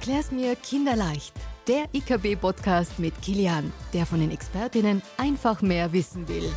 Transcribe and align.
Erklär's 0.00 0.32
mir 0.32 0.56
kinderleicht. 0.56 1.34
Der 1.68 1.84
IKB-Podcast 1.92 2.98
mit 2.98 3.20
Kilian, 3.20 3.70
der 3.92 4.06
von 4.06 4.18
den 4.18 4.30
Expertinnen 4.30 5.02
einfach 5.18 5.60
mehr 5.60 5.92
wissen 5.92 6.26
will. 6.26 6.50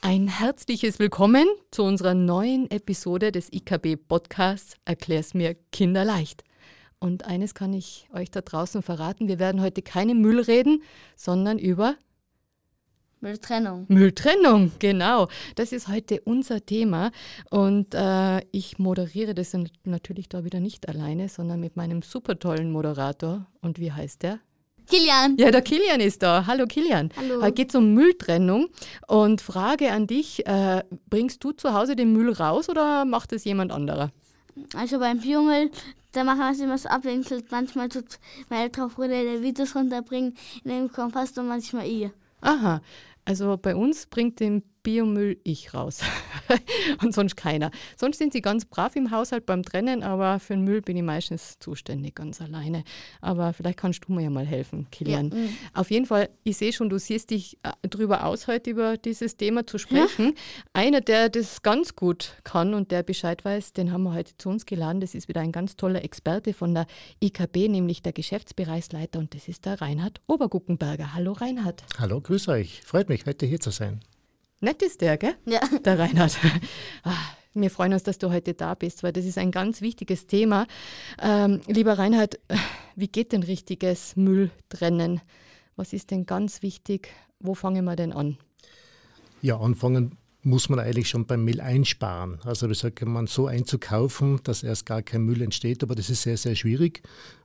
Ein 0.00 0.26
herzliches 0.26 0.98
Willkommen 0.98 1.46
zu 1.70 1.84
unserer 1.84 2.14
neuen 2.14 2.68
Episode 2.72 3.30
des 3.30 3.52
IKB-Podcasts 3.52 4.74
Erklär's 4.84 5.32
mir 5.32 5.54
kinderleicht. 5.70 6.42
Und 6.98 7.24
eines 7.24 7.54
kann 7.54 7.72
ich 7.72 8.08
euch 8.12 8.32
da 8.32 8.40
draußen 8.40 8.82
verraten, 8.82 9.28
wir 9.28 9.38
werden 9.38 9.60
heute 9.60 9.80
keine 9.80 10.16
Müll 10.16 10.40
reden, 10.40 10.82
sondern 11.14 11.60
über 11.60 11.94
Mülltrennung. 13.20 13.84
Mülltrennung, 13.88 14.72
genau. 14.78 15.28
Das 15.54 15.72
ist 15.72 15.88
heute 15.88 16.22
unser 16.22 16.64
Thema. 16.64 17.10
Und 17.50 17.94
äh, 17.94 18.40
ich 18.50 18.78
moderiere 18.78 19.34
das 19.34 19.54
natürlich 19.84 20.30
da 20.30 20.44
wieder 20.44 20.58
nicht 20.58 20.88
alleine, 20.88 21.28
sondern 21.28 21.60
mit 21.60 21.76
meinem 21.76 22.00
super 22.00 22.38
tollen 22.38 22.72
Moderator. 22.72 23.46
Und 23.60 23.78
wie 23.78 23.92
heißt 23.92 24.22
der? 24.22 24.40
Kilian. 24.86 25.36
Ja, 25.38 25.50
der 25.50 25.60
Kilian 25.60 26.00
ist 26.00 26.22
da. 26.22 26.46
Hallo 26.46 26.64
Kilian. 26.66 27.10
Hallo. 27.14 27.42
Heute 27.42 27.52
geht 27.52 27.68
es 27.68 27.74
um 27.74 27.92
Mülltrennung. 27.92 28.70
Und 29.06 29.42
Frage 29.42 29.92
an 29.92 30.06
dich: 30.06 30.46
äh, 30.46 30.82
Bringst 31.10 31.44
du 31.44 31.52
zu 31.52 31.74
Hause 31.74 31.96
den 31.96 32.14
Müll 32.14 32.32
raus 32.32 32.70
oder 32.70 33.04
macht 33.04 33.34
es 33.34 33.44
jemand 33.44 33.70
anderer? 33.70 34.10
Also 34.74 34.98
beim 34.98 35.20
Biomüll, 35.20 35.70
da 36.12 36.24
machen 36.24 36.40
wir 36.40 36.52
es 36.52 36.60
immer 36.60 36.78
so 36.78 36.88
abwinkelt. 36.88 37.50
Manchmal 37.50 37.90
tut 37.90 38.18
mein 38.48 38.62
älterer 38.62 38.88
Bruder 38.88 39.08
der 39.22 39.42
Vitus 39.42 39.76
runterbringen 39.76 40.36
in 40.64 40.70
den 40.70 40.90
Kompost 40.90 41.38
und 41.38 41.48
manchmal 41.48 41.86
ich. 41.86 42.10
Aha. 42.40 42.80
Also 43.24 43.56
bei 43.56 43.76
uns 43.76 44.06
bringt 44.06 44.40
den 44.40 44.62
Biomüll 44.82 45.38
ich 45.44 45.74
raus 45.74 46.00
und 47.02 47.14
sonst 47.14 47.36
keiner. 47.36 47.70
Sonst 47.96 48.18
sind 48.18 48.32
sie 48.32 48.40
ganz 48.40 48.64
brav 48.64 48.96
im 48.96 49.10
Haushalt 49.10 49.46
beim 49.46 49.62
Trennen, 49.62 50.02
aber 50.02 50.40
für 50.40 50.54
den 50.54 50.64
Müll 50.64 50.80
bin 50.80 50.96
ich 50.96 51.02
meistens 51.02 51.58
zuständig, 51.58 52.14
ganz 52.14 52.40
alleine. 52.40 52.84
Aber 53.20 53.52
vielleicht 53.52 53.78
kannst 53.78 54.06
du 54.06 54.12
mir 54.12 54.22
ja 54.22 54.30
mal 54.30 54.46
helfen, 54.46 54.86
Kilian. 54.90 55.30
Ja, 55.30 55.36
mhm. 55.36 55.56
Auf 55.74 55.90
jeden 55.90 56.06
Fall, 56.06 56.30
ich 56.44 56.56
sehe 56.56 56.72
schon, 56.72 56.88
du 56.88 56.98
siehst 56.98 57.30
dich 57.30 57.58
äh, 57.62 57.88
drüber 57.88 58.24
aus, 58.24 58.46
heute 58.46 58.70
über 58.70 58.96
dieses 58.96 59.36
Thema 59.36 59.66
zu 59.66 59.78
sprechen. 59.78 60.26
Ja. 60.26 60.32
Einer, 60.72 61.00
der 61.00 61.28
das 61.28 61.62
ganz 61.62 61.94
gut 61.96 62.36
kann 62.44 62.74
und 62.74 62.90
der 62.90 63.02
Bescheid 63.02 63.44
weiß, 63.44 63.72
den 63.72 63.92
haben 63.92 64.04
wir 64.04 64.14
heute 64.14 64.36
zu 64.38 64.48
uns 64.48 64.66
geladen. 64.66 65.00
Das 65.00 65.14
ist 65.14 65.28
wieder 65.28 65.40
ein 65.40 65.52
ganz 65.52 65.76
toller 65.76 66.04
Experte 66.04 66.54
von 66.54 66.74
der 66.74 66.86
IKB, 67.22 67.68
nämlich 67.68 68.02
der 68.02 68.12
Geschäftsbereichsleiter 68.12 69.18
und 69.18 69.34
das 69.34 69.48
ist 69.48 69.66
der 69.66 69.80
Reinhard 69.80 70.20
Oberguckenberger. 70.26 71.14
Hallo 71.14 71.32
Reinhard. 71.32 71.84
Hallo, 71.98 72.20
grüß 72.20 72.48
euch. 72.48 72.82
Freut 72.82 73.08
mich, 73.08 73.26
heute 73.26 73.46
hier 73.46 73.60
zu 73.60 73.70
sein. 73.70 74.00
Nett 74.60 74.82
ist 74.82 75.00
der, 75.00 75.16
gell? 75.16 75.34
Ja. 75.46 75.60
Der 75.84 75.98
Reinhard. 75.98 76.36
Ah, 77.02 77.16
wir 77.54 77.70
freuen 77.70 77.94
uns, 77.94 78.02
dass 78.02 78.18
du 78.18 78.30
heute 78.30 78.52
da 78.52 78.74
bist, 78.74 79.02
weil 79.02 79.12
das 79.12 79.24
ist 79.24 79.38
ein 79.38 79.50
ganz 79.50 79.80
wichtiges 79.80 80.26
Thema. 80.26 80.66
Ähm, 81.20 81.60
lieber 81.66 81.98
Reinhard, 81.98 82.38
wie 82.94 83.08
geht 83.08 83.32
denn 83.32 83.42
richtiges 83.42 84.16
Mülltrennen? 84.16 85.22
Was 85.76 85.94
ist 85.94 86.10
denn 86.10 86.26
ganz 86.26 86.62
wichtig? 86.62 87.08
Wo 87.38 87.54
fangen 87.54 87.86
wir 87.86 87.96
denn 87.96 88.12
an? 88.12 88.36
Ja, 89.40 89.58
anfangen 89.58 90.18
muss 90.42 90.68
man 90.68 90.78
eigentlich 90.78 91.08
schon 91.08 91.26
beim 91.26 91.44
Müll 91.44 91.60
einsparen. 91.60 92.38
Also 92.44 92.68
wie 92.68 92.74
sagt 92.74 93.02
man, 93.04 93.26
so 93.26 93.46
einzukaufen, 93.46 94.40
dass 94.44 94.62
erst 94.62 94.86
gar 94.86 95.02
kein 95.02 95.22
Müll 95.22 95.40
entsteht, 95.42 95.82
aber 95.82 95.94
das 95.94 96.10
ist 96.10 96.22
sehr, 96.22 96.36
sehr 96.36 96.54
schwierig. 96.54 97.02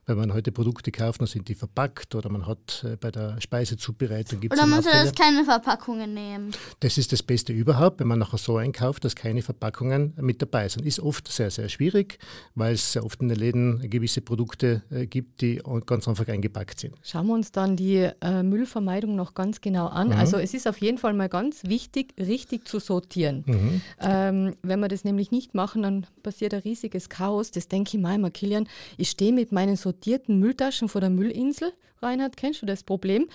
Wenn 0.08 0.18
man 0.18 0.32
heute 0.32 0.52
Produkte 0.52 0.92
kauft, 0.92 1.20
dann 1.20 1.26
sind 1.26 1.48
die 1.48 1.56
verpackt 1.56 2.14
oder 2.14 2.30
man 2.30 2.46
hat 2.46 2.84
äh, 2.86 2.94
bei 2.94 3.10
der 3.10 3.40
Speisezubereitung 3.40 4.38
gibt 4.38 4.54
Oder 4.54 4.64
man 4.64 4.80
soll 4.80 4.92
das 4.92 5.12
keine 5.12 5.44
Verpackungen 5.44 6.14
nehmen. 6.14 6.52
Das 6.78 6.96
ist 6.96 7.10
das 7.10 7.24
Beste 7.24 7.52
überhaupt, 7.52 7.98
wenn 7.98 8.06
man 8.06 8.20
nachher 8.20 8.38
so 8.38 8.56
einkauft, 8.56 9.04
dass 9.04 9.16
keine 9.16 9.42
Verpackungen 9.42 10.14
mit 10.20 10.40
dabei 10.40 10.68
sind. 10.68 10.86
Ist 10.86 11.00
oft 11.00 11.26
sehr, 11.26 11.50
sehr 11.50 11.68
schwierig, 11.68 12.20
weil 12.54 12.74
es 12.74 12.92
sehr 12.92 13.04
oft 13.04 13.20
in 13.20 13.28
den 13.28 13.36
Läden 13.36 13.90
gewisse 13.90 14.20
Produkte 14.20 14.84
äh, 14.90 15.06
gibt, 15.06 15.40
die 15.40 15.60
ganz 15.86 16.06
einfach 16.06 16.28
eingepackt 16.28 16.78
sind. 16.78 16.94
Schauen 17.02 17.26
wir 17.26 17.34
uns 17.34 17.50
dann 17.50 17.74
die 17.74 18.08
äh, 18.20 18.44
Müllvermeidung 18.44 19.16
noch 19.16 19.34
ganz 19.34 19.60
genau 19.60 19.88
an. 19.88 20.10
Mhm. 20.10 20.14
Also 20.14 20.36
es 20.36 20.54
ist 20.54 20.68
auf 20.68 20.80
jeden 20.80 20.98
Fall 20.98 21.14
mal 21.14 21.28
ganz 21.28 21.64
wichtig, 21.64 22.14
richtig 22.16 22.68
zu 22.68 22.78
sortieren. 22.78 23.42
Mhm. 23.44 23.80
Ähm, 24.00 24.54
wenn 24.62 24.78
wir 24.78 24.86
das 24.86 25.02
nämlich 25.02 25.32
nicht 25.32 25.54
machen, 25.54 25.82
dann 25.82 26.06
passiert 26.22 26.54
ein 26.54 26.60
riesiges 26.60 27.08
Chaos. 27.08 27.50
Das 27.50 27.66
denke 27.66 27.96
ich 27.96 28.00
mal 28.00 28.14
immer, 28.14 28.30
Kilian. 28.30 28.68
Ich 28.98 29.10
stehe 29.10 29.32
mit 29.32 29.50
meinen 29.50 29.74
so 29.74 29.95
sortierten 29.96 30.38
Mülltaschen 30.38 30.90
vor 30.90 31.00
der 31.00 31.08
Müllinsel. 31.08 31.72
Reinhard, 32.02 32.36
kennst 32.36 32.60
du 32.60 32.66
das 32.66 32.82
Problem? 32.82 33.28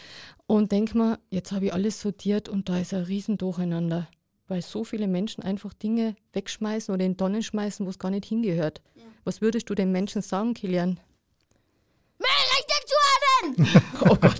Und 0.45 0.71
denk 0.71 0.93
mal, 0.93 1.17
jetzt 1.31 1.51
habe 1.51 1.65
ich 1.65 1.73
alles 1.73 1.99
sortiert 1.99 2.49
und 2.49 2.69
da 2.69 2.77
ist 2.77 2.93
ein 2.93 3.01
Riesendurcheinander, 3.03 4.07
weil 4.47 4.61
so 4.61 4.83
viele 4.83 5.07
Menschen 5.07 5.43
einfach 5.43 5.73
Dinge 5.73 6.15
wegschmeißen 6.33 6.93
oder 6.93 7.03
in 7.03 7.17
Tonnen 7.17 7.41
schmeißen, 7.41 7.83
wo 7.83 7.89
es 7.89 7.97
gar 7.97 8.11
nicht 8.11 8.25
hingehört. 8.25 8.83
Ja. 8.95 9.01
Was 9.23 9.41
würdest 9.41 9.71
du 9.71 9.75
den 9.75 9.91
Menschen 9.91 10.21
sagen, 10.21 10.53
Kilian? 10.53 10.99
oh 14.01 14.15
Gott, 14.15 14.35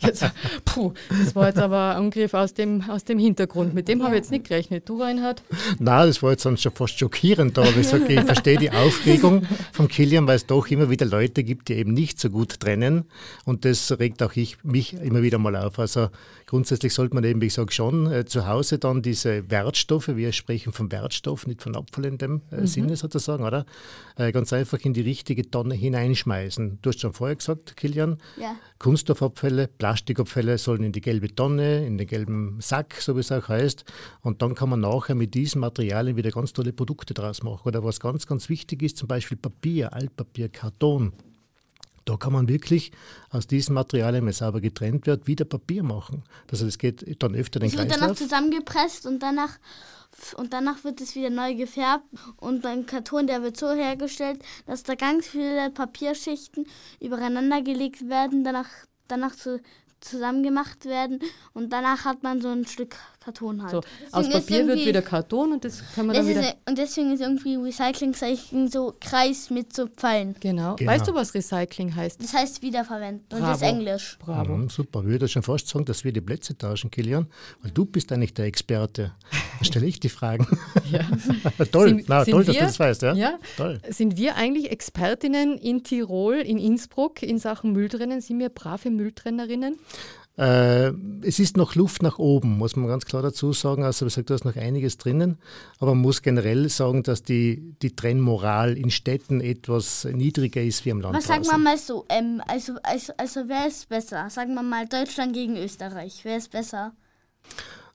jetzt, 0.00 0.24
puh, 0.64 0.92
das 1.08 1.34
war 1.34 1.48
jetzt 1.48 1.58
aber 1.58 1.90
ein 1.90 2.04
Angriff 2.04 2.34
aus 2.34 2.54
dem, 2.54 2.82
aus 2.88 3.04
dem 3.04 3.18
Hintergrund. 3.18 3.74
Mit 3.74 3.88
dem 3.88 4.02
habe 4.02 4.14
ich 4.14 4.20
jetzt 4.20 4.30
nicht 4.30 4.48
gerechnet. 4.48 4.88
Du, 4.88 5.00
Reinhard? 5.00 5.42
Nein, 5.78 6.06
das 6.06 6.22
war 6.22 6.30
jetzt 6.30 6.42
schon 6.42 6.56
fast 6.56 6.98
schockierend. 6.98 7.58
Aber 7.58 7.76
ich, 7.76 7.88
sage, 7.88 8.12
ich 8.12 8.20
verstehe 8.20 8.58
die 8.58 8.70
Aufregung 8.70 9.46
von 9.72 9.88
Kilian, 9.88 10.26
weil 10.26 10.36
es 10.36 10.46
doch 10.46 10.68
immer 10.68 10.90
wieder 10.90 11.06
Leute 11.06 11.44
gibt, 11.44 11.68
die 11.68 11.74
eben 11.74 11.92
nicht 11.92 12.20
so 12.20 12.30
gut 12.30 12.60
trennen. 12.60 13.04
Und 13.44 13.64
das 13.64 13.98
regt 13.98 14.22
auch 14.22 14.34
ich, 14.36 14.62
mich 14.64 14.94
immer 14.94 15.22
wieder 15.22 15.38
mal 15.38 15.56
auf. 15.56 15.78
Also 15.78 16.08
grundsätzlich 16.46 16.94
sollte 16.94 17.14
man 17.14 17.24
eben, 17.24 17.40
wie 17.40 17.46
ich 17.46 17.54
sage, 17.54 17.72
schon 17.72 18.10
äh, 18.10 18.24
zu 18.24 18.46
Hause 18.46 18.78
dann 18.78 19.02
diese 19.02 19.50
Wertstoffe, 19.50 20.08
wir 20.08 20.32
sprechen 20.32 20.72
von 20.72 20.90
Wertstoff, 20.90 21.46
nicht 21.46 21.62
von 21.62 21.76
Abfall 21.76 22.06
in 22.06 22.18
dem 22.18 22.42
äh, 22.50 22.60
mhm. 22.60 22.66
Sinne 22.66 22.96
sozusagen, 22.96 23.44
oder? 23.44 23.66
Äh, 24.16 24.32
ganz 24.32 24.52
einfach 24.52 24.78
in 24.80 24.94
die 24.94 25.00
richtige 25.00 25.50
Tonne 25.50 25.74
hineinschmeißen. 25.74 26.78
Du 26.80 26.90
hast 26.90 27.00
schon 27.00 27.12
vorher 27.12 27.36
gesagt, 27.36 27.76
Kilian, 27.76 28.18
ja. 28.40 28.56
Kunststoffabfälle, 28.78 29.68
Plastikabfälle 29.68 30.58
sollen 30.58 30.84
in 30.84 30.92
die 30.92 31.00
gelbe 31.00 31.34
Tonne, 31.34 31.84
in 31.84 31.98
den 31.98 32.06
gelben 32.06 32.58
Sack, 32.60 32.94
so 33.00 33.16
wie 33.16 33.20
es 33.20 33.32
auch 33.32 33.48
heißt. 33.48 33.84
Und 34.22 34.42
dann 34.42 34.54
kann 34.54 34.70
man 34.70 34.80
nachher 34.80 35.14
mit 35.14 35.34
diesen 35.34 35.60
Materialien 35.60 36.16
wieder 36.16 36.30
ganz 36.30 36.52
tolle 36.52 36.72
Produkte 36.72 37.12
draus 37.12 37.42
machen. 37.42 37.62
Oder 37.64 37.82
was 37.82 38.00
ganz, 38.00 38.26
ganz 38.26 38.48
wichtig 38.48 38.82
ist, 38.82 38.96
zum 38.96 39.08
Beispiel 39.08 39.36
Papier, 39.36 39.92
Altpapier, 39.92 40.48
Karton. 40.48 41.12
Da 42.06 42.16
kann 42.16 42.32
man 42.32 42.48
wirklich 42.48 42.92
aus 43.30 43.48
diesen 43.48 43.74
Materialien, 43.74 44.22
wenn 44.22 44.30
es 44.30 44.38
sauber 44.38 44.60
getrennt 44.60 45.06
wird, 45.06 45.26
wieder 45.26 45.44
Papier 45.44 45.82
machen. 45.82 46.22
Also 46.50 46.64
das 46.64 46.78
geht 46.78 47.04
dann 47.20 47.34
öfter 47.34 47.58
den 47.58 47.68
Es 47.68 47.76
wird 47.76 47.90
danach 47.90 48.14
zusammengepresst 48.14 49.06
und 49.06 49.20
danach, 49.20 49.58
und 50.36 50.52
danach 50.52 50.84
wird 50.84 51.00
es 51.00 51.16
wieder 51.16 51.30
neu 51.30 51.56
gefärbt. 51.56 52.04
Und 52.36 52.62
beim 52.62 52.86
Karton, 52.86 53.26
der 53.26 53.42
wird 53.42 53.56
so 53.56 53.72
hergestellt, 53.72 54.40
dass 54.66 54.84
da 54.84 54.94
ganz 54.94 55.26
viele 55.26 55.70
Papierschichten 55.70 56.66
übereinander 57.00 57.60
gelegt 57.60 58.08
werden, 58.08 58.44
danach, 58.44 58.68
danach 59.08 59.34
zu, 59.34 59.60
zusammen 60.00 60.44
gemacht 60.44 60.84
werden 60.84 61.18
und 61.54 61.72
danach 61.72 62.04
hat 62.04 62.22
man 62.22 62.40
so 62.40 62.48
ein 62.48 62.66
Stück 62.66 62.94
Karton 63.26 63.60
halt. 63.60 63.72
So, 63.72 63.80
aus 64.12 64.30
Papier 64.30 64.68
wird 64.68 64.86
wieder 64.86 65.02
Karton 65.02 65.52
und 65.54 65.64
das 65.64 65.82
kann 65.94 66.06
man 66.06 66.14
dann 66.14 66.28
wieder... 66.28 66.54
und 66.68 66.78
deswegen 66.78 67.12
ist 67.12 67.20
irgendwie 67.20 67.56
Recyclingzeichen 67.56 68.68
so 68.68 68.94
Kreis 69.00 69.50
mit 69.50 69.74
so 69.74 69.88
Pfeilen. 69.88 70.36
Genau. 70.38 70.76
genau. 70.76 70.92
Weißt 70.92 71.08
du, 71.08 71.14
was 71.14 71.34
Recycling 71.34 71.94
heißt? 71.94 72.22
Das 72.22 72.32
heißt 72.32 72.62
wiederverwenden 72.62 73.26
und 73.36 73.42
das 73.42 73.56
ist 73.56 73.62
Englisch. 73.62 74.16
Bravo. 74.20 74.56
Mhm, 74.56 74.68
super. 74.68 75.00
Ich 75.00 75.06
würde 75.06 75.26
schon 75.26 75.42
fast 75.42 75.66
sagen, 75.66 75.84
dass 75.84 76.04
wir 76.04 76.12
die 76.12 76.20
Plätze 76.20 76.56
tauschen, 76.56 76.88
Kilian, 76.88 77.26
weil 77.62 77.72
du 77.72 77.84
bist 77.84 78.12
eigentlich 78.12 78.32
der 78.32 78.44
Experte. 78.44 79.12
Dann 79.58 79.64
stelle 79.64 79.86
ich 79.86 79.98
die 79.98 80.08
Fragen. 80.08 80.46
ja. 80.92 81.00
toll, 81.72 81.88
sind, 81.88 82.04
Na, 82.06 82.24
sind 82.24 82.32
toll 82.32 82.46
wir, 82.46 82.54
dass 82.54 82.56
du 82.56 82.64
das 82.64 82.78
weißt. 82.78 83.02
Ja? 83.02 83.14
ja? 83.14 83.38
Toll. 83.56 83.80
Sind 83.88 84.16
wir 84.16 84.36
eigentlich 84.36 84.70
Expertinnen 84.70 85.58
in 85.58 85.82
Tirol, 85.82 86.36
in 86.36 86.58
Innsbruck 86.58 87.24
in 87.24 87.38
Sachen 87.38 87.72
Mülltrennen? 87.72 88.20
Sind 88.20 88.38
wir 88.38 88.50
brave 88.50 88.90
Mülltrennerinnen? 88.90 89.78
Äh, 90.38 90.92
es 91.22 91.38
ist 91.38 91.56
noch 91.56 91.74
Luft 91.76 92.02
nach 92.02 92.18
oben, 92.18 92.58
muss 92.58 92.76
man 92.76 92.88
ganz 92.88 93.06
klar 93.06 93.22
dazu 93.22 93.52
sagen. 93.54 93.84
Also, 93.84 94.04
wie 94.04 94.08
gesagt, 94.08 94.28
da 94.28 94.34
ist 94.34 94.44
noch 94.44 94.56
einiges 94.56 94.98
drinnen. 94.98 95.38
Aber 95.78 95.94
man 95.94 96.02
muss 96.02 96.20
generell 96.20 96.68
sagen, 96.68 97.02
dass 97.02 97.22
die, 97.22 97.74
die 97.80 97.96
Trennmoral 97.96 98.76
in 98.76 98.90
Städten 98.90 99.40
etwas 99.40 100.04
niedriger 100.04 100.62
ist 100.62 100.84
wie 100.84 100.92
am 100.92 101.00
Land. 101.00 101.16
Was 101.16 101.26
sagen 101.26 101.44
wir 101.44 101.56
mal 101.56 101.78
so? 101.78 102.04
Ähm, 102.10 102.42
also, 102.46 102.74
also, 102.82 103.12
also, 103.16 103.44
wer 103.46 103.66
ist 103.66 103.88
besser? 103.88 104.28
Sagen 104.28 104.54
wir 104.54 104.62
mal 104.62 104.86
Deutschland 104.86 105.32
gegen 105.32 105.56
Österreich. 105.56 106.20
Wer 106.22 106.36
ist 106.36 106.50
besser? 106.50 106.92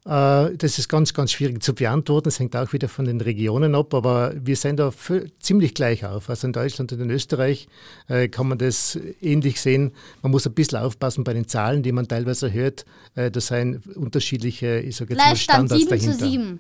Äh, 0.05 0.57
das 0.57 0.79
ist 0.79 0.89
ganz, 0.89 1.13
ganz 1.13 1.31
schwierig 1.31 1.61
zu 1.61 1.75
beantworten. 1.75 2.29
Es 2.29 2.39
hängt 2.39 2.55
auch 2.55 2.73
wieder 2.73 2.89
von 2.89 3.05
den 3.05 3.21
Regionen 3.21 3.75
ab, 3.75 3.93
aber 3.93 4.33
wir 4.35 4.55
sind 4.55 4.77
da 4.77 4.91
ziemlich 5.39 5.73
gleich 5.73 6.05
auf. 6.05 6.29
Also 6.29 6.47
in 6.47 6.53
Deutschland 6.53 6.91
und 6.91 7.01
in 7.01 7.09
Österreich 7.11 7.67
äh, 8.07 8.27
kann 8.27 8.47
man 8.47 8.57
das 8.57 8.97
ähnlich 9.21 9.61
sehen. 9.61 9.91
Man 10.21 10.31
muss 10.31 10.47
ein 10.47 10.53
bisschen 10.53 10.79
aufpassen 10.79 11.23
bei 11.23 11.33
den 11.33 11.47
Zahlen, 11.47 11.83
die 11.83 11.91
man 11.91 12.07
teilweise 12.07 12.51
hört. 12.51 12.85
Äh, 13.15 13.29
da 13.29 13.39
sind 13.39 13.85
unterschiedliche 13.95 14.79
ich 14.79 14.95
sag 14.95 15.09
jetzt 15.09 15.19
mal 15.19 15.35
Standards 15.35 15.81
7 15.81 15.89
dahinter. 15.89 16.17
Zu 16.17 16.25
7. 16.31 16.59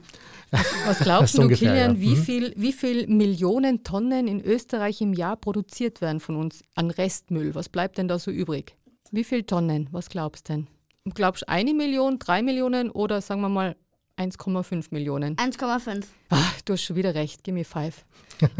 Was 0.85 0.99
glaubst 0.99 1.37
du, 1.37 1.43
ungefähr, 1.43 1.71
Kilian, 1.71 1.95
ja. 1.95 2.01
wie, 2.01 2.15
mhm. 2.15 2.23
viel, 2.23 2.53
wie 2.57 2.73
viel 2.73 3.07
Millionen 3.07 3.83
Tonnen 3.83 4.27
in 4.27 4.41
Österreich 4.43 4.99
im 4.99 5.13
Jahr 5.13 5.37
produziert 5.37 6.01
werden 6.01 6.19
von 6.19 6.35
uns 6.35 6.61
an 6.75 6.91
Restmüll? 6.91 7.55
Was 7.55 7.69
bleibt 7.69 7.97
denn 7.97 8.09
da 8.09 8.19
so 8.19 8.31
übrig? 8.31 8.75
Wie 9.11 9.23
viele 9.23 9.45
Tonnen? 9.45 9.87
Was 9.91 10.09
glaubst 10.09 10.49
du 10.49 10.53
denn? 10.53 10.67
Glaubst 11.13 11.43
du 11.43 11.49
eine 11.49 11.73
Million, 11.73 12.19
drei 12.19 12.41
Millionen 12.41 12.91
oder 12.91 13.21
sagen 13.21 13.41
wir 13.41 13.49
mal 13.49 13.75
1,5 14.17 14.87
Millionen. 14.91 15.35
1,5. 15.37 16.03
Ach, 16.29 16.61
du 16.61 16.73
hast 16.73 16.83
schon 16.83 16.95
wieder 16.95 17.15
recht, 17.15 17.43
gimme 17.43 17.63
five. 17.63 18.05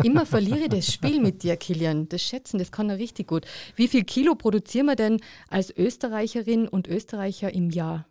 Immer 0.03 0.25
verliere 0.25 0.61
ich 0.61 0.69
das 0.69 0.91
Spiel 0.91 1.21
mit 1.21 1.43
dir, 1.43 1.55
Kilian. 1.55 2.09
Das 2.09 2.23
Schätzen, 2.23 2.57
das 2.57 2.71
kann 2.71 2.89
er 2.89 2.97
richtig 2.97 3.27
gut. 3.27 3.45
Wie 3.75 3.87
viel 3.87 4.03
Kilo 4.03 4.35
produzieren 4.35 4.87
wir 4.87 4.95
denn 4.95 5.21
als 5.49 5.75
Österreicherin 5.75 6.67
und 6.67 6.87
Österreicher 6.87 7.53
im 7.53 7.69
Jahr? 7.69 8.07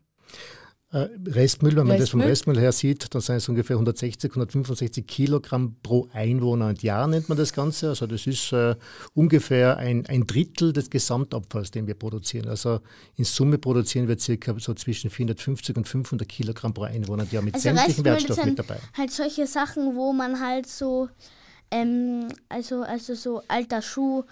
Äh, 0.93 1.09
Restmüll, 1.25 1.77
wenn 1.77 1.87
man 1.87 1.99
das 1.99 2.11
vom 2.11 2.21
Restmüll? 2.21 2.57
Restmüll 2.57 2.59
her 2.59 2.73
sieht, 2.73 3.15
dann 3.15 3.23
sind 3.23 3.37
es 3.37 3.49
ungefähr 3.49 3.77
160, 3.77 4.29
165 4.33 5.07
Kilogramm 5.07 5.77
pro 5.85 6.09
Einwohner 6.13 6.67
und 6.67 6.83
Jahr, 6.83 7.07
nennt 7.07 7.29
man 7.29 7.39
das 7.39 7.53
Ganze. 7.53 7.91
Also 7.91 8.09
das 8.09 8.27
ist 8.27 8.53
äh, 8.53 8.75
ungefähr 9.15 9.77
ein, 9.77 10.05
ein 10.07 10.27
Drittel 10.27 10.73
des 10.73 10.91
Gesamtabfalls, 10.91 11.71
den 11.71 11.87
wir 11.87 11.95
produzieren. 11.95 12.49
Also 12.49 12.81
in 13.15 13.25
Summe 13.25 13.59
produzieren 13.59 14.09
wir 14.09 14.19
circa 14.19 14.53
so 14.59 14.75
zwischen 14.75 15.11
450 15.11 15.77
und 15.77 15.87
500 15.87 16.29
Kilogramm 16.29 16.75
pro 16.75 16.83
Einwohner 16.83 17.23
und 17.23 17.33
Jahr 17.33 17.45
mit 17.45 17.55
Also 17.55 17.69
sämtlichen 17.69 18.05
Restmüll 18.05 18.05
Wertstoffen 18.07 18.49
mit 18.49 18.59
dabei. 18.59 18.79
halt 18.97 19.13
solche 19.13 19.47
Sachen, 19.47 19.95
wo 19.95 20.13
man 20.13 20.41
halt 20.41 20.67
so, 20.67 21.09
ähm, 21.71 22.27
also, 22.49 22.83
also 22.83 23.15
so 23.15 23.43
alter 23.47 23.81
Schuh, 23.81 24.25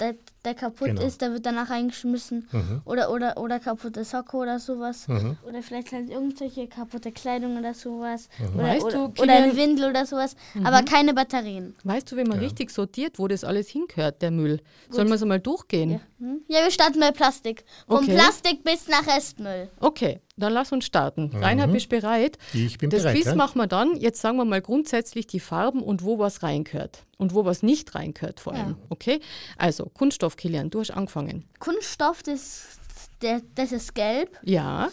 der, 0.00 0.14
der 0.44 0.54
kaputt 0.54 0.88
Genau. 0.88 1.02
ist, 1.02 1.20
der 1.22 1.32
wird 1.32 1.46
danach 1.46 1.70
reingeschmissen. 1.70 2.48
Oder, 2.84 3.10
oder, 3.10 3.38
oder 3.38 3.58
kaputte 3.58 4.04
Socke 4.04 4.36
oder 4.36 4.58
sowas. 4.58 5.06
Oder 5.08 5.62
vielleicht 5.62 5.92
halt 5.92 6.10
irgendwelche 6.10 6.66
kaputte 6.68 7.12
Kleidung 7.12 7.58
oder 7.58 7.74
sowas. 7.74 8.28
Oder, 8.54 8.62
Weißt 8.64 8.84
oder, 8.84 9.08
du, 9.08 9.22
oder 9.22 9.32
eine 9.34 9.56
Windel 9.56 9.90
oder 9.90 10.04
sowas. 10.06 10.36
Aber 10.62 10.82
keine 10.82 11.14
Batterien. 11.14 11.74
Weißt 11.84 12.12
du, 12.12 12.16
wie 12.16 12.24
man 12.24 12.38
richtig 12.38 12.70
sortiert, 12.70 13.18
wo 13.18 13.26
das 13.28 13.44
alles 13.44 13.68
hingehört, 13.68 14.22
der 14.22 14.30
Müll? 14.30 14.60
Sollen 14.90 15.08
wir 15.08 15.14
es 15.14 15.22
einmal 15.22 15.40
durchgehen? 15.40 16.00
Hm? 16.18 16.40
Ja, 16.48 16.62
wir 16.62 16.70
starten 16.70 17.00
bei 17.00 17.10
Plastik. 17.10 17.64
Vom 17.86 17.96
Okay. 18.04 18.14
Plastik 18.14 18.62
bis 18.64 18.88
nach 18.88 19.06
Restmüll. 19.06 19.68
Okay, 19.80 20.20
dann 20.36 20.52
lass 20.52 20.72
uns 20.72 20.84
starten. 20.86 21.30
Reinhard, 21.34 21.72
bist 21.72 21.86
du 21.92 22.00
bereit? 22.00 22.38
Ich 22.54 22.78
bin 22.78 22.88
das 22.90 23.02
bereit, 23.02 23.16
Quiz 23.16 23.26
ja. 23.26 23.34
machen 23.34 23.58
wir 23.58 23.66
dann. 23.66 23.96
Jetzt 23.96 24.20
sagen 24.20 24.36
wir 24.36 24.44
mal 24.44 24.60
grundsätzlich 24.62 25.26
die 25.26 25.40
Farben 25.40 25.82
und 25.82 26.04
wo 26.04 26.18
was 26.18 26.42
reingehört. 26.42 27.04
Und 27.18 27.34
wo 27.34 27.44
was 27.46 27.62
nicht 27.62 27.94
reingehört 27.94 28.40
vor 28.40 28.52
allem. 28.54 28.76
Okay? 28.90 29.20
Also, 29.56 29.85
Kunststoff, 29.94 30.36
Kilian, 30.36 30.70
du 30.70 30.80
hast 30.80 30.90
angefangen. 30.90 31.44
Kunststoff, 31.58 32.22
das, 32.22 32.78
der, 33.22 33.40
das 33.54 33.72
ist 33.72 33.94
gelb. 33.94 34.38
Ja, 34.42 34.88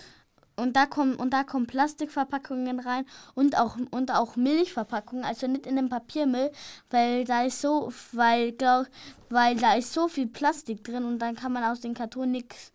Und 0.55 0.75
da 0.75 0.85
kommen 0.85 1.15
und 1.15 1.31
da 1.33 1.43
kommen 1.43 1.65
Plastikverpackungen 1.65 2.79
rein 2.79 3.05
und 3.33 3.57
auch 3.57 3.75
und 3.91 4.11
auch 4.11 4.35
Milchverpackungen, 4.35 5.25
also 5.25 5.47
nicht 5.47 5.65
in 5.65 5.75
den 5.75 5.89
Papiermüll, 5.89 6.51
weil 6.91 7.25
da 7.25 7.43
ist 7.43 7.59
so 7.61 7.91
weil 8.11 8.51
glaub, 8.51 8.85
weil 9.29 9.55
da 9.55 9.73
ist 9.73 9.91
so 9.93 10.07
viel 10.07 10.27
Plastik 10.27 10.83
drin 10.83 11.05
und 11.05 11.17
dann 11.19 11.35
kann 11.35 11.53
man 11.53 11.63
aus 11.63 11.79
dem 11.81 11.95
Karton 11.95 12.29
nichts 12.31 12.71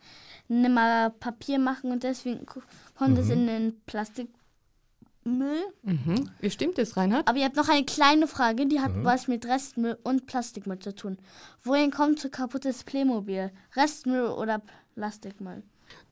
nimmer 0.49 1.11
Papier 1.21 1.59
machen 1.59 1.93
und 1.93 2.03
deswegen 2.03 2.47
ko- 2.47 2.63
kommt 2.97 3.17
es 3.19 3.29
in 3.31 3.47
den 3.47 3.81
Plastikmüll. 5.29 5.63
mhm. 5.83 6.31
wie 6.41 6.51
stimmt 6.51 6.79
das, 6.79 6.97
Reinhard? 6.97 7.29
Aber 7.29 7.39
ihr 7.39 7.45
habt 7.45 7.57
noch 7.57 7.69
eine 7.69 7.85
kleine 7.85 8.27
Frage, 8.27 8.67
die 8.67 8.81
hat 8.81 8.93
was 9.05 9.29
mit 9.29 9.47
Restmüll 9.47 9.99
und 10.03 10.27
Plastikmüll 10.27 10.79
zu 10.79 10.95
tun. 10.95 11.19
Wohin 11.63 11.91
kommt 11.91 12.21
so 12.21 12.29
kaputtes 12.29 12.85
Playmobil? 12.85 13.51
Restmüll 13.77 14.27
oder 14.27 14.63
Plastikmüll? 14.95 15.63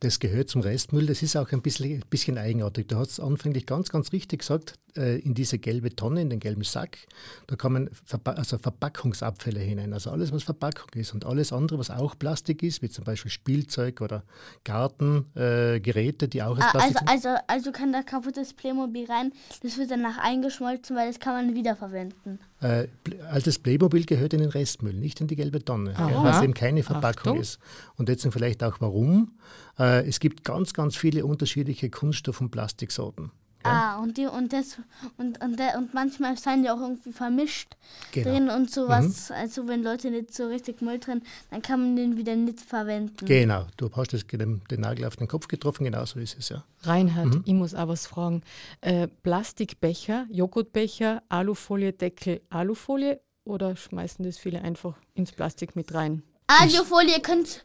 Das 0.00 0.18
gehört 0.20 0.50
zum 0.50 0.60
Restmüll. 0.60 1.06
Das 1.06 1.22
ist 1.22 1.36
auch 1.36 1.50
ein 1.52 1.62
bisschen, 1.62 2.04
bisschen 2.10 2.36
eigenartig. 2.36 2.88
Du 2.88 2.96
hast 2.96 3.18
anfänglich 3.18 3.64
ganz, 3.64 3.88
ganz 3.88 4.12
richtig 4.12 4.40
gesagt, 4.40 4.74
äh, 4.96 5.18
in 5.20 5.34
diese 5.34 5.58
gelbe 5.58 5.94
Tonne, 5.94 6.20
in 6.20 6.30
den 6.30 6.40
gelben 6.40 6.64
Sack, 6.64 6.98
da 7.46 7.56
kommen 7.56 7.88
Verpa 8.04 8.32
also 8.32 8.58
Verpackungsabfälle 8.58 9.60
hinein. 9.60 9.92
Also 9.92 10.10
alles, 10.10 10.32
was 10.32 10.42
Verpackung 10.42 10.88
ist 10.94 11.14
und 11.14 11.24
alles 11.24 11.52
andere, 11.52 11.78
was 11.78 11.90
auch 11.90 12.18
Plastik 12.18 12.62
ist, 12.62 12.82
wie 12.82 12.90
zum 12.90 13.04
Beispiel 13.04 13.30
Spielzeug 13.30 14.00
oder 14.00 14.22
Gartengeräte, 14.64 16.24
äh, 16.26 16.28
die 16.28 16.42
auch 16.42 16.58
aus 16.58 16.64
Ah, 16.64 16.70
Plastik 16.72 16.96
also, 17.08 17.22
sind. 17.22 17.26
also, 17.26 17.42
also 17.46 17.72
kann 17.72 17.92
da 17.92 18.02
kaputtes 18.02 18.52
Playmobil 18.52 19.06
rein, 19.06 19.32
das 19.62 19.78
wird 19.78 19.90
danach 19.90 20.18
eingeschmolzen, 20.18 20.96
weil 20.96 21.08
das 21.08 21.20
kann 21.20 21.34
man 21.34 21.54
wiederverwenden. 21.54 22.38
Äh, 22.60 22.88
altes 23.30 23.58
Playmobil 23.58 24.06
gehört 24.06 24.32
in 24.32 24.40
den 24.40 24.48
Restmüll, 24.48 24.94
nicht 24.94 25.20
in 25.20 25.26
die 25.26 25.36
gelbe 25.36 25.62
Tonne, 25.62 25.92
ja, 25.92 26.24
weil 26.24 26.34
es 26.34 26.42
eben 26.42 26.54
keine 26.54 26.82
Verpackung 26.82 27.32
Achtung. 27.32 27.40
ist. 27.40 27.58
Und 27.96 28.08
jetzt 28.08 28.26
vielleicht 28.30 28.64
auch 28.64 28.76
warum. 28.80 29.32
Äh, 29.78 30.06
es 30.08 30.20
gibt 30.20 30.42
ganz, 30.42 30.72
ganz 30.72 30.96
viele 30.96 31.26
unterschiedliche 31.26 31.90
Kunststoff- 31.90 32.40
und 32.40 32.50
Plastiksorten. 32.50 33.30
Ah, 33.66 33.98
und 33.98 34.16
die 34.16 34.26
und 34.26 34.52
das 34.52 34.78
und, 35.18 35.42
und, 35.42 35.58
der, 35.58 35.76
und 35.78 35.92
manchmal 35.94 36.36
sind 36.36 36.62
die 36.62 36.70
auch 36.70 36.80
irgendwie 36.80 37.12
vermischt 37.12 37.76
Genau. 38.12 38.30
drin 38.30 38.50
und 38.50 38.70
sowas. 38.70 39.30
Also 39.30 39.66
wenn 39.68 39.82
Leute 39.82 40.10
nicht 40.10 40.32
so 40.34 40.46
richtig 40.46 40.80
Müll 40.82 40.98
drin, 40.98 41.22
dann 41.50 41.62
kann 41.62 41.80
man 41.80 41.96
den 41.96 42.16
wieder 42.16 42.34
nicht 42.36 42.60
verwenden. 42.60 43.26
Genau, 43.26 43.66
du 43.76 43.90
hast 43.94 44.12
das, 44.12 44.26
den, 44.26 44.62
den 44.70 44.80
Nagel 44.80 45.04
auf 45.06 45.16
den 45.16 45.28
Kopf 45.28 45.48
getroffen, 45.48 45.84
genau 45.84 46.04
so 46.04 46.18
ist 46.18 46.36
es 46.38 46.48
ja. 46.48 46.64
Reinhard, 46.82 47.26
Mhm. 47.26 47.42
ich 47.44 47.54
muss 47.54 47.74
auch 47.74 47.88
was 47.88 48.06
fragen. 48.06 48.42
Äh, 48.80 49.08
Plastikbecher, 49.08 50.26
Joghurtbecher, 50.30 51.22
Alufolie-Deckel, 51.28 52.40
Alufolie 52.50 53.20
oder 53.44 53.76
schmeißen 53.76 54.24
das 54.24 54.38
viele 54.38 54.60
einfach 54.62 54.94
ins 55.14 55.32
Plastik 55.32 55.76
mit 55.76 55.92
rein? 55.94 56.22
Alufolie 56.48 57.20
könnt 57.20 57.64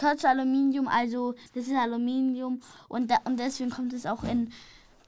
kurz 0.00 0.24
Aluminium, 0.24 0.88
also 0.88 1.34
das 1.54 1.66
ist 1.68 1.74
Aluminium 1.76 2.60
und, 2.88 3.10
da, 3.10 3.16
und 3.24 3.38
deswegen 3.38 3.70
kommt 3.70 3.92
es 3.92 4.06
auch 4.06 4.24
in 4.24 4.50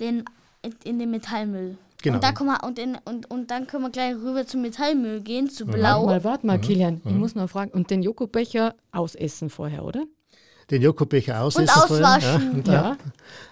den 0.01 0.25
in, 0.85 0.99
den 0.99 1.11
Metallmüll. 1.11 1.77
Genau. 2.03 2.17
Und, 2.17 2.25
da 2.25 2.33
kommen 2.33 2.51
wir, 2.51 2.67
und, 2.67 2.79
in, 2.79 2.97
und, 3.05 3.31
und 3.31 3.51
dann 3.51 3.67
können 3.67 3.83
wir 3.85 3.91
gleich 3.91 4.15
rüber 4.15 4.47
zum 4.47 4.63
Metallmüll 4.63 5.21
gehen, 5.21 5.51
zu 5.51 5.67
Warte 5.67 5.79
blau. 5.79 6.07
mal, 6.07 6.23
warte 6.25 6.47
mal, 6.47 6.61
Kilian. 6.61 7.01
Ich 7.05 7.13
muss 7.13 7.35
noch 7.35 7.49
fragen. 7.51 7.71
Und 7.73 7.91
den 7.91 8.03
Joghurtbecher 8.03 8.75
ausessen 8.93 9.51
vorher, 9.51 9.85
oder? 9.85 10.05
Den 10.71 10.83
Joghurtbecher 10.83 11.41
ausessen 11.41 11.69
vorher, 11.87 12.07
auswaschen. 12.17 12.43
Ja, 12.43 12.51
und, 12.51 12.69
Ja. 12.69 12.97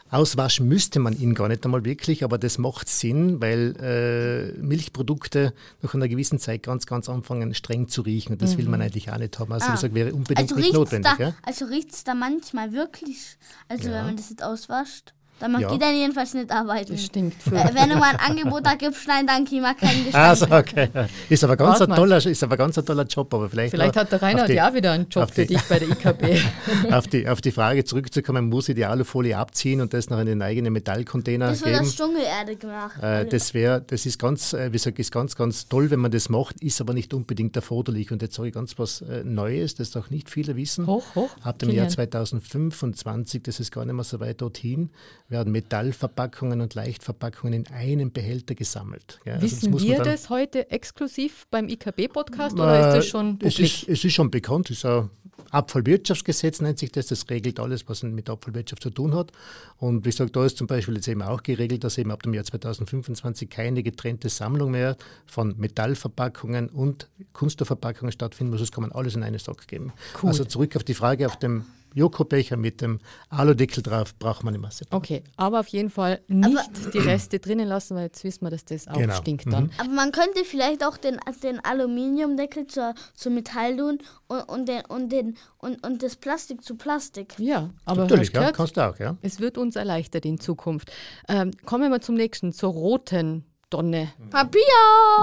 Auswaschen 0.08 0.68
müsste 0.68 1.00
man 1.00 1.18
ihn 1.18 1.34
gar 1.34 1.48
nicht 1.48 1.64
einmal 1.64 1.84
wirklich, 1.84 2.22
aber 2.22 2.38
das 2.38 2.58
macht 2.58 2.88
Sinn, 2.88 3.40
weil 3.40 3.74
äh, 3.80 4.56
Milchprodukte 4.62 5.52
nach 5.82 5.94
einer 5.94 6.06
gewissen 6.06 6.38
Zeit 6.38 6.62
ganz, 6.62 6.86
ganz 6.86 7.08
anfangen 7.08 7.54
streng 7.54 7.88
zu 7.88 8.02
riechen 8.02 8.32
und 8.34 8.42
das 8.42 8.56
will 8.56 8.68
man 8.68 8.80
eigentlich 8.80 9.10
auch 9.10 9.18
nicht 9.18 9.36
haben. 9.40 9.52
Also 9.52 9.66
Ah. 9.66 9.72
das 9.72 9.92
wäre 9.94 10.12
unbedingt 10.14 10.52
Also 10.52 10.54
nicht 10.54 10.72
notwendig. 10.74 11.10
da, 11.18 11.24
Ja? 11.24 11.34
also 11.42 11.64
riecht's 11.64 12.04
da 12.04 12.14
manchmal 12.14 12.72
wirklich, 12.72 13.36
also 13.68 13.88
Ja. 13.88 13.94
wenn 13.96 14.04
man 14.06 14.16
das 14.16 14.30
jetzt 14.30 14.44
auswascht, 14.44 15.12
dann 15.38 15.52
macht 15.52 15.62
Ja. 15.62 15.70
die 15.72 15.78
dann 15.78 15.94
jedenfalls 15.94 16.32
nicht 16.34 16.50
arbeiten. 16.50 16.92
Das 16.92 17.04
stinkt. 17.04 17.46
Äh, 17.48 17.50
wenn 17.74 17.90
du 17.90 17.96
mal 17.96 18.10
ein 18.16 18.16
Angebot 18.30 18.64
da 18.64 18.74
gibst, 18.74 19.06
nein, 19.06 19.26
danke, 19.26 19.54
ich 19.54 19.60
mag 19.60 19.76
keinen 19.78 20.04
Gestank. 20.04 20.24
Also, 20.24 20.46
okay. 20.50 20.88
Ist 21.28 21.44
aber 21.44 21.56
ganz 21.56 21.80
ein 21.82 21.94
toller, 21.94 22.24
ist 22.24 22.42
aber 22.42 22.56
ganz 22.56 22.78
ein 22.78 22.86
toller 22.86 23.04
Job, 23.04 23.32
aber 23.34 23.48
vielleicht, 23.50 23.70
Vielleicht 23.72 23.96
hat 23.96 24.10
der 24.12 24.22
Reinhard 24.22 24.48
die, 24.48 24.54
ja 24.54 24.68
auch 24.70 24.74
wieder 24.74 24.92
einen 24.92 25.08
Job 25.08 25.24
auf 25.24 25.30
für 25.30 25.42
die- 25.46 25.54
dich 25.54 25.62
bei 25.64 25.78
der 25.78 25.88
IKB. 25.90 26.40
auf 26.92 27.06
die, 27.08 27.28
auf 27.28 27.40
die 27.40 27.52
Frage 27.52 27.84
zurückzukommen, 27.84 28.48
muss 28.48 28.68
ich 28.68 28.74
die 28.74 28.84
Alufolie 28.86 29.36
abziehen 29.36 29.80
und 29.80 29.92
das 29.92 30.08
noch 30.10 30.18
in 30.20 30.26
den 30.26 30.40
eigenen 30.42 30.72
Metallcontainer 30.72 31.48
Das 31.48 31.60
wird 31.64 31.74
geben? 31.74 31.86
aus 31.86 31.96
Dschungelerde 31.96 32.56
gemacht. 32.56 33.02
Äh, 33.02 33.26
das 33.26 33.52
wäre, 33.54 33.82
das 33.86 34.06
ist 34.06 34.18
ganz, 34.18 34.52
äh, 34.54 34.68
wie 34.68 34.72
gesagt, 34.72 34.98
ist 34.98 35.12
ganz, 35.12 35.36
ganz 35.36 35.68
toll, 35.68 35.90
wenn 35.90 36.00
man 36.00 36.10
das 36.10 36.28
macht, 36.28 36.60
ist 36.62 36.80
aber 36.80 36.94
nicht 36.94 37.12
unbedingt 37.12 37.54
erforderlich. 37.56 38.10
Und 38.10 38.22
jetzt 38.22 38.34
sage 38.36 38.48
ich 38.48 38.54
ganz 38.54 38.78
was 38.78 39.02
äh, 39.02 39.22
Neues, 39.24 39.74
das 39.74 39.94
auch 39.96 40.08
nicht 40.10 40.30
viele 40.30 40.56
wissen. 40.56 40.86
Hoch, 40.86 41.04
hoch. 41.14 41.30
Ab 41.42 41.58
dem 41.58 41.68
Jahr 41.70 41.86
Kilian. 41.88 41.90
2025, 41.90 43.42
das 43.42 43.60
ist 43.60 43.70
gar 43.72 43.84
nicht 43.84 43.94
mehr 43.94 44.04
so 44.04 44.20
weit 44.20 44.40
dorthin, 44.40 44.90
werden 45.28 45.52
Metallverpackungen 45.52 46.60
und 46.60 46.74
Leichtverpackungen 46.74 47.52
in 47.54 47.66
einem 47.68 48.12
Behälter 48.12 48.54
gesammelt. 48.54 49.20
Ja, 49.24 49.34
also 49.34 49.46
das 49.46 49.56
Wissen 49.56 49.70
man 49.72 49.82
wir 49.82 50.02
das 50.02 50.30
heute 50.30 50.70
exklusiv 50.70 51.46
beim 51.50 51.68
IKB-Podcast 51.68 52.54
oder 52.54 52.88
ist 52.88 52.96
das 52.96 53.06
schon 53.06 53.38
es 53.42 53.58
ist, 53.58 53.88
es 53.88 54.04
ist 54.04 54.12
schon 54.12 54.30
bekannt, 54.30 54.70
es 54.70 54.78
ist 54.78 54.86
ein 54.86 55.10
Abfallwirtschaftsgesetz 55.50 56.60
nennt 56.60 56.78
sich 56.78 56.92
das, 56.92 57.06
das 57.06 57.28
regelt 57.30 57.60
alles, 57.60 57.88
was 57.88 58.02
mit 58.02 58.28
Abfallwirtschaft 58.28 58.82
zu 58.82 58.90
tun 58.90 59.14
hat. 59.14 59.32
Und 59.78 60.04
wie 60.04 60.10
gesagt, 60.10 60.34
da 60.34 60.44
ist 60.44 60.56
zum 60.56 60.66
Beispiel 60.66 60.94
jetzt 60.94 61.08
eben 61.08 61.22
auch 61.22 61.42
geregelt, 61.42 61.84
dass 61.84 61.98
eben 61.98 62.10
ab 62.10 62.22
dem 62.22 62.34
Jahr 62.34 62.44
2025 62.44 63.48
keine 63.48 63.82
getrennte 63.82 64.28
Sammlung 64.28 64.72
mehr 64.72 64.96
von 65.24 65.54
Metallverpackungen 65.56 66.68
und 66.68 67.08
Kunststoffverpackungen 67.32 68.12
stattfinden 68.12 68.52
muss. 68.52 68.60
Es 68.60 68.72
kann 68.72 68.82
man 68.82 68.92
alles 68.92 69.14
in 69.14 69.22
einen 69.22 69.38
Sack 69.38 69.68
geben. 69.68 69.92
Cool. 70.20 70.30
Also 70.30 70.44
zurück 70.44 70.76
auf 70.76 70.84
die 70.84 70.94
Frage, 70.94 71.26
auf 71.26 71.38
dem 71.38 71.64
Joghurtbecher 71.96 72.56
mit 72.56 72.80
dem 72.82 73.00
Aludeckel 73.30 73.82
drauf 73.82 74.14
braucht 74.18 74.44
man 74.44 74.52
eine 74.54 74.60
Masse. 74.60 74.84
Okay, 74.90 75.24
aber 75.36 75.60
auf 75.60 75.68
jeden 75.68 75.88
Fall 75.90 76.20
nicht 76.28 76.92
die 76.94 76.98
Reste 76.98 77.38
drinnen 77.38 77.66
lassen, 77.66 77.96
weil 77.96 78.04
jetzt 78.04 78.22
wissen 78.22 78.44
wir, 78.44 78.50
dass 78.50 78.64
das 78.66 78.86
auch 78.86 78.94
Genau. 78.98 79.14
stinkt 79.14 79.50
dann. 79.52 79.70
Aber 79.78 79.88
man 79.88 80.12
könnte 80.12 80.44
vielleicht 80.44 80.84
auch 80.84 80.98
den, 80.98 81.18
den 81.42 81.58
Aluminiumdeckel 81.64 82.66
zur, 82.66 82.94
zu 83.14 83.30
Metall 83.30 83.76
tun 83.76 83.98
und, 84.28 84.40
und, 84.42 84.68
den, 84.68 84.84
und, 84.86 85.10
den, 85.10 85.36
und, 85.58 85.84
und 85.86 86.02
das 86.02 86.16
Plastik 86.16 86.62
zu 86.62 86.76
Plastik. 86.76 87.34
Ja, 87.38 87.70
aber 87.86 88.02
Natürlich, 88.02 88.30
ja, 88.32 88.40
gehört, 88.40 88.56
kannst 88.56 88.76
du 88.76 88.82
auch, 88.86 88.98
ja. 88.98 89.16
es 89.22 89.40
wird 89.40 89.56
uns 89.56 89.74
erleichtert 89.76 90.26
in 90.26 90.38
Zukunft. 90.38 90.92
Ähm, 91.28 91.50
kommen 91.64 91.90
wir 91.90 92.00
zum 92.02 92.14
nächsten, 92.16 92.52
zur 92.52 92.72
roten 92.72 93.44
Tonne. 93.70 94.12
Papier! 94.30 94.60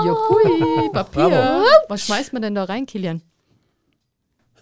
Juhui, 0.05 0.89
Papier. 0.91 1.29
Bravo. 1.29 1.65
Was 1.87 2.01
schmeißt 2.07 2.33
man 2.33 2.41
denn 2.41 2.55
da 2.55 2.63
rein, 2.65 2.85
Kilian? 2.85 3.21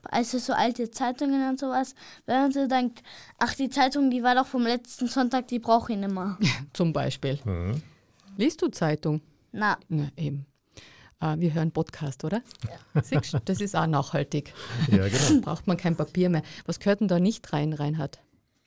Also 0.04 0.38
so 0.40 0.54
alte 0.54 0.90
Zeitungen 0.92 1.48
und 1.50 1.60
sowas. 1.60 1.96
Wenn 2.26 2.42
man 2.42 2.52
so 2.52 2.68
denkt, 2.68 3.04
ach, 3.38 3.54
die 3.54 3.70
Zeitung, 3.70 4.10
die 4.10 4.24
war 4.24 4.36
doch 4.36 4.48
vom 4.48 4.64
letzten 4.64 5.08
Sonntag, 5.08 5.48
die 5.48 5.60
brauche 5.60 5.94
ich 5.94 5.98
nicht 6.00 6.12
mehr. 6.12 6.38
Zum 6.74 6.92
Beispiel. 6.94 7.40
Liest 8.38 8.62
du 8.62 8.70
Zeitung? 8.70 9.22
Na, 9.52 9.78
Na, 9.90 10.08
eben. 10.18 10.46
Äh, 11.20 11.38
wir 11.38 11.54
hören 11.54 11.72
Podcast, 11.72 12.24
oder? 12.24 12.42
Siehst 13.04 13.34
du, 13.34 13.40
das 13.44 13.62
ist 13.62 13.76
auch 13.76 13.88
nachhaltig. 13.88 14.54
Ja, 14.90 15.08
genau. 15.08 15.42
Braucht 15.42 15.68
man 15.68 15.78
kein 15.78 15.96
Papier 15.96 16.30
mehr. 16.30 16.42
Was 16.66 16.80
gehört 16.80 17.02
denn 17.02 17.08
da 17.08 17.20
nicht 17.20 17.54
rein, 17.54 17.74
Reinhard? 17.74 18.20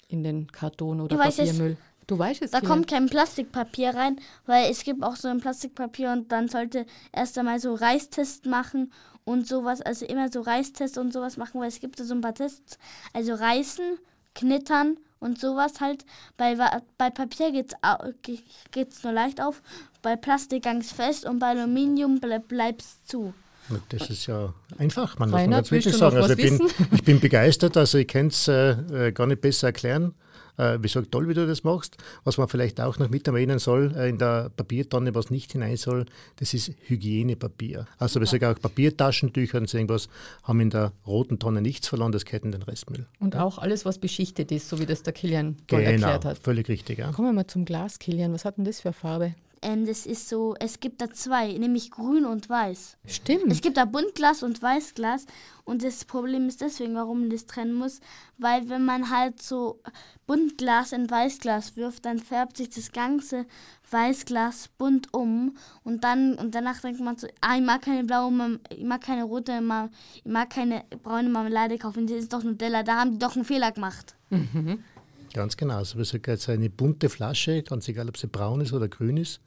In 0.09 0.23
den 0.23 0.53
Karton 0.53 1.00
oder 1.00 1.17
ich 1.17 1.23
weiß 1.26 1.38
es. 1.41 1.61
Du 2.06 2.18
weißt 2.18 2.42
es. 2.42 2.50
Da 2.50 2.61
Kilian. 2.61 2.76
kommt 2.76 2.90
kein 2.90 3.06
Plastikpapier 3.08 3.94
rein, 3.94 4.16
weil 4.46 4.70
es 4.70 4.84
gibt 4.84 5.02
auch 5.02 5.16
so 5.16 5.28
ein 5.28 5.40
Plastikpapier 5.40 6.12
und 6.12 6.30
dann 6.32 6.49
sollte 6.49 6.84
erst 7.12 7.38
einmal 7.38 7.61
so 7.61 7.75
Reistest 7.75 8.46
machen 8.46 8.92
und 9.25 9.46
sowas, 9.49 9.80
also 9.80 10.04
immer 10.04 10.30
so 10.30 10.42
Reistest 10.42 10.99
und 10.99 11.12
sowas 11.12 11.37
machen, 11.38 11.61
weil 11.61 11.68
es 11.68 11.80
gibt 11.80 11.99
da 11.99 12.04
so 12.04 12.14
ein 12.14 12.20
paar 12.20 12.34
Tests. 12.34 12.78
Also 13.14 13.34
Reißen, 13.34 13.96
Knittern 14.34 14.99
und 15.20 15.40
sowas 15.40 15.80
halt. 15.80 16.04
Bei, 16.37 16.54
bei 16.99 17.08
Papier 17.11 17.52
geht's, 17.52 17.75
au- 17.80 18.11
ge- 18.23 18.40
geht's 18.73 19.02
nur 19.02 19.12
leicht 19.14 19.40
auf, 19.40 19.62
bei 20.02 20.16
Plastik 20.16 20.64
gang's 20.64 20.92
fest 20.92 21.25
und 21.25 21.38
bei 21.38 21.49
Aluminium 21.49 22.20
bleib, 22.20 22.49
bleibt's 22.49 23.02
zu. 23.06 23.32
Das 23.88 24.11
ist 24.11 24.26
ja 24.26 24.52
einfach, 24.76 25.18
man 25.18 25.30
muss 25.30 25.40
man 25.40 25.50
ganz 25.50 25.70
wirklich 25.70 25.96
sagen. 25.96 26.16
Also 26.18 26.34
ich 26.34 26.58
bin, 26.58 26.68
ich 26.92 27.02
bin 27.02 27.18
begeistert, 27.20 27.78
also 27.78 27.96
ich 27.96 28.06
kann 28.08 28.26
es 28.26 28.46
äh, 28.46 28.73
äh, 29.08 29.12
gar 29.12 29.26
nicht 29.26 29.40
besser 29.40 29.68
erklären. 29.68 30.14
Äh, 30.56 30.78
wie 30.78 30.82
gesagt, 30.82 31.11
toll, 31.11 31.28
wie 31.28 31.34
du 31.34 31.46
das 31.46 31.64
machst. 31.64 31.96
Was 32.25 32.38
man 32.38 32.49
vielleicht 32.49 32.80
auch 32.80 32.99
noch 32.99 33.11
mit 33.11 33.26
erwähnen 33.26 33.58
soll, 33.58 33.92
äh, 33.96 34.08
in 34.08 34.18
der 34.18 34.50
Papiertonne, 34.56 35.14
was 35.14 35.30
nicht 35.30 35.52
hinein 35.52 35.76
soll, 35.76 36.06
das 36.37 36.54
ist 36.54 36.73
Hygienepapier. 36.87 37.87
Also 37.99 38.20
wir 38.20 38.26
sagen 38.26 38.44
auch 38.46 38.61
Papiertaschentücher 38.61 39.58
und 39.58 39.68
so 39.68 39.78
irgendwas 39.78 40.08
haben 40.42 40.61
in 40.61 40.70
der 40.70 40.92
roten 41.06 41.38
Tonne 41.38 41.61
nichts 41.61 41.88
verloren, 41.88 42.12
das 42.12 42.25
gehört 42.25 42.44
in 42.44 42.52
den 42.52 42.62
Restmüll. 42.62 43.06
Und 43.20 43.37
auch 43.37 43.58
alles, 43.58 43.84
was 43.84 43.99
beschichtet 43.99 44.52
ist, 44.52 44.68
so 44.68 44.78
wie 44.78 44.87
das 44.87 45.02
der 45.02 45.12
Kilian 45.12 45.56
Genau, 45.66 45.82
erklärt 45.82 46.25
hat. 46.25 46.38
völlig 46.38 46.68
richtig. 46.68 46.99
Ja. 46.99 47.11
Kommen 47.12 47.28
wir 47.28 47.32
mal 47.32 47.46
zum 47.46 47.64
Glas, 47.64 47.99
Kilian. 47.99 48.32
Was 48.32 48.44
hat 48.44 48.56
denn 48.58 48.64
das 48.64 48.80
für 48.80 48.88
eine 48.88 48.94
Farbe? 48.94 49.34
Ähm, 49.64 49.87
das 49.87 50.04
ist 50.04 50.28
so, 50.28 50.54
es 50.61 50.78
gibt 50.78 51.00
da 51.00 51.11
zwei, 51.11 51.52
nämlich 51.54 51.90
grün 51.90 52.26
und 52.26 52.50
weiß. 52.50 52.99
Stimmt. 53.06 53.50
Es 53.50 53.62
gibt 53.62 53.78
da 53.78 53.87
Buntglas 53.87 54.42
und 54.42 54.61
Weißglas 54.61 55.25
und 55.64 55.83
das 55.83 56.04
Problem 56.04 56.49
ist 56.49 56.61
deswegen, 56.61 56.94
warum 56.94 57.21
man 57.21 57.30
das 57.30 57.47
trennen 57.47 57.73
muss, 57.73 58.00
weil 58.37 58.68
wenn 58.68 58.85
man 58.85 59.09
halt 59.09 59.40
so 59.40 59.80
Buntglas 60.26 60.92
in 60.92 61.11
Weißglas 61.11 61.76
wirft, 61.76 62.04
dann 62.04 62.18
färbt 62.18 62.59
sich 62.59 62.68
das 62.68 62.92
ganze 62.92 63.47
Weißglas 63.90 64.68
bunt 64.76 65.14
um 65.14 65.56
und 65.83 66.04
dann 66.04 66.35
und 66.35 66.54
danach 66.54 66.83
denkt 66.83 67.00
man 67.00 67.16
so, 67.16 67.26
ah, 67.40 67.56
ich 67.56 67.62
mag 67.62 67.80
keine 67.80 68.04
blaue, 68.04 68.61
ich 68.68 68.85
mag 68.85 69.00
keine 69.00 69.25
rote, 69.25 69.52
ich 69.52 70.30
mag 70.30 70.50
keine 70.50 70.85
braune 71.02 71.30
Marmelade 71.30 71.78
kaufen, 71.78 72.06
das 72.06 72.18
ist 72.18 72.33
doch 72.35 72.42
Nutella, 72.42 72.83
da 72.83 72.97
haben 72.97 73.12
die 73.12 73.18
doch 73.18 73.35
einen 73.35 73.47
Fehler 73.47 73.73
gemacht. 73.73 74.14
Ganz 75.33 75.56
genau. 75.56 75.78
Also 75.78 75.99
wir 75.99 76.04
sagen 76.04 76.23
jetzt 76.26 76.49
eine 76.49 76.71
bunte 76.71 77.09
Flasche, 77.09 77.62
ganz 77.62 77.88
egal, 77.88 78.09
ob 78.09 78.16
sie 78.16 78.28
braun 78.28 78.61
ist 78.61 78.73
oder 78.73 78.88
grün 78.88 79.16
ist, 79.16 79.40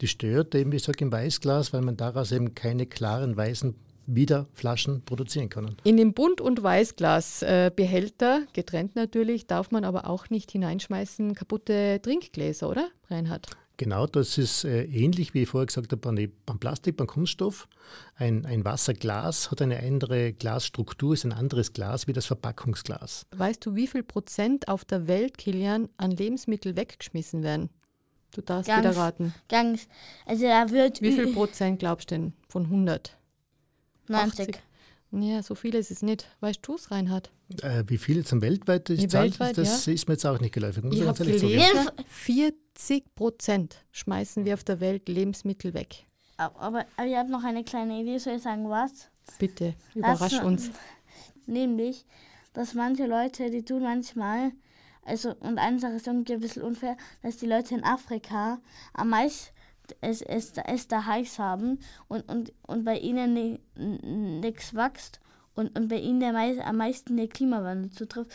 die 0.00 0.08
stört 0.08 0.54
eben, 0.54 0.72
wie 0.72 0.76
gesagt, 0.76 1.00
im 1.00 1.12
Weißglas, 1.12 1.72
weil 1.72 1.82
man 1.82 1.96
daraus 1.96 2.32
eben 2.32 2.54
keine 2.54 2.86
klaren 2.86 3.36
weißen 3.36 3.74
Wiederflaschen 4.06 5.04
produzieren 5.04 5.48
kann. 5.48 5.76
In 5.84 5.96
den 5.96 6.14
Bunt- 6.14 6.40
und 6.40 6.62
Weißglasbehälter, 6.62 8.42
getrennt 8.52 8.94
natürlich, 8.94 9.46
darf 9.46 9.70
man 9.70 9.84
aber 9.84 10.08
auch 10.08 10.30
nicht 10.30 10.52
hineinschmeißen 10.52 11.34
kaputte 11.34 12.00
Trinkgläser, 12.02 12.68
oder, 12.68 12.88
Reinhard? 13.10 13.48
Genau, 13.78 14.06
das 14.06 14.38
ist 14.38 14.64
äh, 14.64 14.84
ähnlich, 14.84 15.34
wie 15.34 15.42
ich 15.42 15.50
vorher 15.50 15.66
gesagt 15.66 15.92
habe, 15.92 15.98
beim, 15.98 16.32
beim 16.46 16.58
Plastik, 16.58 16.96
beim 16.96 17.06
Kunststoff. 17.06 17.68
Ein, 18.14 18.46
ein 18.46 18.64
Wasserglas 18.64 19.50
hat 19.50 19.60
eine 19.60 19.80
andere 19.80 20.32
Glasstruktur, 20.32 21.12
ist 21.12 21.24
ein 21.24 21.32
anderes 21.32 21.74
Glas 21.74 22.06
wie 22.06 22.14
das 22.14 22.24
Verpackungsglas. 22.24 23.26
Weißt 23.36 23.66
du, 23.66 23.74
wie 23.74 23.86
viel 23.86 24.02
Prozent 24.02 24.68
auf 24.68 24.86
der 24.86 25.08
Welt, 25.08 25.36
Kilian, 25.36 25.90
an 25.98 26.10
Lebensmittel 26.10 26.74
weggeschmissen 26.74 27.42
werden? 27.42 27.68
Du 28.36 28.42
darfst 28.42 28.68
Ganz. 28.68 28.84
wieder 28.84 28.96
raten. 28.96 29.34
Ganz, 29.48 29.88
also 30.26 30.44
da 30.46 30.68
wird 30.70 31.00
Wie 31.00 31.10
viel 31.12 31.32
Prozent 31.32 31.78
glaubst 31.78 32.10
du 32.10 32.16
denn 32.16 32.32
von 32.50 32.64
100? 32.64 33.16
90. 34.08 34.48
80? 34.50 34.62
Ja, 35.12 35.42
so 35.42 35.54
viel 35.54 35.74
ist 35.74 35.90
es 35.90 36.02
nicht. 36.02 36.26
Weißt 36.40 36.58
du 36.62 36.74
es, 36.74 36.90
Reinhard? 36.90 37.30
Äh, 37.62 37.84
wie 37.86 37.96
viel 37.96 38.18
jetzt 38.18 38.32
am 38.34 38.42
weltweit 38.42 38.90
ist, 38.90 39.10
Zahl, 39.10 39.22
weltweit, 39.24 39.56
das 39.56 39.86
ist 39.88 40.06
mir 40.06 40.14
jetzt 40.14 40.26
auch 40.26 40.38
nicht 40.38 40.52
geläufig. 40.52 40.84
Muss 40.84 40.96
Ich 40.96 41.00
ganz 41.02 41.18
habe 41.18 41.30
ehrlich 41.30 41.40
zugeben. 41.42 41.62
gelesen, 41.62 41.90
Jeden- 41.96 42.54
40 42.84 43.14
Prozent 43.14 43.76
schmeißen 43.92 44.44
wir 44.44 44.52
auf 44.52 44.64
der 44.64 44.80
Welt 44.80 45.08
Lebensmittel 45.08 45.72
weg. 45.72 46.04
Aber, 46.36 46.60
aber 46.60 46.84
aber 46.98 47.06
ich 47.08 47.16
habe 47.16 47.30
noch 47.30 47.42
eine 47.44 47.64
kleine 47.64 48.02
Idee, 48.02 48.18
soll 48.18 48.34
ich 48.34 48.42
sagen, 48.42 48.68
was? 48.68 49.08
Bitte, 49.38 49.74
überrasch 49.94 50.32
Das- 50.36 50.44
uns. 50.44 50.70
Nämlich, 51.46 52.04
dass 52.52 52.74
manche 52.74 53.06
Leute, 53.06 53.48
die 53.50 53.64
tun 53.64 53.82
manchmal, 53.82 54.52
also, 55.06 55.34
und 55.40 55.58
eine 55.58 55.78
Sache 55.78 55.94
ist 55.94 56.06
irgendwie 56.06 56.34
ein 56.34 56.40
bisschen 56.40 56.62
unfair, 56.62 56.96
dass 57.22 57.36
die 57.36 57.46
Leute 57.46 57.74
in 57.74 57.84
Afrika 57.84 58.58
am 58.92 59.10
meisten 59.10 59.56
es, 60.00 60.22
es, 60.22 60.52
es 60.64 60.88
da 60.88 61.06
heiß 61.06 61.38
haben 61.38 61.78
und, 62.08 62.28
und, 62.28 62.52
und 62.62 62.84
bei 62.84 62.98
ihnen 62.98 63.58
nichts 64.40 64.74
wächst 64.74 65.20
und, 65.54 65.76
und 65.78 65.88
bei 65.88 65.96
ihnen 65.98 66.20
der 66.20 66.32
mei 66.32 66.62
am 66.64 66.76
meisten 66.76 67.16
der 67.16 67.28
Klimawandel 67.28 67.90
zutrifft. 67.90 68.32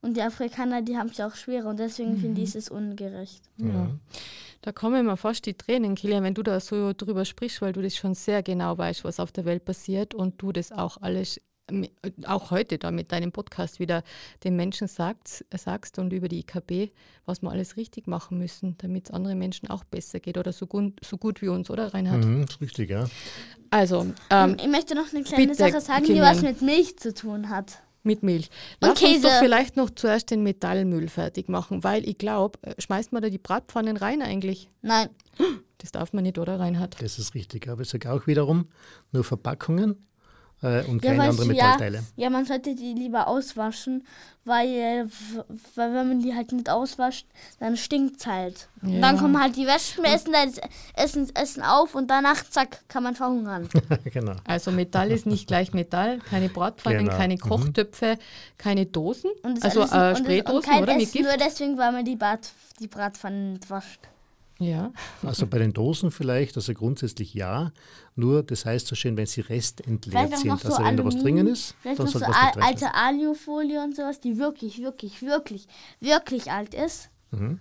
Und 0.00 0.16
die 0.16 0.22
Afrikaner, 0.22 0.82
die 0.82 0.96
haben 0.96 1.08
es 1.08 1.18
ja 1.18 1.26
auch 1.26 1.34
schwerer 1.34 1.68
und 1.68 1.78
deswegen 1.78 2.16
finde 2.18 2.40
ich 2.40 2.54
es 2.54 2.68
ungerecht. 2.68 3.42
Ja. 3.56 3.90
Da 4.62 4.72
kommen 4.72 5.06
mir 5.06 5.16
fast 5.16 5.46
die 5.46 5.54
Tränen, 5.54 5.96
Kilian, 5.96 6.22
wenn 6.22 6.34
du 6.34 6.42
da 6.42 6.60
so 6.60 6.92
drüber 6.92 7.24
sprichst, 7.24 7.62
weil 7.62 7.72
du 7.72 7.82
das 7.82 7.96
schon 7.96 8.14
sehr 8.14 8.42
genau 8.42 8.78
weißt, 8.78 9.02
was 9.02 9.18
auf 9.18 9.32
der 9.32 9.44
Welt 9.44 9.64
passiert 9.64 10.14
und 10.14 10.40
du 10.40 10.52
das 10.52 10.70
auch 10.70 10.98
alles, 11.00 11.40
auch 12.26 12.50
heute 12.50 12.78
da 12.78 12.90
mit 12.90 13.12
deinem 13.12 13.32
Podcast 13.32 13.78
wieder 13.78 14.02
den 14.44 14.56
Menschen 14.56 14.88
sagst, 14.88 15.44
sagst 15.54 15.98
und 15.98 16.12
über 16.12 16.28
die 16.28 16.40
IKB, 16.40 16.92
was 17.26 17.42
wir 17.42 17.50
alles 17.50 17.76
richtig 17.76 18.06
machen 18.06 18.38
müssen, 18.38 18.76
damit 18.78 19.06
es 19.06 19.10
anderen 19.10 19.38
Menschen 19.38 19.68
auch 19.68 19.84
besser 19.84 20.20
geht 20.20 20.38
oder 20.38 20.52
so 20.52 20.66
gut, 20.66 20.94
so 21.04 21.16
gut 21.16 21.42
wie 21.42 21.48
uns, 21.48 21.70
oder 21.70 21.92
Reinhard? 21.92 22.24
Mhm, 22.24 22.44
ist 22.44 22.60
richtig, 22.60 22.90
ja. 22.90 23.06
Also, 23.70 24.06
ähm, 24.30 24.56
ich 24.58 24.68
möchte 24.68 24.94
noch 24.94 25.12
eine 25.12 25.22
kleine 25.22 25.48
bitte, 25.48 25.56
Sache 25.56 25.80
sagen, 25.80 26.04
die 26.04 26.20
was 26.20 26.42
mit 26.42 26.62
Milch 26.62 26.98
zu 26.98 27.12
tun 27.12 27.48
hat. 27.48 27.82
Mit 28.02 28.22
Milch. 28.22 28.48
Und 28.80 28.88
Lass 28.88 29.02
uns 29.02 29.22
doch 29.22 29.38
vielleicht 29.40 29.76
noch 29.76 29.90
zuerst 29.90 30.30
den 30.30 30.42
Metallmüll 30.42 31.08
fertig 31.08 31.48
machen, 31.48 31.84
weil 31.84 32.08
ich 32.08 32.16
glaube, 32.16 32.58
schmeißt 32.78 33.12
man 33.12 33.22
da 33.22 33.28
die 33.28 33.38
Bratpfannen 33.38 33.96
rein 33.96 34.22
eigentlich? 34.22 34.68
Nein, 34.82 35.08
Das 35.78 35.92
darf 35.92 36.12
man 36.12 36.24
nicht, 36.24 36.38
oder 36.38 36.58
Reinhard? 36.58 36.96
Das 37.00 37.18
ist 37.18 37.34
richtig. 37.34 37.68
Aber 37.68 37.82
ich 37.82 37.88
sage 37.88 38.10
auch 38.12 38.26
wiederum, 38.26 38.68
nur 39.12 39.24
Verpackungen 39.24 39.96
äh, 40.62 40.84
und 40.84 41.04
Ja, 41.04 41.10
keine 41.12 41.22
anderen 41.30 41.48
du, 41.48 41.54
ja, 41.54 41.64
Metallteile. 41.64 42.02
ja, 42.16 42.30
man 42.30 42.44
sollte 42.44 42.74
die 42.74 42.92
lieber 42.94 43.28
auswaschen, 43.28 44.06
weil, 44.44 45.08
weil 45.74 45.92
wenn 45.94 46.08
man 46.08 46.20
die 46.20 46.34
halt 46.34 46.52
nicht 46.52 46.70
auswascht, 46.70 47.26
dann 47.60 47.76
stinkt's 47.76 48.26
halt. 48.26 48.68
Und 48.82 48.94
Ja. 48.94 49.00
dann 49.00 49.18
kommen 49.18 49.40
halt 49.40 49.56
die 49.56 49.66
Wespen, 49.66 50.04
essen 50.04 50.32
das 50.32 50.58
Essen, 50.94 51.30
essen 51.34 51.62
auf 51.62 51.94
und 51.94 52.08
danach, 52.10 52.42
zack, 52.48 52.80
kann 52.88 53.02
man 53.02 53.14
verhungern. 53.14 53.68
genau. 54.12 54.32
Also 54.46 54.70
Metall 54.70 55.10
ist 55.10 55.26
nicht 55.26 55.46
gleich 55.48 55.72
Metall, 55.74 56.18
keine 56.20 56.48
Bratpfannen, 56.48 57.04
Genau. 57.06 57.16
keine 57.16 57.34
Mhm. 57.34 57.40
Kochtöpfe, 57.40 58.18
keine 58.56 58.86
Dosen, 58.86 59.30
Und 59.42 59.62
also 59.62 59.82
alles- 59.82 59.92
äh, 59.92 59.94
und 59.94 60.00
das- 60.00 60.18
und 60.20 60.24
Spraydosen, 60.24 60.62
kein 60.70 60.82
oder? 60.82 60.94
Mit 60.94 61.02
Essen 61.02 61.12
Gift. 61.12 61.28
nur 61.28 61.36
deswegen, 61.36 61.78
weil 61.78 61.92
man 61.92 62.04
die, 62.04 62.16
Brat, 62.16 62.50
die 62.80 62.86
Bratpfannen 62.88 63.52
nicht 63.54 63.68
wascht. 63.70 64.00
Ja. 64.58 64.92
Also 65.22 65.46
bei 65.46 65.58
den 65.58 65.72
Dosen 65.72 66.10
vielleicht, 66.10 66.56
also 66.56 66.74
grundsätzlich 66.74 67.34
ja. 67.34 67.72
Nur, 68.16 68.42
das 68.42 68.64
heißt 68.64 68.86
so 68.86 68.96
schön, 68.96 69.16
wenn 69.16 69.26
sie 69.26 69.42
restentleert 69.42 70.36
sind. 70.36 70.48
noch 70.48 70.60
so 70.60 70.68
also 70.68 70.84
wenn 70.84 70.96
da 70.96 71.04
was 71.04 71.16
drinnen 71.16 71.46
ist, 71.46 71.76
Vielleicht 71.80 72.00
dann 72.00 72.06
noch 72.06 72.12
so 72.12 72.18
al 72.18 72.28
nicht 72.28 72.38
alte 72.38 72.60
reinschmeißen. 72.60 72.88
Alufolie 72.94 73.84
und 73.84 73.94
sowas, 73.96 74.20
die 74.20 74.38
wirklich, 74.38 74.82
wirklich, 74.82 75.22
wirklich, 75.22 75.68
wirklich 76.00 76.50
alt 76.50 76.74
ist. 76.74 77.10
Kann 77.30 77.58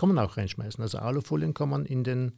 man 0.00 0.18
auch 0.18 0.36
reinschmeißen. 0.36 0.82
Also 0.82 0.98
Alufolien 0.98 1.54
kann 1.54 1.70
man 1.70 1.86
in 1.86 2.04
den 2.04 2.32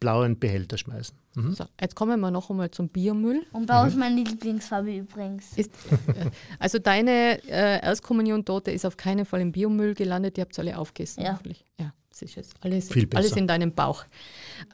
blauen 0.00 0.38
Behälter 0.38 0.78
schmeißen. 0.78 1.16
Mhm. 1.34 1.52
So, 1.54 1.64
jetzt 1.80 1.94
kommen 1.94 2.20
wir 2.20 2.30
noch 2.30 2.50
einmal 2.50 2.70
zum 2.70 2.88
Biomüll. 2.88 3.44
Und 3.52 3.66
blau 3.66 3.84
ist 3.84 3.96
meine 3.96 4.16
Lieblingsfarbe 4.16 4.96
übrigens. 4.96 5.56
Ist, 5.56 5.72
äh, 6.08 6.30
also 6.58 6.78
deine 6.78 7.42
äh, 7.44 7.80
Erstkommunion-Torte 7.82 8.70
ist 8.70 8.86
auf 8.86 8.96
keinen 8.96 9.24
Fall 9.24 9.40
im 9.40 9.52
Biomüll 9.52 9.94
gelandet, 9.94 10.36
die 10.36 10.40
habt 10.40 10.56
ihr 10.58 10.62
alle 10.62 10.78
aufgegessen. 10.78 11.22
Ja. 11.22 11.32
hoffentlich. 11.32 11.64
Ja, 11.78 11.92
das 12.20 12.30
ist 12.30 12.36
jetzt 12.36 12.54
alles, 12.60 12.90
alles 13.14 13.32
in 13.32 13.46
deinem 13.46 13.72
Bauch. 13.72 14.04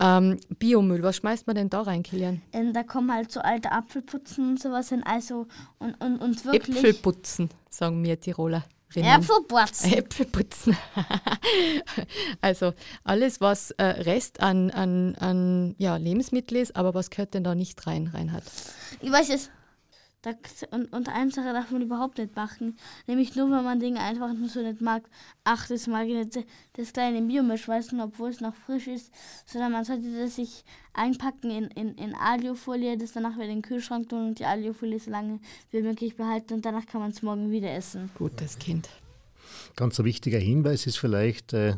Ähm, 0.00 0.38
Biomüll, 0.58 1.02
was 1.02 1.16
schmeißt 1.16 1.46
man 1.46 1.56
denn 1.56 1.68
da 1.68 1.82
rein, 1.82 2.02
Kilian? 2.02 2.40
Und 2.52 2.72
da 2.72 2.82
kommen 2.82 3.12
halt 3.12 3.30
so 3.30 3.40
alte 3.40 3.70
Apfelputzen 3.72 4.50
und 4.50 4.60
sowas 4.60 4.88
hin. 4.88 5.02
Also, 5.04 5.46
und, 5.78 5.94
und, 6.02 6.18
und 6.18 6.44
wirklich. 6.46 6.76
Äpfelputzen, 6.76 7.50
sagen 7.68 8.00
mir 8.00 8.18
Tiroler. 8.18 8.64
Äpfelputzen. 8.96 9.92
Äpfelputzen. 9.92 10.76
also 12.40 12.74
alles, 13.02 13.40
was 13.40 13.72
äh, 13.72 13.84
Rest 13.84 14.40
an, 14.40 14.70
an, 14.70 15.16
an 15.16 15.74
ja, 15.78 15.96
Lebensmittel 15.96 16.58
ist, 16.58 16.76
aber 16.76 16.94
was 16.94 17.10
gehört 17.10 17.34
denn 17.34 17.44
da 17.44 17.54
nicht 17.54 17.86
rein, 17.86 18.06
Reinhard? 18.06 18.44
Ich 19.00 19.10
weiß 19.10 19.30
es. 19.30 19.50
Da, 20.24 20.32
und, 20.70 20.90
und 20.90 21.10
eine 21.10 21.30
Sache 21.30 21.52
darf 21.52 21.70
man 21.70 21.82
überhaupt 21.82 22.16
nicht 22.16 22.34
machen. 22.34 22.78
Nämlich 23.06 23.36
nur, 23.36 23.50
wenn 23.50 23.62
man 23.62 23.78
Dinge 23.78 24.00
einfach 24.00 24.32
nur 24.32 24.48
so 24.48 24.62
nicht 24.62 24.80
mag. 24.80 25.02
Ach, 25.44 25.68
das 25.68 25.86
mag 25.86 26.08
ich 26.08 26.14
nicht. 26.14 26.46
Das 26.72 26.94
kleine 26.94 27.20
Biomilch 27.20 27.64
schmeißen, 27.64 28.00
obwohl 28.00 28.30
es 28.30 28.40
noch 28.40 28.54
frisch 28.54 28.86
ist. 28.86 29.12
Sondern 29.44 29.72
man 29.72 29.84
sollte 29.84 30.10
das 30.18 30.36
sich 30.36 30.64
einpacken 30.94 31.50
in, 31.50 31.66
in, 31.72 31.94
in 31.96 32.14
Alufolie, 32.14 32.96
das 32.96 33.12
danach 33.12 33.34
wieder 33.34 33.44
in 33.48 33.56
den 33.56 33.62
Kühlschrank 33.62 34.08
tun 34.08 34.28
und 34.28 34.38
die 34.38 34.46
Alufolie 34.46 34.98
so 34.98 35.10
lange 35.10 35.40
wie 35.70 35.82
möglich 35.82 36.16
behalten. 36.16 36.54
Und 36.54 36.64
danach 36.64 36.86
kann 36.86 37.02
man 37.02 37.10
es 37.10 37.20
morgen 37.20 37.50
wieder 37.50 37.70
essen. 37.70 38.10
Gutes 38.14 38.58
Kind. 38.58 38.88
Ganz 39.76 39.98
ein 39.98 40.06
wichtiger 40.06 40.38
Hinweis 40.38 40.86
ist 40.86 40.96
vielleicht, 40.96 41.52
äh, 41.52 41.74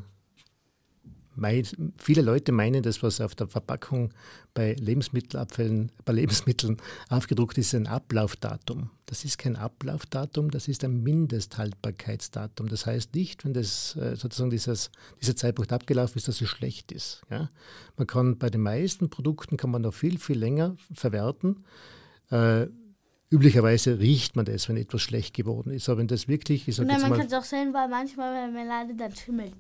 viele 1.99 2.23
Leute 2.23 2.53
meinen, 2.53 2.83
das, 2.83 3.03
was 3.03 3.21
auf 3.21 3.35
der 3.35 3.47
Verpackung 3.47 4.13
bei 4.55 4.75
Lebensmittelabfällen, 4.75 5.93
bei 6.05 6.13
Lebensmitteln 6.13 6.79
aufgedruckt 7.09 7.59
ist, 7.59 7.75
ein 7.75 7.87
Ablaufdatum. 7.87 8.91
Das 9.07 9.25
ist 9.25 9.39
kein 9.39 9.57
Ablaufdatum, 9.57 10.51
das 10.51 10.67
ist 10.67 10.83
ein 10.83 11.03
Mindesthaltbarkeitsdatum. 11.03 12.69
Das 12.69 12.87
heißt 12.87 13.15
nicht, 13.15 13.45
wenn 13.45 13.53
das 13.53 13.95
äh, 13.97 14.17
sozusagen 14.17 14.51
dieses, 14.51 14.91
dieser 15.21 15.37
Zeitpunkt 15.37 15.73
abgelaufen 15.73 16.17
ist, 16.17 16.27
dass 16.27 16.41
es 16.41 16.49
schlecht 16.49 16.91
ist. 16.91 17.23
Ja? 17.31 17.51
Man 17.97 18.07
kann 18.07 18.39
bei 18.39 18.51
den 18.51 18.63
meisten 18.63 19.11
Produkten 19.11 19.57
kann 19.57 19.71
man 19.71 19.83
noch 19.83 19.95
viel, 19.95 20.19
viel 20.19 20.39
länger 20.39 20.77
verwerten. 20.93 21.65
Äh, 22.31 22.67
Üblicherweise 23.29 23.99
riecht 23.99 24.37
man 24.37 24.45
das, 24.45 24.69
wenn 24.69 24.77
etwas 24.77 25.03
schlecht 25.03 25.35
geworden 25.35 25.73
ist. 25.73 25.89
Aber 25.89 25.99
wenn 25.99 26.07
das 26.07 26.29
wirklich, 26.29 26.69
ich 26.69 26.77
sag 26.77 26.87
Nein, 26.87 27.01
man 27.01 27.13
kann 27.13 27.27
es 27.27 27.33
auch 27.33 27.43
sehen, 27.43 27.75
weil 27.75 27.89
manchmal 27.89 28.33
bei 28.33 28.53
Marmelade 28.53 28.95
dann 28.95 29.13
schimmelt 29.17 29.53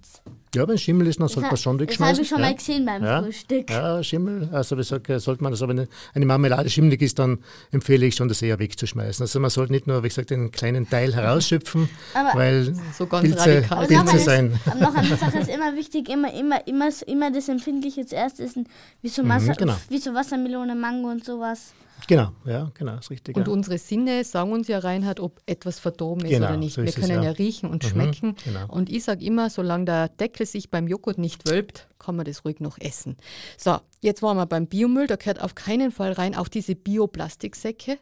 Ja, 0.54 0.68
wenn 0.68 0.78
Schimmel 0.78 1.08
ist, 1.08 1.18
dann 1.18 1.26
sollte 1.26 1.48
man 1.48 1.56
schon 1.56 1.80
wegschmeißen. 1.80 2.00
Das 2.00 2.16
habe 2.16 2.22
ich 2.22 2.28
schon 2.28 2.38
ja. 2.38 2.44
mal 2.44 2.54
gesehen 2.54 2.86
beim 2.86 3.02
ja. 3.02 3.22
Frühstück. 3.24 3.68
Ja, 3.68 4.00
Schimmel, 4.04 4.48
also 4.52 4.78
ich 4.78 4.86
sage, 4.86 5.18
sollte 5.18 5.42
man 5.42 5.50
das, 5.50 5.62
aber 5.62 5.72
eine, 5.72 5.88
eine 6.14 6.26
Marmelade 6.26 6.70
schimmelig 6.70 7.02
ist, 7.02 7.18
dann 7.18 7.38
empfehle 7.72 8.06
ich 8.06 8.14
schon, 8.14 8.28
das 8.28 8.40
eher 8.40 8.60
wegzuschmeißen. 8.60 9.24
Also 9.24 9.40
man 9.40 9.50
sollte 9.50 9.72
nicht 9.72 9.88
nur, 9.88 10.00
wie 10.04 10.08
gesagt, 10.10 10.30
einen 10.30 10.52
kleinen 10.52 10.88
Teil 10.88 11.12
herausschöpfen, 11.12 11.88
aber 12.14 12.38
weil 12.38 12.72
so 12.96 13.08
ganz 13.08 13.24
Pilze, 13.24 13.68
radikal. 13.68 13.86
Pilze 13.88 14.18
sein. 14.20 14.60
Aber 14.66 14.80
noch 14.80 14.94
eine 14.94 15.16
Sache 15.16 15.38
ist 15.38 15.50
immer 15.50 15.74
wichtig, 15.74 16.08
immer, 16.08 16.32
immer, 16.32 16.64
immer, 16.68 16.90
immer 17.08 17.32
das 17.32 17.48
Empfindliche 17.48 18.06
zuerst 18.06 18.38
essen, 18.38 18.68
wie 19.02 19.08
so, 19.08 19.28
Wasser, 19.28 19.54
mhm, 19.54 19.56
genau. 19.56 19.76
wie 19.88 19.98
so 19.98 20.14
Wassermelone, 20.14 20.76
Mango 20.76 21.10
und 21.10 21.24
sowas. 21.24 21.72
Genau, 22.06 22.32
ja, 22.44 22.70
genau, 22.74 22.96
ist 22.98 23.10
richtig. 23.10 23.36
Und 23.36 23.46
ja. 23.46 23.52
unsere 23.52 23.78
Sinne 23.78 24.24
sagen 24.24 24.52
uns 24.52 24.68
ja, 24.68 24.78
Reinhard, 24.78 25.20
ob 25.20 25.40
etwas 25.46 25.78
verdorben 25.78 26.24
ist 26.24 26.30
genau, 26.30 26.46
oder 26.48 26.56
nicht. 26.56 26.74
So 26.74 26.84
Wir 26.84 26.92
können 26.92 27.04
es, 27.04 27.16
ja. 27.16 27.22
ja. 27.22 27.30
riechen 27.30 27.70
und 27.70 27.84
mhm, 27.84 27.88
schmecken. 27.88 28.36
Genau. 28.44 28.66
Und 28.68 28.90
ich 28.90 29.04
sage 29.04 29.24
immer, 29.24 29.50
solange 29.50 29.86
der 29.86 30.08
Deckel 30.08 30.46
sich 30.46 30.70
beim 30.70 30.86
Joghurt 30.88 31.18
nicht 31.18 31.48
wölbt, 31.48 31.88
kann 31.98 32.16
man 32.16 32.24
das 32.24 32.44
ruhig 32.44 32.60
noch 32.60 32.78
essen. 32.78 33.16
So, 33.56 33.78
jetzt 34.00 34.22
waren 34.22 34.36
wir 34.36 34.46
beim 34.46 34.66
Biomüll, 34.66 35.06
da 35.06 35.16
gehört 35.16 35.40
auf 35.40 35.54
keinen 35.54 35.90
Fall 35.90 36.12
rein 36.12 36.34
auch 36.34 36.48
diese 36.48 36.74
Bioplastiksäcke. 36.74 37.98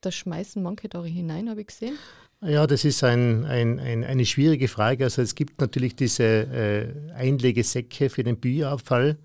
Da 0.00 0.12
schmeißen 0.12 0.62
manche 0.62 0.88
da 0.88 1.02
hinein, 1.04 1.50
habe 1.50 1.62
ich 1.62 1.66
gesehen. 1.68 1.98
Ja, 2.40 2.68
das 2.68 2.84
ist 2.84 3.02
ein, 3.02 3.44
ein, 3.46 3.80
ein, 3.80 4.04
eine 4.04 4.24
schwierige 4.24 4.68
Frage. 4.68 5.04
Also 5.04 5.22
es 5.22 5.34
gibt 5.34 5.60
natürlich 5.60 5.96
diese 5.96 6.24
äh, 6.24 7.12
Einlegesäcke 7.12 8.10
für 8.10 8.22
den 8.22 8.38
Bioabfall 8.38 9.18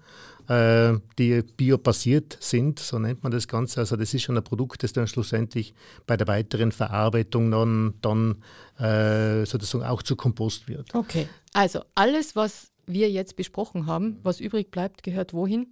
äh, 0.48 0.94
die 1.18 1.42
biobasiert 1.42 2.38
sind, 2.40 2.80
so 2.80 3.00
nennt 3.00 3.24
man 3.24 3.32
das 3.32 3.48
Ganze. 3.48 3.80
Also 3.80 3.96
das 3.96 4.14
ist 4.14 4.24
schon 4.24 4.38
ein 4.38 4.44
Produkt, 4.44 4.84
das 4.84 4.94
dann 4.94 5.08
schlussendlich 5.08 5.74
bei 6.06 6.18
der 6.18 6.28
weiteren 6.28 6.72
Verarbeitung 6.72 7.52
dann, 7.52 7.94
dann 8.02 8.44
äh, 8.80 9.46
sozusagen 9.46 9.84
auch 9.84 10.04
zu 10.04 10.16
Kompost 10.16 10.68
wird. 10.68 10.94
Okay, 10.94 11.28
also 11.54 11.84
alles, 11.96 12.36
was 12.36 12.72
wir 12.86 13.10
jetzt 13.10 13.36
besprochen 13.36 13.86
haben, 13.86 14.20
was 14.24 14.40
übrig 14.40 14.72
bleibt, 14.72 15.04
gehört 15.04 15.34
wohin? 15.34 15.68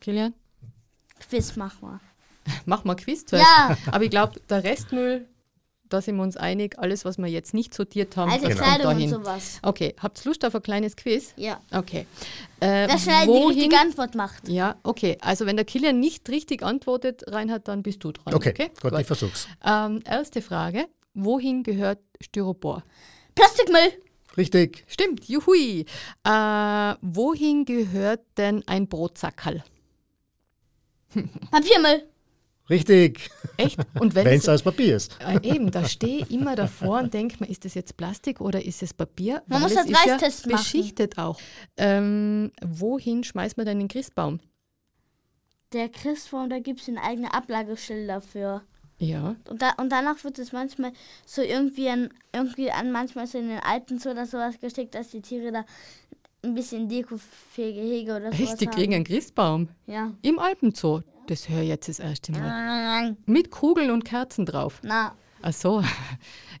Kilian? 0.00 0.34
Quiz 1.20 1.56
machen 1.56 1.78
wir. 1.82 2.00
Mach 2.66 2.84
mal 2.84 2.94
Quiz 2.94 3.24
zuerst. 3.24 3.46
Ja. 3.46 3.76
Aber 3.86 4.04
ich 4.04 4.10
glaube, 4.10 4.40
der 4.50 4.64
Restmüll 4.64 5.26
da 5.94 6.02
sind 6.02 6.16
wir 6.16 6.22
uns 6.22 6.36
einig, 6.36 6.78
alles, 6.78 7.04
was 7.04 7.18
wir 7.18 7.26
jetzt 7.28 7.54
nicht 7.54 7.72
sortiert 7.72 8.16
haben, 8.16 8.30
Alte 8.30 8.48
das 8.48 8.56
Kleidung 8.58 8.86
kommt 8.86 8.96
dahin. 9.00 9.14
und 9.14 9.24
sowas. 9.24 9.58
Okay, 9.62 9.94
habt 9.98 10.20
ihr 10.20 10.28
Lust 10.28 10.44
auf 10.44 10.54
ein 10.54 10.62
kleines 10.62 10.96
Quiz? 10.96 11.32
Ja. 11.36 11.60
Okay. 11.72 12.06
Äh, 12.60 12.88
Wer 12.88 12.98
schnell 12.98 13.26
wohin? 13.26 13.42
die 13.42 13.54
richtige 13.60 13.78
Antwort 13.80 14.14
macht. 14.14 14.48
Ja, 14.48 14.76
okay. 14.82 15.16
Also 15.20 15.46
wenn 15.46 15.56
der 15.56 15.64
Kilian 15.64 16.00
nicht 16.00 16.28
richtig 16.28 16.62
antwortet, 16.62 17.22
Reinhard, 17.28 17.68
dann 17.68 17.82
bist 17.82 18.02
du 18.04 18.12
dran. 18.12 18.34
Okay, 18.34 18.50
okay? 18.50 18.70
Gut, 18.82 18.90
Gut, 18.90 19.00
ich 19.00 19.06
versuch's. 19.06 19.46
Ähm, 19.64 20.02
erste 20.04 20.42
Frage. 20.42 20.86
Wohin 21.14 21.62
gehört 21.62 22.00
Styropor? 22.20 22.82
Plastikmüll. 23.34 23.92
Richtig. 24.36 24.84
Stimmt, 24.88 25.24
juhui. 25.28 25.86
Äh, 26.24 26.94
wohin 27.00 27.64
gehört 27.64 28.20
denn 28.36 28.62
ein 28.66 28.88
Brotsackerl? 28.88 29.62
Papiermüll. 31.50 32.02
Richtig. 32.70 33.30
Echt? 33.58 33.78
Und 34.00 34.14
wenn 34.14 34.26
es 34.26 34.48
aus 34.48 34.62
Papier 34.62 34.96
ist. 34.96 35.18
Äh, 35.20 35.40
eben, 35.42 35.70
da 35.70 35.86
stehe 35.86 36.22
ich 36.22 36.30
immer 36.30 36.56
davor 36.56 37.00
und 37.00 37.12
denke 37.12 37.36
mir, 37.40 37.48
ist 37.48 37.64
das 37.64 37.74
jetzt 37.74 37.96
Plastik 37.96 38.40
oder 38.40 38.64
ist 38.64 38.82
es 38.82 38.94
Papier? 38.94 39.42
Man 39.46 39.62
Weil 39.62 39.68
muss 39.68 39.76
einen 39.76 39.94
Reistest 39.94 40.46
ja 40.46 40.56
beschichtet 40.56 41.18
auch. 41.18 41.38
Ähm, 41.76 42.52
wohin 42.64 43.22
schmeißt 43.22 43.56
man 43.58 43.66
denn 43.66 43.80
den 43.80 43.88
Christbaum? 43.88 44.40
Der 45.72 45.88
Christbaum, 45.90 46.48
da 46.48 46.58
gibt 46.58 46.80
es 46.80 46.88
eine 46.88 47.02
eigene 47.02 47.34
Ablagestelle 47.34 48.06
dafür. 48.06 48.62
Ja. 48.98 49.36
Und, 49.48 49.60
da, 49.60 49.72
und 49.76 49.90
danach 49.90 50.22
wird 50.24 50.38
es 50.38 50.52
manchmal 50.52 50.92
so 51.26 51.42
irgendwie 51.42 51.88
an, 51.90 52.10
irgendwie 52.32 52.70
an 52.70 52.92
manchmal 52.92 53.26
so 53.26 53.38
in 53.38 53.48
den 53.48 53.58
Alpen 53.58 53.98
so 53.98 54.10
oder 54.10 54.24
sowas 54.24 54.58
gesteckt, 54.60 54.94
dass 54.94 55.10
die 55.10 55.20
Tiere 55.20 55.52
da 55.52 55.64
ein 56.42 56.54
bisschen 56.54 56.88
dekofähige 56.88 57.80
Hege 57.80 58.16
oder 58.16 58.32
so. 58.32 58.42
Echt, 58.42 58.60
die 58.60 58.66
kriegen 58.66 58.94
einen 58.94 59.04
Christbaum? 59.04 59.68
Ja. 59.86 60.12
Im 60.22 60.38
Alpenzoo? 60.38 61.02
Das 61.26 61.48
höre 61.48 61.62
ich 61.62 61.68
jetzt 61.68 61.88
das 61.88 61.98
erste 61.98 62.32
Mal. 62.32 63.16
Mit 63.26 63.50
Kugeln 63.50 63.90
und 63.90 64.04
Kerzen 64.04 64.46
drauf. 64.46 64.80
Na. 64.82 65.14
Ach 65.46 65.52
so. 65.52 65.80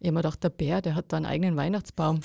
Ich 0.00 0.08
habe 0.08 0.12
mir 0.12 0.20
gedacht, 0.20 0.44
der 0.44 0.50
Bär, 0.50 0.82
der 0.82 0.94
hat 0.94 1.06
da 1.08 1.16
einen 1.16 1.24
eigenen 1.24 1.56
Weihnachtsbaum. 1.56 2.20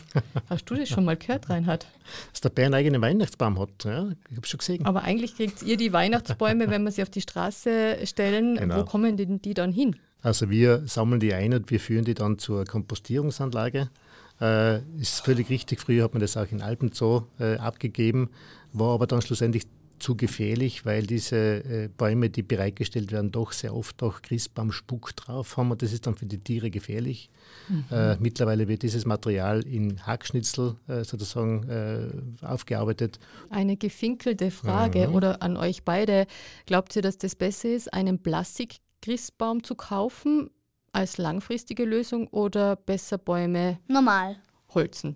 Hast 0.49 0.69
du 0.69 0.75
das 0.75 0.89
schon 0.89 1.05
mal 1.05 1.15
gehört, 1.15 1.49
Reinhard? 1.49 1.87
Dass 2.31 2.41
der 2.41 2.49
Bär 2.49 2.65
einen 2.65 2.73
eigenen 2.73 3.01
Weihnachtsbaum 3.01 3.57
hat, 3.57 3.85
ja, 3.85 4.09
ich 4.29 4.35
habe 4.35 4.45
schon 4.45 4.57
gesehen. 4.57 4.85
Aber 4.85 5.03
eigentlich 5.03 5.35
kriegt 5.35 5.63
ihr 5.63 5.77
die 5.77 5.93
Weihnachtsbäume, 5.93 6.69
wenn 6.69 6.83
wir 6.83 6.91
sie 6.91 7.01
auf 7.01 7.09
die 7.09 7.21
Straße 7.21 7.99
stellen. 8.03 8.57
Genau. 8.57 8.77
Wo 8.77 8.83
kommen 8.83 9.15
denn 9.15 9.41
die 9.41 9.53
dann 9.53 9.71
hin? 9.71 9.95
Also 10.21 10.49
wir 10.49 10.85
sammeln 10.85 11.21
die 11.21 11.33
ein 11.33 11.53
und 11.53 11.71
wir 11.71 11.79
führen 11.79 12.03
die 12.03 12.13
dann 12.13 12.37
zur 12.37 12.65
Kompostierungsanlage. 12.65 13.89
Äh, 14.41 14.79
ist 14.99 15.21
völlig 15.21 15.49
richtig, 15.49 15.79
früher 15.79 16.03
hat 16.03 16.13
man 16.13 16.21
das 16.21 16.35
auch 16.35 16.51
in 16.51 16.61
Alpenzoo 16.61 17.23
äh, 17.39 17.55
abgegeben, 17.55 18.29
war 18.73 18.93
aber 18.93 19.07
dann 19.07 19.21
schlussendlich 19.21 19.63
zu 19.99 20.15
gefährlich, 20.15 20.85
weil 20.85 21.05
diese 21.05 21.35
äh, 21.35 21.89
Bäume, 21.95 22.29
die 22.29 22.43
bereitgestellt 22.43 23.11
werden, 23.11 23.31
doch 23.31 23.51
sehr 23.51 23.75
oft 23.75 24.01
auch 24.03 24.21
Christbaumspuck 24.21 25.15
drauf 25.15 25.57
haben 25.57 25.71
und 25.71 25.81
das 25.81 25.93
ist 25.93 26.07
dann 26.07 26.15
für 26.15 26.25
die 26.25 26.39
Tiere 26.39 26.69
gefährlich. 26.69 27.29
Mhm. 27.67 27.85
Äh, 27.91 28.17
mittlerweile 28.17 28.67
wird 28.67 28.83
dieses 28.83 29.05
Material 29.05 29.65
in 29.65 30.05
Hackschnitzel 30.05 30.75
äh, 30.87 31.03
sozusagen 31.03 31.69
äh, 31.69 32.45
aufgearbeitet. 32.45 33.19
Eine 33.49 33.77
gefinkelte 33.77 34.51
Frage 34.51 35.09
mhm. 35.09 35.15
oder 35.15 35.41
an 35.41 35.57
euch 35.57 35.83
beide. 35.83 36.25
Glaubt 36.65 36.95
ihr, 36.95 37.01
dass 37.01 37.17
das 37.17 37.35
besser 37.35 37.69
ist, 37.69 37.93
einen 37.93 38.21
Plastik-Christbaum 38.21 39.63
zu 39.63 39.75
kaufen 39.75 40.49
als 40.91 41.17
langfristige 41.17 41.85
Lösung 41.85 42.27
oder 42.27 42.75
besser 42.75 43.17
Bäume 43.17 43.79
normal 43.87 44.37
holzen? 44.73 45.15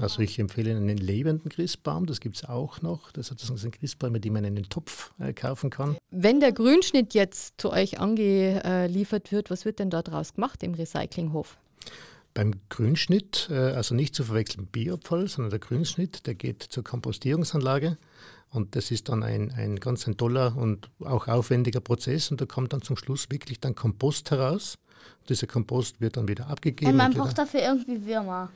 Also 0.00 0.22
ich 0.22 0.38
empfehle 0.40 0.72
einen 0.72 0.96
lebenden 0.96 1.50
Christbaum, 1.50 2.06
das 2.06 2.18
gibt 2.18 2.36
es 2.36 2.44
auch 2.44 2.82
noch. 2.82 3.12
Das 3.12 3.28
sind 3.28 3.78
Christbäume, 3.78 4.18
die 4.18 4.30
man 4.30 4.44
in 4.44 4.56
einen 4.56 4.68
Topf 4.68 5.12
äh, 5.20 5.32
kaufen 5.32 5.70
kann. 5.70 5.96
Wenn 6.10 6.40
der 6.40 6.52
Grünschnitt 6.52 7.14
jetzt 7.14 7.54
zu 7.58 7.70
euch 7.70 8.00
angeliefert 8.00 9.30
wird, 9.30 9.50
was 9.50 9.64
wird 9.64 9.78
denn 9.78 9.90
da 9.90 10.02
draus 10.02 10.34
gemacht 10.34 10.62
im 10.64 10.74
Recyclinghof? 10.74 11.58
Beim 12.34 12.54
Grünschnitt, 12.70 13.48
äh, 13.50 13.54
also 13.54 13.94
nicht 13.94 14.16
zu 14.16 14.24
verwechseln 14.24 14.66
Bioabfall, 14.66 15.28
sondern 15.28 15.50
der 15.50 15.60
Grünschnitt, 15.60 16.26
der 16.26 16.34
geht 16.34 16.64
zur 16.64 16.82
Kompostierungsanlage. 16.82 17.96
Und 18.50 18.74
das 18.74 18.90
ist 18.90 19.08
dann 19.08 19.22
ein, 19.22 19.52
ein 19.52 19.76
ganz 19.76 20.08
ein 20.08 20.16
toller 20.16 20.56
und 20.56 20.90
auch 21.00 21.28
aufwendiger 21.28 21.80
Prozess. 21.80 22.32
Und 22.32 22.40
da 22.40 22.46
kommt 22.46 22.72
dann 22.72 22.82
zum 22.82 22.96
Schluss 22.96 23.30
wirklich 23.30 23.60
dann 23.60 23.76
Kompost 23.76 24.32
heraus. 24.32 24.78
Dieser 25.28 25.46
Kompost 25.46 26.00
wird 26.00 26.16
dann 26.16 26.26
wieder 26.26 26.48
abgegeben. 26.48 26.90
Und 26.90 26.96
man 26.96 27.14
braucht 27.14 27.38
dafür 27.38 27.60
irgendwie 27.62 28.04
Würmer 28.04 28.50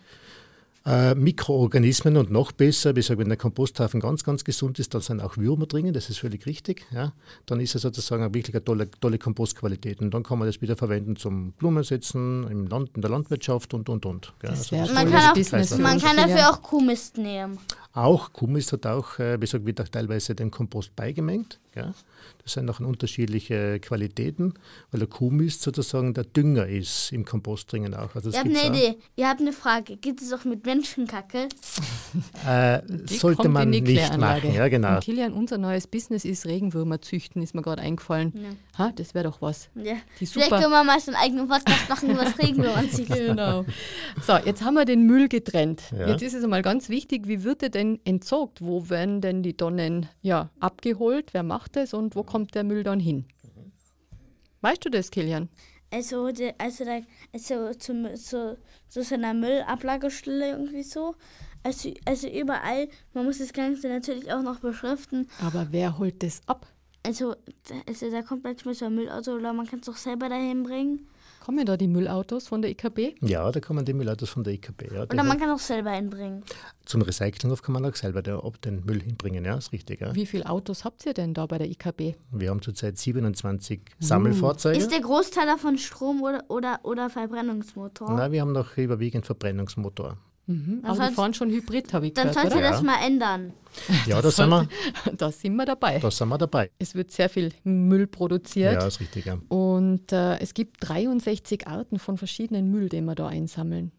äh, 0.88 1.14
Mikroorganismen 1.14 2.16
und 2.16 2.30
noch 2.30 2.52
besser, 2.52 2.96
wie 2.96 3.00
gesagt, 3.00 3.20
wenn 3.20 3.28
der 3.28 3.36
Komposthaufen 3.36 4.00
ganz, 4.00 4.24
ganz 4.24 4.42
gesund 4.42 4.78
ist, 4.78 4.94
dann 4.94 5.02
sind 5.02 5.20
auch 5.20 5.36
Würmer 5.36 5.66
drin, 5.66 5.92
das 5.92 6.08
ist 6.08 6.18
völlig 6.18 6.46
richtig. 6.46 6.86
Ja. 6.90 7.12
Dann 7.44 7.60
ist 7.60 7.74
er 7.74 7.80
sozusagen 7.80 8.22
eine 8.22 8.32
wirklich 8.32 8.54
eine 8.54 8.64
tolle, 8.64 8.90
tolle 8.90 9.18
Kompostqualität. 9.18 10.00
Und 10.00 10.14
dann 10.14 10.22
kann 10.22 10.38
man 10.38 10.48
das 10.48 10.62
wieder 10.62 10.76
verwenden 10.76 11.16
zum 11.16 11.52
Blumensetzen, 11.52 12.48
im 12.50 12.66
Land, 12.66 12.92
in 12.94 13.02
der 13.02 13.10
Landwirtschaft 13.10 13.74
und, 13.74 13.88
und, 13.90 14.06
und. 14.06 14.32
Ja, 14.42 14.50
also 14.50 14.76
man 14.76 15.10
kann, 15.10 15.36
auch, 15.36 15.78
man 15.78 16.00
kann 16.00 16.16
dafür 16.16 16.50
auch 16.50 16.62
Kuhmist 16.62 17.18
nehmen. 17.18 17.58
Auch 17.92 18.32
Kuhmist 18.32 18.72
hat 18.72 18.86
auch, 18.86 19.18
äh, 19.18 19.36
wie 19.36 19.40
gesagt, 19.40 19.66
wird 19.66 19.80
auch 19.80 19.88
teilweise 19.88 20.34
dem 20.34 20.50
Kompost 20.50 20.96
beigemengt. 20.96 21.58
Ja. 21.78 21.94
Das 22.42 22.54
sind 22.54 22.64
noch 22.64 22.80
unterschiedliche 22.80 23.78
Qualitäten, 23.80 24.54
weil 24.90 25.00
der 25.00 25.08
Kuhmist 25.08 25.62
sozusagen 25.62 26.14
der 26.14 26.24
Dünger 26.24 26.66
ist 26.66 27.12
im 27.12 27.24
Kompost 27.24 27.70
dringen 27.70 27.94
auch. 27.94 28.14
Also 28.14 28.30
ich 28.30 28.38
habe 28.38 28.48
eine 28.48 28.66
Idee. 28.68 28.98
Ihr 29.16 29.28
habt 29.28 29.40
eine 29.40 29.52
Frage. 29.52 29.96
Gibt 29.96 30.22
es 30.22 30.32
auch 30.32 30.44
mit 30.44 30.64
Menschenkacke? 30.64 31.48
äh, 32.46 32.80
sollte 33.06 33.48
man 33.48 33.70
nicht 33.70 34.18
machen. 34.18 34.54
Ja, 34.54 34.68
genau. 34.68 34.94
Und 34.94 35.04
Kilian, 35.04 35.32
unser 35.32 35.58
neues 35.58 35.86
Business 35.86 36.24
ist 36.24 36.46
Regenwürmer 36.46 37.02
züchten, 37.02 37.42
ist 37.42 37.54
mir 37.54 37.62
gerade 37.62 37.82
eingefallen. 37.82 38.32
Ja. 38.34 38.48
Ha, 38.78 38.92
das 38.94 39.12
wäre 39.12 39.24
doch 39.24 39.42
was. 39.42 39.70
Ja. 39.74 39.96
Die 40.20 40.26
super 40.26 40.46
Vielleicht 40.46 40.62
können 40.62 40.72
wir 40.72 40.84
mal 40.84 41.00
so 41.00 41.10
einen 41.10 41.20
eigenen 41.20 41.48
Podcast 41.48 41.88
machen 41.88 42.10
über 42.10 42.24
das 42.24 42.36
züchten. 42.94 43.26
genau. 43.26 43.64
So, 44.24 44.36
jetzt 44.36 44.62
haben 44.62 44.74
wir 44.74 44.84
den 44.84 45.02
Müll 45.04 45.28
getrennt. 45.28 45.82
Ja. 45.90 46.08
Jetzt 46.08 46.22
ist 46.22 46.34
es 46.34 46.44
einmal 46.44 46.62
ganz 46.62 46.88
wichtig, 46.88 47.26
wie 47.26 47.42
wird 47.42 47.64
er 47.64 47.70
denn 47.70 47.98
entsorgt? 48.04 48.62
Wo 48.62 48.88
werden 48.88 49.20
denn 49.20 49.42
die 49.42 49.56
Tonnen 49.56 50.08
ja, 50.22 50.50
abgeholt? 50.60 51.34
Wer 51.34 51.42
macht 51.42 51.74
das 51.74 51.92
und 51.92 52.14
wo 52.14 52.22
kommt 52.22 52.54
der 52.54 52.62
Müll 52.62 52.84
dann 52.84 53.00
hin? 53.00 53.26
Weißt 54.60 54.84
du 54.84 54.90
das, 54.90 55.10
Kilian? 55.10 55.48
Also, 55.90 56.30
die, 56.30 56.52
also, 56.58 56.84
da, 56.84 57.00
also 57.32 57.72
zu, 57.72 58.14
zu, 58.14 58.58
zu 58.88 59.02
so 59.02 59.14
einer 59.14 59.34
Müllablagerstelle 59.34 60.50
irgendwie 60.50 60.82
so. 60.84 61.16
Also, 61.64 61.92
also 62.04 62.28
überall, 62.28 62.88
man 63.12 63.24
muss 63.24 63.38
das 63.38 63.52
Ganze 63.52 63.88
natürlich 63.88 64.32
auch 64.32 64.42
noch 64.42 64.60
beschriften. 64.60 65.28
Aber 65.44 65.68
wer 65.70 65.98
holt 65.98 66.22
das 66.22 66.42
ab? 66.46 66.66
Also, 67.02 67.34
also 67.86 68.10
da 68.10 68.22
kommt 68.22 68.44
manchmal 68.44 68.74
so 68.74 68.86
ein 68.86 68.94
Müllauto 68.94 69.32
oder 69.32 69.52
man 69.52 69.66
kann 69.66 69.80
es 69.80 69.88
auch 69.88 69.96
selber 69.96 70.28
dahin 70.28 70.62
bringen. 70.62 71.08
Kommen 71.48 71.64
da 71.64 71.78
die 71.78 71.88
Müllautos 71.88 72.46
von 72.46 72.60
der 72.60 72.72
IKB? 72.72 73.14
Ja, 73.22 73.50
da 73.50 73.60
kommen 73.60 73.82
die 73.82 73.94
Müllautos 73.94 74.28
von 74.28 74.44
der 74.44 74.52
IKB. 74.52 74.92
Ja, 74.92 75.04
oder 75.04 75.22
man 75.24 75.38
kann 75.38 75.48
auch 75.50 75.58
selber 75.58 75.92
hinbringen. 75.92 76.42
Zum 76.84 77.00
Recyclinghof 77.00 77.62
kann 77.62 77.72
man 77.72 77.86
auch 77.86 77.94
selber 77.94 78.20
den 78.20 78.84
Müll 78.84 79.00
hinbringen, 79.00 79.46
ja, 79.46 79.56
ist 79.56 79.72
richtig. 79.72 80.02
Ja. 80.02 80.14
Wie 80.14 80.26
viele 80.26 80.46
Autos 80.46 80.84
habt 80.84 81.06
ihr 81.06 81.14
denn 81.14 81.32
da 81.32 81.46
bei 81.46 81.56
der 81.56 81.70
IKB? 81.70 82.16
Wir 82.32 82.50
haben 82.50 82.60
zurzeit 82.60 82.98
27 82.98 83.80
uh. 83.80 83.84
Sammelfahrzeuge. 83.98 84.76
Ist 84.76 84.92
der 84.92 85.00
Großteil 85.00 85.46
davon 85.46 85.78
Strom 85.78 86.22
oder, 86.22 86.44
oder, 86.48 86.80
oder 86.82 87.08
Verbrennungsmotor? 87.08 88.12
Nein, 88.12 88.32
wir 88.32 88.42
haben 88.42 88.52
noch 88.52 88.76
überwiegend 88.76 89.24
Verbrennungsmotor. 89.24 90.18
Mhm. 90.48 90.80
Aber 90.82 91.08
die 91.08 91.14
fahren 91.14 91.34
schon 91.34 91.50
Hybrid, 91.50 91.92
habe 91.92 92.06
ich 92.06 92.14
Dann 92.14 92.28
gehört, 92.28 92.52
sollte 92.52 92.62
das 92.62 92.82
mal 92.82 93.04
ändern. 93.04 93.52
Ja, 94.06 94.20
da 94.20 94.30
sind 94.30 94.48
wir. 94.48 94.66
Da 95.16 95.30
sind 95.30 95.54
wir 95.54 95.66
dabei. 95.66 95.98
Da 95.98 96.10
sind 96.10 96.28
wir 96.28 96.38
dabei. 96.38 96.70
Es 96.78 96.94
wird 96.94 97.12
sehr 97.12 97.28
viel 97.28 97.52
Müll 97.64 98.06
produziert. 98.06 98.72
Ja, 98.72 98.86
ist 98.86 98.98
richtig. 98.98 99.26
Ja. 99.26 99.38
Und 99.48 100.10
äh, 100.10 100.38
es 100.38 100.54
gibt 100.54 100.76
63 100.80 101.68
Arten 101.68 101.98
von 101.98 102.16
verschiedenen 102.16 102.70
Müll, 102.70 102.88
den 102.88 103.04
wir 103.04 103.14
da 103.14 103.28
einsammeln. 103.28 103.92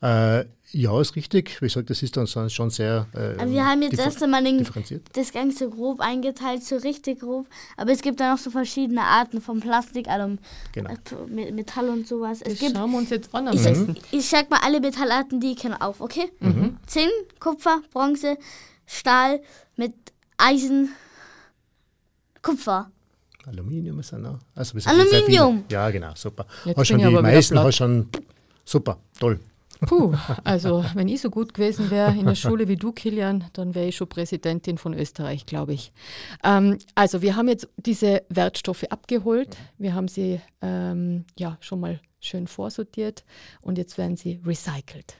Äh, 0.00 0.44
ja, 0.72 1.00
ist 1.00 1.14
richtig. 1.14 1.60
Wie 1.60 1.66
gesagt, 1.66 1.90
das 1.90 2.02
ist 2.02 2.16
dann 2.16 2.26
schon 2.26 2.70
sehr. 2.70 3.06
Äh, 3.12 3.48
wir 3.48 3.64
haben 3.64 3.82
jetzt 3.82 3.98
erst 3.98 4.22
einmal 4.22 4.42
den, 4.42 4.66
das 5.12 5.32
Ganze 5.32 5.70
grob 5.70 6.00
eingeteilt, 6.00 6.64
so 6.64 6.76
richtig 6.76 7.20
grob. 7.20 7.46
Aber 7.76 7.92
es 7.92 8.02
gibt 8.02 8.18
da 8.18 8.32
noch 8.32 8.38
so 8.38 8.50
verschiedene 8.50 9.02
Arten 9.02 9.40
von 9.40 9.60
Plastik, 9.60 10.08
also 10.08 10.36
genau. 10.72 10.90
Äh, 10.90 11.52
Metall 11.52 11.88
und 11.88 12.08
sowas. 12.08 12.42
Es 12.42 12.54
das 12.54 12.58
gibt, 12.58 12.76
schauen 12.76 12.90
wir 12.90 12.98
uns 12.98 13.10
jetzt 13.10 13.32
an. 13.32 13.48
Ich, 13.52 13.64
mhm. 13.64 13.94
ich 14.10 14.28
sag 14.28 14.50
mal 14.50 14.58
alle 14.62 14.80
Metallarten, 14.80 15.40
die 15.40 15.52
ich 15.52 15.58
kenne, 15.58 15.80
auf, 15.80 16.00
okay? 16.00 16.32
Mhm. 16.40 16.76
Zinn, 16.86 17.10
Kupfer, 17.38 17.80
Bronze, 17.92 18.36
Stahl 18.86 19.40
mit 19.76 19.94
Eisen, 20.36 20.90
Kupfer. 22.42 22.90
Aluminium 23.46 24.00
ist 24.00 24.10
ja 24.10 24.18
noch. 24.18 24.40
Also 24.56 24.76
Aluminium! 24.84 25.64
Ja, 25.70 25.88
genau, 25.90 26.10
super. 26.16 26.46
Jetzt 26.64 26.76
hast 26.76 26.88
schon 26.88 26.98
die 26.98 27.06
meisten, 27.06 27.58
hast 27.58 27.76
schon. 27.76 28.08
Super, 28.64 28.98
toll. 29.20 29.38
Puh, 29.80 30.14
also 30.44 30.84
wenn 30.94 31.08
ich 31.08 31.20
so 31.20 31.30
gut 31.30 31.54
gewesen 31.54 31.90
wäre 31.90 32.12
in 32.12 32.26
der 32.26 32.34
Schule 32.34 32.68
wie 32.68 32.76
du, 32.76 32.92
Kilian, 32.92 33.44
dann 33.52 33.74
wäre 33.74 33.88
ich 33.88 33.96
schon 33.96 34.08
Präsidentin 34.08 34.78
von 34.78 34.94
Österreich, 34.94 35.46
glaube 35.46 35.74
ich. 35.74 35.92
Ähm, 36.42 36.78
also 36.94 37.22
wir 37.22 37.36
haben 37.36 37.48
jetzt 37.48 37.68
diese 37.76 38.22
Wertstoffe 38.28 38.84
abgeholt. 38.84 39.56
Wir 39.78 39.94
haben 39.94 40.08
sie 40.08 40.40
ähm, 40.62 41.24
ja 41.38 41.58
schon 41.60 41.80
mal 41.80 42.00
schön 42.20 42.46
vorsortiert 42.46 43.24
und 43.60 43.78
jetzt 43.78 43.98
werden 43.98 44.16
sie 44.16 44.40
recycelt. 44.44 45.16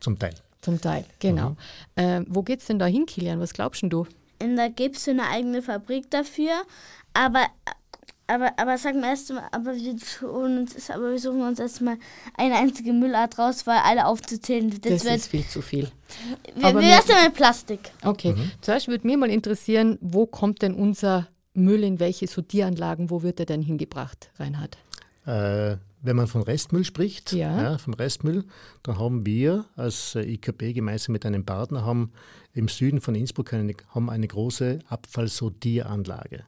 Zum 0.00 0.18
Teil. 0.18 0.34
Zum 0.60 0.80
Teil, 0.80 1.04
genau. 1.18 1.50
Mhm. 1.50 1.56
Ähm, 1.96 2.26
wo 2.28 2.44
es 2.48 2.66
denn 2.66 2.78
da 2.78 2.86
hin, 2.86 3.06
Kilian? 3.06 3.40
Was 3.40 3.52
glaubst 3.52 3.82
du? 3.82 4.06
Und 4.42 4.56
da 4.56 4.68
gibt 4.68 4.96
es 4.96 5.08
eine 5.08 5.28
eigene 5.28 5.62
Fabrik 5.62 6.10
dafür, 6.10 6.52
aber 7.14 7.46
aber, 8.26 8.52
aber 8.58 8.78
sagen 8.78 9.00
wir 9.00 9.10
erstmal, 9.10 9.44
aber 9.52 9.74
wir 9.74 9.92
uns, 10.30 10.90
aber 10.90 11.10
wir 11.10 11.18
suchen 11.18 11.42
uns 11.42 11.60
erstmal 11.60 11.96
eine 12.36 12.56
einzige 12.56 12.92
Müllart 12.92 13.38
raus, 13.38 13.66
weil 13.66 13.78
alle 13.78 14.06
aufzuzählen. 14.06 14.70
Das, 14.80 15.04
das 15.04 15.16
ist 15.16 15.28
viel 15.28 15.46
zu 15.46 15.62
viel. 15.62 15.90
Wir, 16.54 16.66
aber 16.66 16.80
wir 16.80 16.88
lassen 16.88 17.12
mal 17.12 17.30
Plastik. 17.30 17.80
Okay. 18.02 18.32
Mhm. 18.32 18.50
Zuerst 18.60 18.88
würde 18.88 19.06
mir 19.06 19.16
mal 19.16 19.30
interessieren, 19.30 19.98
wo 20.00 20.26
kommt 20.26 20.62
denn 20.62 20.74
unser 20.74 21.28
Müll 21.54 21.84
in 21.84 22.00
welche 22.00 22.26
Sortieranlagen, 22.26 23.10
wo 23.10 23.22
wird 23.22 23.40
er 23.40 23.46
denn 23.46 23.62
hingebracht, 23.62 24.30
Reinhard? 24.38 24.76
Äh, 25.24 25.76
wenn 26.02 26.16
man 26.16 26.26
von 26.26 26.42
Restmüll 26.42 26.84
spricht, 26.84 27.32
ja. 27.32 27.62
ja. 27.62 27.78
vom 27.78 27.94
Restmüll, 27.94 28.44
dann 28.82 28.98
haben 28.98 29.26
wir 29.26 29.66
als 29.74 30.14
IKB 30.14 30.74
gemeinsam 30.74 31.12
mit 31.12 31.26
einem 31.26 31.44
Partner 31.44 31.84
haben 31.84 32.12
im 32.52 32.68
Süden 32.68 33.00
von 33.00 33.14
Innsbruck 33.14 33.52
eine, 33.52 33.74
haben 33.90 34.08
eine 34.10 34.28
große 34.28 34.80
Abfallsortieranlage. 34.88 36.44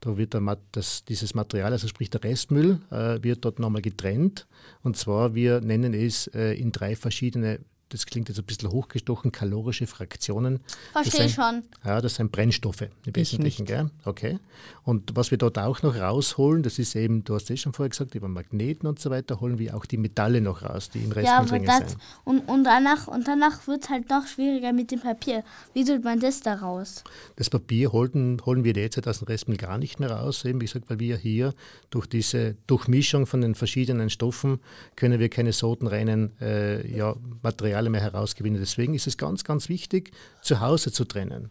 Da 0.00 0.16
wird 0.16 0.34
das, 0.72 1.04
dieses 1.04 1.34
Material, 1.34 1.72
also 1.72 1.86
sprich 1.86 2.10
der 2.10 2.24
Restmüll, 2.24 2.80
äh, 2.90 3.22
wird 3.22 3.44
dort 3.44 3.58
nochmal 3.58 3.82
getrennt. 3.82 4.46
Und 4.82 4.96
zwar, 4.96 5.34
wir 5.34 5.60
nennen 5.60 5.92
es 5.92 6.26
äh, 6.28 6.52
in 6.54 6.72
drei 6.72 6.96
verschiedene 6.96 7.60
das 7.90 8.06
klingt 8.06 8.28
jetzt 8.28 8.38
ein 8.38 8.44
bisschen 8.44 8.70
hochgestochen, 8.70 9.32
kalorische 9.32 9.86
Fraktionen. 9.86 10.60
Verstehe 10.92 11.28
schon. 11.28 11.64
Ja, 11.84 12.00
das 12.00 12.14
sind 12.14 12.30
Brennstoffe 12.30 12.82
im 13.04 13.16
Wesentlichen. 13.16 13.66
Gell? 13.66 13.90
Okay. 14.04 14.38
Und 14.84 15.16
was 15.16 15.32
wir 15.32 15.38
dort 15.38 15.58
auch 15.58 15.82
noch 15.82 15.96
rausholen, 15.96 16.62
das 16.62 16.78
ist 16.78 16.94
eben, 16.94 17.24
du 17.24 17.34
hast 17.34 17.50
es 17.50 17.60
schon 17.60 17.72
vorher 17.72 17.90
gesagt, 17.90 18.14
über 18.14 18.28
Magneten 18.28 18.86
und 18.86 19.00
so 19.00 19.10
weiter, 19.10 19.40
holen 19.40 19.58
wir 19.58 19.76
auch 19.76 19.84
die 19.86 19.96
Metalle 19.96 20.40
noch 20.40 20.62
raus, 20.62 20.88
die 20.88 21.00
im 21.00 21.10
Rest 21.10 21.26
ja, 21.26 21.44
drin 21.44 21.66
sind. 21.66 21.96
Und, 22.24 22.48
und 22.48 22.64
danach, 22.64 23.08
und 23.08 23.26
danach 23.26 23.66
wird 23.66 23.84
es 23.84 23.90
halt 23.90 24.08
noch 24.08 24.26
schwieriger 24.26 24.72
mit 24.72 24.92
dem 24.92 25.00
Papier. 25.00 25.42
Wie 25.74 25.84
tut 25.84 26.04
man 26.04 26.20
das 26.20 26.40
da 26.40 26.54
raus? 26.54 27.02
Das 27.36 27.50
Papier 27.50 27.90
holen, 27.90 28.40
holen 28.46 28.62
wir 28.62 28.72
derzeit 28.72 29.08
aus 29.08 29.18
dem 29.18 29.26
Restmüll 29.26 29.56
gar 29.56 29.78
nicht 29.78 29.98
mehr 29.98 30.12
raus, 30.12 30.44
eben 30.44 30.60
wie 30.60 30.66
gesagt, 30.66 30.88
weil 30.90 31.00
wir 31.00 31.16
hier 31.16 31.54
durch 31.90 32.06
diese 32.06 32.54
Durchmischung 32.68 33.26
von 33.26 33.40
den 33.40 33.56
verschiedenen 33.56 34.10
Stoffen 34.10 34.60
können 34.94 35.18
wir 35.18 35.28
keine 35.28 35.52
sortenreinen 35.52 36.30
äh, 36.40 36.86
ja, 36.96 37.16
Materialien 37.42 37.79
Materialien 37.80 37.92
mehr 37.92 38.00
herausgewinnen. 38.00 38.60
Deswegen 38.60 38.94
ist 38.94 39.06
es 39.06 39.16
ganz, 39.16 39.44
ganz 39.44 39.68
wichtig, 39.68 40.12
zu 40.42 40.60
Hause 40.60 40.92
zu 40.92 41.04
trennen. 41.04 41.50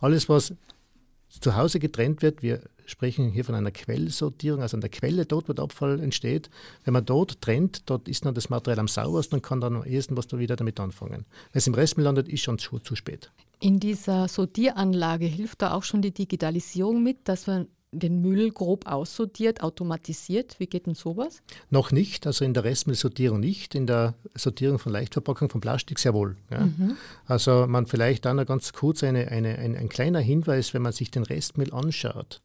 Alles, 0.00 0.28
was 0.28 0.54
zu 1.28 1.56
Hause 1.56 1.78
getrennt 1.78 2.22
wird, 2.22 2.42
wir 2.42 2.60
sprechen 2.86 3.28
hier 3.28 3.44
von 3.44 3.54
einer 3.54 3.70
Quellsortierung, 3.70 4.62
also 4.62 4.76
an 4.76 4.80
der 4.80 4.88
Quelle, 4.88 5.26
dort 5.26 5.48
wo 5.48 5.52
der 5.52 5.64
Abfall 5.64 6.00
entsteht. 6.00 6.48
Wenn 6.84 6.94
man 6.94 7.04
dort 7.04 7.42
trennt, 7.42 7.82
dort 7.90 8.08
ist 8.08 8.24
dann 8.24 8.34
das 8.34 8.48
Material 8.48 8.78
am 8.78 8.88
saubersten 8.88 9.36
und 9.38 9.42
kann 9.42 9.60
dann 9.60 9.76
am 9.76 9.84
ehesten 9.84 10.16
was 10.16 10.26
da 10.26 10.38
wieder 10.38 10.56
damit 10.56 10.80
anfangen. 10.80 11.26
Wenn 11.52 11.58
es 11.58 11.66
im 11.66 11.74
Restmüll 11.74 12.04
landet, 12.04 12.28
ist 12.28 12.42
schon 12.42 12.58
zu, 12.58 12.78
zu 12.78 12.96
spät. 12.96 13.30
In 13.60 13.78
dieser 13.78 14.28
Sortieranlage 14.28 15.26
hilft 15.26 15.60
da 15.60 15.72
auch 15.72 15.82
schon 15.82 16.00
die 16.00 16.12
Digitalisierung 16.12 17.02
mit, 17.02 17.28
dass 17.28 17.46
man 17.46 17.66
den 17.92 18.20
Müll 18.20 18.50
grob 18.50 18.86
aussortiert, 18.86 19.62
automatisiert? 19.62 20.58
Wie 20.58 20.66
geht 20.66 20.86
denn 20.86 20.94
sowas? 20.94 21.42
Noch 21.70 21.90
nicht, 21.90 22.26
also 22.26 22.44
in 22.44 22.54
der 22.54 22.64
Restmüllsortierung 22.64 23.40
nicht, 23.40 23.74
in 23.74 23.86
der 23.86 24.14
Sortierung 24.34 24.78
von 24.78 24.92
Leichtverpackung 24.92 25.48
von 25.48 25.60
Plastik 25.60 25.98
sehr 25.98 26.14
wohl. 26.14 26.36
Ja. 26.50 26.66
Mhm. 26.66 26.96
Also 27.26 27.66
man 27.66 27.86
vielleicht 27.86 28.24
dann 28.24 28.36
noch 28.36 28.46
ganz 28.46 28.72
kurz 28.72 29.02
eine, 29.02 29.28
eine, 29.28 29.58
ein, 29.58 29.76
ein 29.76 29.88
kleiner 29.88 30.20
Hinweis, 30.20 30.74
wenn 30.74 30.82
man 30.82 30.92
sich 30.92 31.10
den 31.10 31.22
Restmüll 31.22 31.72
anschaut, 31.72 32.42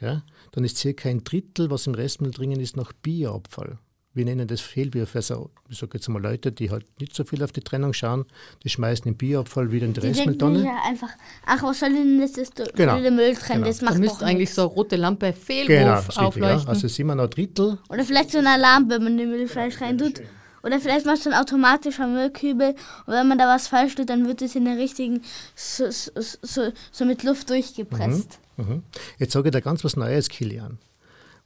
ja, 0.00 0.22
dann 0.52 0.64
ist 0.64 0.78
circa 0.78 1.08
ein 1.08 1.24
Drittel, 1.24 1.70
was 1.70 1.86
im 1.86 1.94
Restmüll 1.94 2.30
drin 2.30 2.52
ist, 2.52 2.76
noch 2.76 2.92
Bioabfall 2.92 3.78
wir 4.12 4.24
nennen 4.24 4.48
das 4.48 4.60
Fehlwürfe. 4.60 5.18
Also, 5.18 5.50
ich 5.68 5.78
sage 5.78 5.92
jetzt 5.94 6.08
mal 6.08 6.20
Leute, 6.20 6.50
die 6.50 6.70
halt 6.70 6.84
nicht 7.00 7.14
so 7.14 7.24
viel 7.24 7.42
auf 7.44 7.52
die 7.52 7.60
Trennung 7.60 7.92
schauen, 7.92 8.24
die 8.64 8.68
schmeißen 8.68 9.04
den 9.04 9.16
Bioabfall 9.16 9.70
wieder 9.70 9.86
in 9.86 9.92
die, 9.92 10.00
die 10.00 10.08
Restmülltonne. 10.08 10.64
Ja, 10.64 10.82
einfach, 10.84 11.10
ach, 11.46 11.62
was 11.62 11.80
soll 11.80 11.92
denn 11.92 12.20
das, 12.20 12.32
das 12.32 12.50
genau. 12.74 13.00
der 13.00 13.10
Müll 13.10 13.34
trennen? 13.34 13.62
Genau. 13.62 13.68
Das 13.68 13.82
macht 13.82 13.94
da 13.94 13.98
müsste 13.98 14.26
eigentlich 14.26 14.52
so 14.52 14.62
eine 14.62 14.70
rote 14.70 14.96
Lampe 14.96 15.32
Fehlwurf 15.32 16.08
genau, 16.08 16.26
aufleuchten. 16.26 16.64
Ja. 16.64 16.68
Also 16.68 16.88
sind 16.88 17.06
wir 17.06 17.14
noch 17.14 17.24
ein 17.24 17.30
Drittel. 17.30 17.78
Oder 17.88 18.04
vielleicht 18.04 18.32
so 18.32 18.38
ein 18.38 18.46
Alarm, 18.46 18.90
wenn 18.90 19.04
man 19.04 19.16
den 19.16 19.30
Müll 19.30 19.46
falsch 19.46 19.80
rein 19.80 19.96
tut. 19.96 20.22
Oder 20.62 20.78
vielleicht 20.78 21.06
machst 21.06 21.24
du 21.24 21.30
ein 21.30 21.40
automatischer 21.40 22.06
Müllkübel 22.06 22.74
und 23.06 23.14
wenn 23.14 23.26
man 23.28 23.38
da 23.38 23.46
was 23.46 23.68
falsch 23.68 23.94
tut, 23.94 24.10
dann 24.10 24.26
wird 24.26 24.42
es 24.42 24.54
in 24.54 24.66
den 24.66 24.76
richtigen, 24.76 25.22
so, 25.54 25.90
so, 25.90 26.10
so, 26.16 26.72
so 26.92 27.04
mit 27.06 27.22
Luft 27.22 27.48
durchgepresst. 27.48 28.38
Mhm, 28.58 28.64
mhm. 28.64 28.82
Jetzt 29.18 29.32
sage 29.32 29.48
ich 29.48 29.52
da 29.52 29.60
ganz 29.60 29.84
was 29.84 29.96
Neues, 29.96 30.28
Kilian 30.28 30.78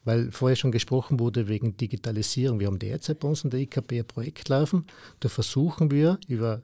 weil 0.04 0.30
vorher 0.30 0.56
schon 0.56 0.72
gesprochen 0.72 1.18
wurde 1.18 1.48
wegen 1.48 1.76
Digitalisierung. 1.76 2.60
Wir 2.60 2.66
haben 2.66 2.78
derzeit 2.78 3.20
bei 3.20 3.28
uns 3.28 3.44
in 3.44 3.50
der 3.50 3.60
IKB 3.60 3.92
ein 3.92 4.06
Projekt 4.06 4.48
laufen, 4.48 4.86
da 5.20 5.28
versuchen 5.28 5.90
wir 5.90 6.18
über 6.28 6.62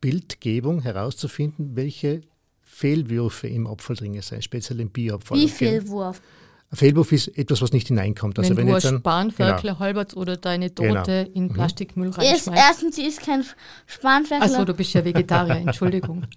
Bildgebung 0.00 0.80
herauszufinden, 0.82 1.76
welche 1.76 2.22
Fehlwürfe 2.62 3.48
im 3.48 3.66
Abfall 3.66 3.96
drin 3.96 4.20
sind, 4.22 4.42
speziell 4.42 4.80
im 4.80 4.90
Bioabfall. 4.90 5.38
Wie 5.38 5.48
Fehlwurf? 5.48 6.22
Ein 6.70 6.76
Fehlwurf 6.76 7.10
ist 7.10 7.36
etwas, 7.36 7.60
was 7.62 7.72
nicht 7.72 7.88
hineinkommt. 7.88 8.38
Also 8.38 8.50
wenn, 8.50 8.68
wenn 8.68 8.80
du 8.80 8.88
ein 8.88 8.98
Spanferkel 8.98 9.70
genau. 9.70 9.78
halberts 9.80 10.16
oder 10.16 10.36
deine 10.36 10.72
Tote 10.72 10.88
genau. 11.02 11.30
in 11.34 11.44
mhm. 11.44 11.52
Plastikmüll 11.52 12.10
reinschmeißt. 12.10 12.48
Erstens, 12.48 12.96
sie 12.96 13.06
ist 13.06 13.20
kein 13.22 13.44
Spanferkel. 13.86 14.48
Achso, 14.48 14.64
du 14.64 14.72
bist 14.72 14.92
ja 14.94 15.04
Vegetarier, 15.04 15.56
Entschuldigung. 15.56 16.26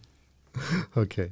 Okay. 0.94 1.32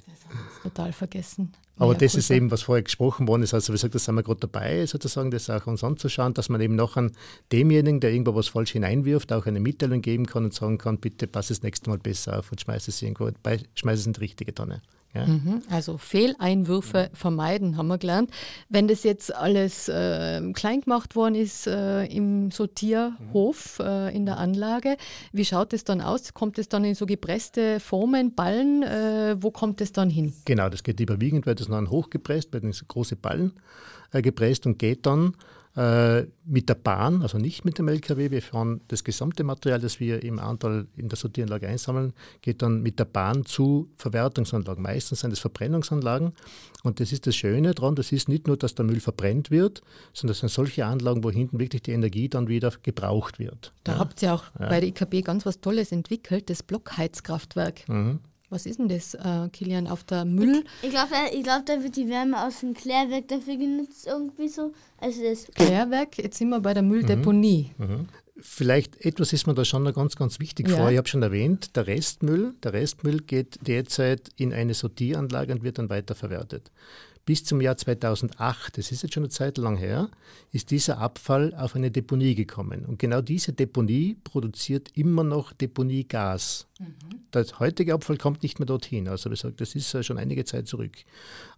Total 0.63 0.91
vergessen. 0.91 1.54
Aber 1.82 1.96
das 1.96 2.15
ist 2.15 2.30
eben, 2.30 2.52
was 2.52 2.63
vorher 2.63 2.84
gesprochen 2.84 3.28
worden 3.28 3.44
ist. 3.44 3.54
Also, 3.54 3.74
wie 3.74 3.76
gesagt, 3.76 3.96
da 3.96 4.00
sind 4.00 4.15
wir 4.15 4.24
gerade 4.24 4.39
dabei, 4.41 4.86
sozusagen, 4.86 5.32
das 5.32 5.50
auch 5.50 5.67
uns 5.67 5.84
anzuschauen, 5.84 6.34
dass 6.34 6.50
man 6.50 6.62
eben 6.62 6.76
noch 6.76 6.98
an 6.98 7.12
demjenigen, 7.52 8.00
der 8.00 8.12
irgendwo 8.12 8.36
was 8.36 8.50
falsch 8.50 8.72
hineinwirft, 8.72 9.34
auch 9.34 9.46
eine 9.46 9.60
Mitteilung 9.60 10.02
geben 10.02 10.26
kann 10.26 10.46
und 10.46 10.54
sagen 10.54 10.78
kann: 10.78 10.98
bitte 10.98 11.28
pass 11.28 11.48
das 11.48 11.63
nächste 11.63 11.89
Mal 11.89 11.98
besser 11.98 12.39
auf 12.39 12.52
und 12.52 12.62
schmeiß 12.62 12.88
es 12.88 13.02
irgendwo, 13.02 13.30
schmeiß 13.76 14.00
es 14.00 14.06
in 14.06 14.13
die 14.13 14.20
richtige 14.20 14.54
Tonne. 14.54 14.82
Ja. 15.13 15.26
Mhm. 15.26 15.62
Also 15.70 15.98
Fehleinwürfe 15.98 17.10
vermeiden, 17.13 17.76
haben 17.76 17.88
wir 17.88 17.98
gelernt. 17.98 18.32
Wenn 18.70 18.88
das 18.88 19.04
jetzt 19.04 19.36
alles 19.36 19.89
äh, 19.89 20.41
klein 20.54 20.82
gemacht 20.82 21.15
worden 21.15 21.36
ist 21.36 21.67
äh, 21.67 22.06
im 22.06 22.52
Sortierhof 22.52 23.80
äh, 23.80 24.15
in 24.15 24.26
der 24.26 24.38
Anlage, 24.38 24.96
wie 25.34 25.44
schaut 25.44 25.74
es 25.74 25.84
dann 25.84 26.00
aus? 26.00 26.34
Kommt 26.34 26.58
es 26.60 26.70
dann 26.70 26.86
in 26.86 26.96
so 26.96 27.06
gepresste 27.06 27.82
Formen, 27.82 28.36
Ballen? 28.36 28.84
Äh, 28.84 29.36
wo 29.39 29.52
kommt 29.52 29.82
es 29.82 29.91
dann 29.91 30.10
hin? 30.10 30.34
Genau, 30.46 30.70
das 30.70 30.84
geht 30.84 31.00
überwiegend, 31.00 31.46
weil 31.46 31.56
das 31.56 31.67
dann 31.72 31.90
hochgepresst, 31.90 32.54
werden 32.54 32.72
so 32.72 32.86
große 32.88 33.16
Ballen 33.16 33.54
äh, 34.12 34.22
gepresst 34.22 34.66
und 34.66 34.80
geht 34.80 35.06
dann 35.06 35.36
äh, 35.76 36.24
mit 36.44 36.68
der 36.68 36.76
Bahn, 36.76 37.22
also 37.22 37.38
nicht 37.38 37.64
mit 37.64 37.78
dem 37.78 37.88
LKW. 37.88 38.30
Wir 38.30 38.42
fahren 38.42 38.82
das 38.90 39.06
gesamte 39.06 39.46
Material, 39.46 39.80
das 39.80 40.02
wir 40.02 40.22
im 40.22 40.38
Anteil 40.40 40.88
in 40.98 41.08
der 41.08 41.18
Sortieranlage 41.18 41.68
einsammeln, 41.68 42.14
geht 42.42 42.62
dann 42.62 42.82
mit 42.82 43.00
der 43.00 43.06
Bahn 43.06 43.46
zu 43.46 43.90
Verwertungsanlagen. 43.96 44.84
Meistens 44.84 45.22
sind 45.22 45.32
es 45.32 45.40
Verbrennungsanlagen. 45.40 46.34
Und 46.84 47.00
das 47.00 47.14
ist 47.14 47.26
das 47.26 47.36
Schöne 47.36 47.74
daran, 47.74 47.96
das 47.96 48.12
ist 48.12 48.28
nicht 48.28 48.48
nur, 48.48 48.58
dass 48.58 48.76
der 48.76 48.84
Müll 48.84 49.00
verbrennt 49.00 49.50
wird, 49.50 49.82
sondern 50.14 50.32
das 50.32 50.40
sind 50.40 50.50
solche 50.50 50.86
Anlagen, 50.86 51.24
wo 51.24 51.32
hinten 51.32 51.60
wirklich 51.60 51.84
die 51.84 51.92
Energie 51.92 52.28
dann 52.28 52.50
wieder 52.50 52.74
gebraucht 52.84 53.40
wird. 53.40 53.72
Da 53.86 53.94
ja. 53.94 54.00
habt 54.00 54.22
ihr 54.22 54.34
auch 54.34 54.44
ja. 54.60 54.68
bei 54.68 54.82
der 54.82 54.90
IKB 54.90 55.24
ganz 55.24 55.46
was 55.46 55.62
Tolles 55.62 55.94
entwickelt, 55.94 56.50
das 56.50 56.64
Blockheizkraftwerk. 56.64 57.88
Mhm. 57.88 58.20
Was 58.52 58.66
ist 58.66 58.80
denn 58.80 58.90
das, 58.90 59.14
äh, 59.14 59.48
Kilian, 59.54 59.88
auf 59.88 60.04
der 60.04 60.26
Müll? 60.26 60.66
Ich, 60.82 60.90
ich 60.90 60.92
glaube, 60.92 61.14
ich 61.34 61.42
glaub, 61.42 61.66
da 61.66 61.82
wird 61.82 61.96
die 61.96 62.10
Wärme 62.10 62.46
aus 62.46 62.60
dem 62.60 62.74
Klärwerk 62.74 63.30
dafür 63.30 63.56
genutzt, 63.56 64.06
irgendwie 64.06 64.50
so. 64.50 64.74
Also 64.98 65.24
das 65.24 65.46
Klärwerk, 65.56 66.18
jetzt 66.18 66.38
sind 66.38 66.50
wir 66.50 66.60
bei 66.60 66.74
der 66.74 66.84
Mülldeponie. 66.84 67.72
Mhm. 67.78 67.86
Mhm. 67.86 68.08
Vielleicht 68.42 69.06
etwas 69.06 69.32
ist 69.32 69.48
mir 69.48 69.54
da 69.54 69.64
schon 69.64 69.84
noch 69.84 69.94
ganz, 69.94 70.18
ganz 70.18 70.42
wichtig 70.42 70.68
ja. 70.68 70.76
vor. 70.76 70.92
Ich 70.92 70.98
habe 70.98 71.08
schon 71.08 71.24
erwähnt, 71.24 71.78
der 71.78 71.88
Restmüll, 71.88 72.54
der 72.62 72.74
Restmüll 72.74 73.22
geht 73.22 73.66
derzeit 73.66 74.30
in 74.36 74.52
eine 74.52 74.74
Sortieranlage 74.74 75.54
und 75.54 75.64
wird 75.64 75.78
dann 75.78 75.90
weiterverwertet. 75.90 76.72
Bis 77.26 77.46
zum 77.46 77.62
Jahr 77.62 77.78
2008, 77.78 78.78
das 78.78 78.92
ist 78.92 79.04
jetzt 79.04 79.14
schon 79.14 79.24
eine 79.24 79.30
Zeit 79.30 79.60
lang 79.60 79.78
her, 79.78 80.10
ist 80.52 80.72
dieser 80.72 80.98
Abfall 80.98 81.54
auf 81.56 81.78
eine 81.78 81.90
Deponie 81.90 82.36
gekommen. 82.36 82.84
Und 82.84 83.00
genau 83.00 83.22
diese 83.22 83.54
Deponie 83.54 84.18
produziert 84.26 84.90
immer 84.96 85.24
noch 85.24 85.54
Deponiegas. 85.54 86.68
Mhm. 86.80 87.21
Der 87.34 87.46
heutige 87.60 87.94
Abfall 87.94 88.17
kommt 88.17 88.44
nicht 88.44 88.60
mehr 88.60 88.65
dorthin. 88.65 89.08
Also 89.08 89.32
ich 89.32 89.39
sage, 89.39 89.56
das 89.58 89.76
ist 89.76 90.06
schon 90.06 90.17
einige 90.17 90.44
Zeit 90.44 90.67
zurück. 90.67 90.98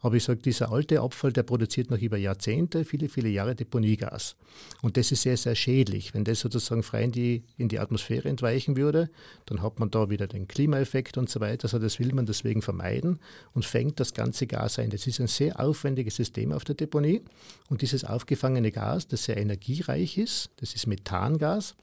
Aber 0.02 0.16
ich 0.16 0.24
sage, 0.24 0.40
dieser 0.40 0.72
alte 0.72 1.02
Abfall, 1.02 1.34
der 1.34 1.44
produziert 1.44 1.90
noch 1.90 2.00
über 2.00 2.18
Jahrzehnte, 2.18 2.86
viele, 2.86 3.10
viele 3.10 3.30
Jahre 3.30 3.56
Deponiegas. 3.56 4.36
Und 4.82 4.98
das 4.98 5.12
ist 5.12 5.24
sehr, 5.24 5.38
sehr 5.38 5.56
schädlich. 5.56 6.14
Wenn 6.14 6.24
das 6.26 6.42
sozusagen 6.42 6.84
frei 6.84 7.06
in 7.06 7.12
die, 7.12 7.44
in 7.58 7.70
die 7.70 7.80
Atmosphäre 7.80 8.30
entweichen 8.30 8.78
würde, 8.78 9.10
dann 9.48 9.62
hat 9.62 9.80
man 9.80 9.90
da 9.90 10.10
wieder 10.10 10.28
den 10.28 10.48
Klimaeffekt 10.48 11.18
und 11.18 11.30
so 11.30 11.40
weiter. 11.40 11.66
Also 11.66 11.80
das 11.80 12.00
will 12.00 12.14
man 12.14 12.26
deswegen 12.26 12.62
vermeiden 12.62 13.20
und 13.54 13.66
fängt 13.66 14.00
das 14.00 14.14
ganze 14.14 14.46
Gas 14.46 14.78
ein. 14.78 14.92
Das 14.92 15.08
ist 15.08 15.20
ein 15.20 15.28
sehr 15.28 15.60
aufwendiges 15.60 16.16
System 16.16 16.52
auf 16.52 16.64
der 16.64 16.76
Deponie. 16.76 17.22
Und 17.70 17.82
dieses 17.82 18.04
aufgefangene 18.04 18.72
Gas, 18.72 19.08
das 19.08 19.24
sehr 19.24 19.38
energiereich 19.38 20.18
ist, 20.18 20.52
das 20.58 20.76
ist 20.76 20.88
Methangas, 20.88 21.76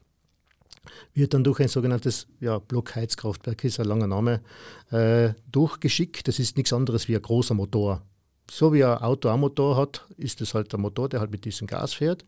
wird 1.13 1.33
dann 1.33 1.43
durch 1.43 1.59
ein 1.59 1.67
sogenanntes 1.67 2.27
ja, 2.39 2.59
Blockheizkraftwerk, 2.59 3.63
ist 3.63 3.79
ein 3.79 3.87
langer 3.87 4.07
Name, 4.07 4.41
äh, 4.91 5.33
durchgeschickt. 5.51 6.27
Das 6.27 6.39
ist 6.39 6.57
nichts 6.57 6.73
anderes 6.73 7.07
wie 7.07 7.15
ein 7.15 7.21
großer 7.21 7.53
Motor. 7.53 8.01
So 8.49 8.73
wie 8.73 8.83
ein 8.83 8.97
Auto 8.97 9.29
einen 9.29 9.41
Motor 9.41 9.77
hat, 9.77 10.05
ist 10.17 10.41
das 10.41 10.53
halt 10.53 10.71
der 10.71 10.79
Motor, 10.79 11.09
der 11.09 11.19
halt 11.19 11.31
mit 11.31 11.45
diesem 11.45 11.67
Gas 11.67 11.93
fährt. 11.93 12.25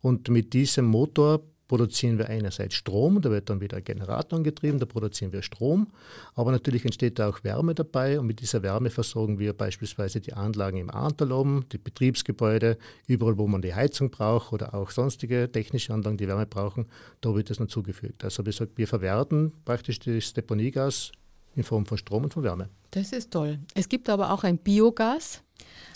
Und 0.00 0.28
mit 0.28 0.52
diesem 0.52 0.86
Motor 0.86 1.42
produzieren 1.68 2.18
wir 2.18 2.28
einerseits 2.28 2.74
Strom, 2.74 3.20
da 3.20 3.30
wird 3.30 3.50
dann 3.50 3.60
wieder 3.60 3.76
ein 3.76 3.84
Generator 3.84 4.38
angetrieben, 4.38 4.78
da 4.78 4.86
produzieren 4.86 5.32
wir 5.32 5.42
Strom, 5.42 5.88
aber 6.34 6.52
natürlich 6.52 6.84
entsteht 6.84 7.18
da 7.18 7.28
auch 7.28 7.42
Wärme 7.44 7.74
dabei 7.74 8.20
und 8.20 8.26
mit 8.26 8.40
dieser 8.40 8.62
Wärme 8.62 8.90
versorgen 8.90 9.38
wir 9.38 9.52
beispielsweise 9.52 10.20
die 10.20 10.32
Anlagen 10.32 10.78
im 10.78 10.90
Ahrtal 10.90 11.32
oben, 11.32 11.64
die 11.72 11.78
Betriebsgebäude, 11.78 12.78
überall 13.06 13.38
wo 13.38 13.46
man 13.46 13.62
die 13.62 13.74
Heizung 13.74 14.10
braucht 14.10 14.52
oder 14.52 14.74
auch 14.74 14.90
sonstige 14.90 15.50
technische 15.50 15.92
Anlagen, 15.92 16.16
die 16.16 16.28
Wärme 16.28 16.46
brauchen, 16.46 16.86
da 17.20 17.34
wird 17.34 17.50
das 17.50 17.58
dann 17.58 17.68
zugefügt. 17.68 18.24
Also 18.24 18.44
wie 18.44 18.50
gesagt, 18.50 18.72
wir 18.76 18.86
verwerten 18.86 19.52
praktisch 19.64 19.98
das 19.98 20.32
Deponiegas 20.32 21.12
in 21.56 21.64
Form 21.64 21.86
von 21.86 21.98
Strom 21.98 22.24
und 22.24 22.34
von 22.34 22.42
Wärme. 22.42 22.68
Das 22.90 23.12
ist 23.12 23.30
toll. 23.30 23.58
Es 23.74 23.88
gibt 23.88 24.08
aber 24.08 24.30
auch 24.30 24.44
ein 24.44 24.58
Biogas 24.58 25.42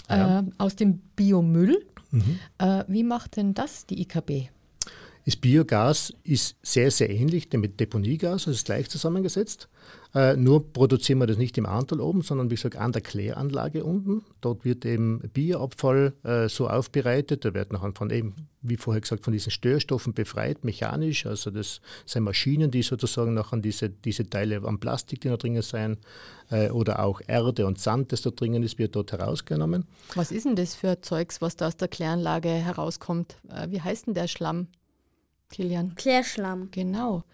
ja. 0.09 0.41
äh, 0.41 0.43
aus 0.59 0.75
dem 0.75 0.99
Biomüll. 1.17 1.87
Mhm. 2.11 2.39
Äh, 2.59 2.85
wie 2.89 3.05
macht 3.05 3.37
denn 3.37 3.55
das 3.55 3.87
die 3.87 4.01
IKB? 4.03 4.51
Das 5.27 5.37
Biogas 5.37 6.13
ist 6.25 6.57
sehr, 6.63 6.91
sehr 6.91 7.11
ähnlich 7.11 7.49
dem 7.49 7.77
Deponiegas, 7.77 8.47
also 8.47 8.53
ist 8.53 8.65
gleich 8.65 8.89
zusammengesetzt. 8.89 9.69
Äh, 10.13 10.37
nur 10.37 10.73
produzieren 10.73 11.21
wir 11.21 11.27
das 11.27 11.39
nicht 11.39 11.57
im 11.57 11.67
Anteil 11.67 12.01
oben, 12.01 12.23
sondern 12.23 12.51
wie 12.51 12.57
gesagt 12.57 12.77
an 12.77 12.91
der 12.91 13.03
Kläranlage 13.03 13.85
unten. 13.85 14.23
Dort 14.41 14.65
wird 14.65 14.85
eben 14.85 15.21
Bioabfall 15.33 16.15
äh, 16.25 16.49
so 16.49 16.69
aufbereitet. 16.69 17.45
Der 17.45 17.55
wird 17.55 17.73
nachher 17.73 17.93
von 17.95 18.11
eben, 18.11 18.35
wie 18.61 18.77
vorher 18.77 19.01
gesagt, 19.01 19.25
von 19.25 19.33
diesen 19.33 19.53
Störstoffen 19.53 20.13
befreit, 20.13 20.65
mechanisch. 20.65 21.27
Also 21.27 21.51
das 21.51 21.81
sind 22.07 22.25
Maschinen, 22.25 22.73
die 22.73 22.83
sozusagen 22.83 23.35
nachher 23.35 23.59
diese, 23.59 23.89
diese 23.89 24.29
Teile 24.29 24.63
am 24.65 24.81
Plastik, 24.81 25.21
die 25.21 25.29
da 25.29 25.37
drinnen 25.37 25.63
sind, 25.63 25.99
äh, 26.51 26.71
oder 26.71 27.05
auch 27.05 27.21
Erde 27.29 27.67
und 27.67 27.79
Sand, 27.79 28.11
das 28.11 28.23
da 28.23 28.31
drinnen 28.31 28.65
ist, 28.65 28.79
wird 28.79 28.97
dort 28.97 29.13
herausgenommen. 29.13 29.85
Was 30.17 30.33
ist 30.33 30.45
denn 30.45 30.57
das 30.57 30.75
für 30.75 31.01
Zeugs, 31.03 31.41
was 31.41 31.55
da 31.55 31.69
aus 31.69 31.77
der 31.77 31.87
Kläranlage 31.87 32.49
herauskommt? 32.49 33.37
Äh, 33.49 33.71
wie 33.71 33.81
heißt 33.81 34.09
denn 34.09 34.15
der 34.15 34.27
Schlamm? 34.27 34.67
Kilian. 35.51 35.95
Klärschlamm. 35.95 36.69
Genau. 36.71 37.25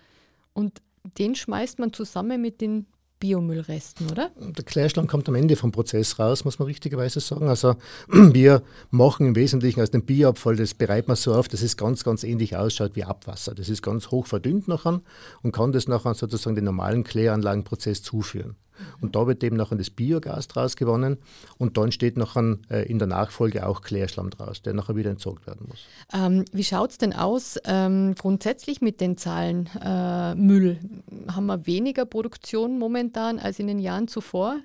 Und 0.53 0.83
den 1.19 1.35
schmeißt 1.35 1.79
man 1.79 1.93
zusammen 1.93 2.41
mit 2.41 2.61
den 2.61 2.87
Biomüllresten, 3.19 4.11
oder? 4.11 4.31
Der 4.37 4.65
Klärschlamm 4.65 5.07
kommt 5.07 5.29
am 5.29 5.35
Ende 5.35 5.57
vom 5.57 5.73
Prozess 5.73 6.19
raus, 6.19 6.45
muss 6.45 6.59
man 6.59 6.67
richtigerweise 6.67 7.21
sagen. 7.21 7.49
Also 7.49 7.77
wir 8.09 8.63
machen 8.91 9.27
im 9.27 9.37
Wesentlichen 9.37 9.81
aus 9.81 9.91
dem 9.91 10.05
Bioabfall, 10.05 10.57
das 10.57 10.75
bereitet 10.75 11.09
man 11.09 11.17
so 11.17 11.35
auf, 11.35 11.49
dass 11.49 11.63
es 11.63 11.77
ganz, 11.77 12.05
ganz 12.05 12.25
ähnlich 12.25 12.57
ausschaut 12.57 12.95
wie 12.95 13.05
Abwasser. 13.05 13.55
Das 13.55 13.69
ist 13.69 13.83
ganz 13.83 14.11
hoch 14.11 14.27
verdünnt 14.27 14.69
nachher 14.69 15.01
und 15.43 15.53
kann 15.53 15.73
das 15.73 15.89
nachher 15.89 16.15
sozusagen 16.15 16.57
den 16.57 16.65
normalen 16.65 17.05
Kläranlagenprozess 17.05 18.03
zuführen. 18.03 18.57
Und 19.01 19.17
da 19.17 19.27
wird 19.27 19.43
eben 19.45 19.57
nachher 19.57 19.77
das 19.77 19.91
Biogas 19.91 20.49
draus 20.49 20.77
gewonnen 20.77 21.19
und 21.59 21.77
dann 21.77 21.93
steht 21.93 22.17
nachher 22.17 22.59
äh, 22.71 22.89
in 22.89 22.99
der 22.99 23.09
Nachfolge 23.09 23.67
auch 23.67 23.83
Klärschlamm 23.83 24.31
draus, 24.31 24.63
der 24.63 24.75
nachher 24.75 24.97
wieder 24.97 25.11
entsorgt 25.11 25.47
werden 25.47 25.67
muss. 25.69 25.87
Ähm, 26.13 26.45
wie 26.53 26.65
schaut 26.65 26.91
es 26.91 26.99
denn 26.99 27.13
aus 27.13 27.59
ähm, 27.65 28.15
grundsätzlich 28.15 28.81
mit 28.81 29.01
den 29.01 29.17
Zahlen 29.17 29.69
äh, 29.83 30.35
Müll? 30.35 30.79
Haben 31.31 31.47
wir 31.47 31.67
weniger 31.67 32.05
Produktion 32.05 32.79
momentan 32.79 33.39
als 33.39 33.59
in 33.59 33.67
den 33.67 33.79
Jahren 33.79 34.09
zuvor? 34.09 34.59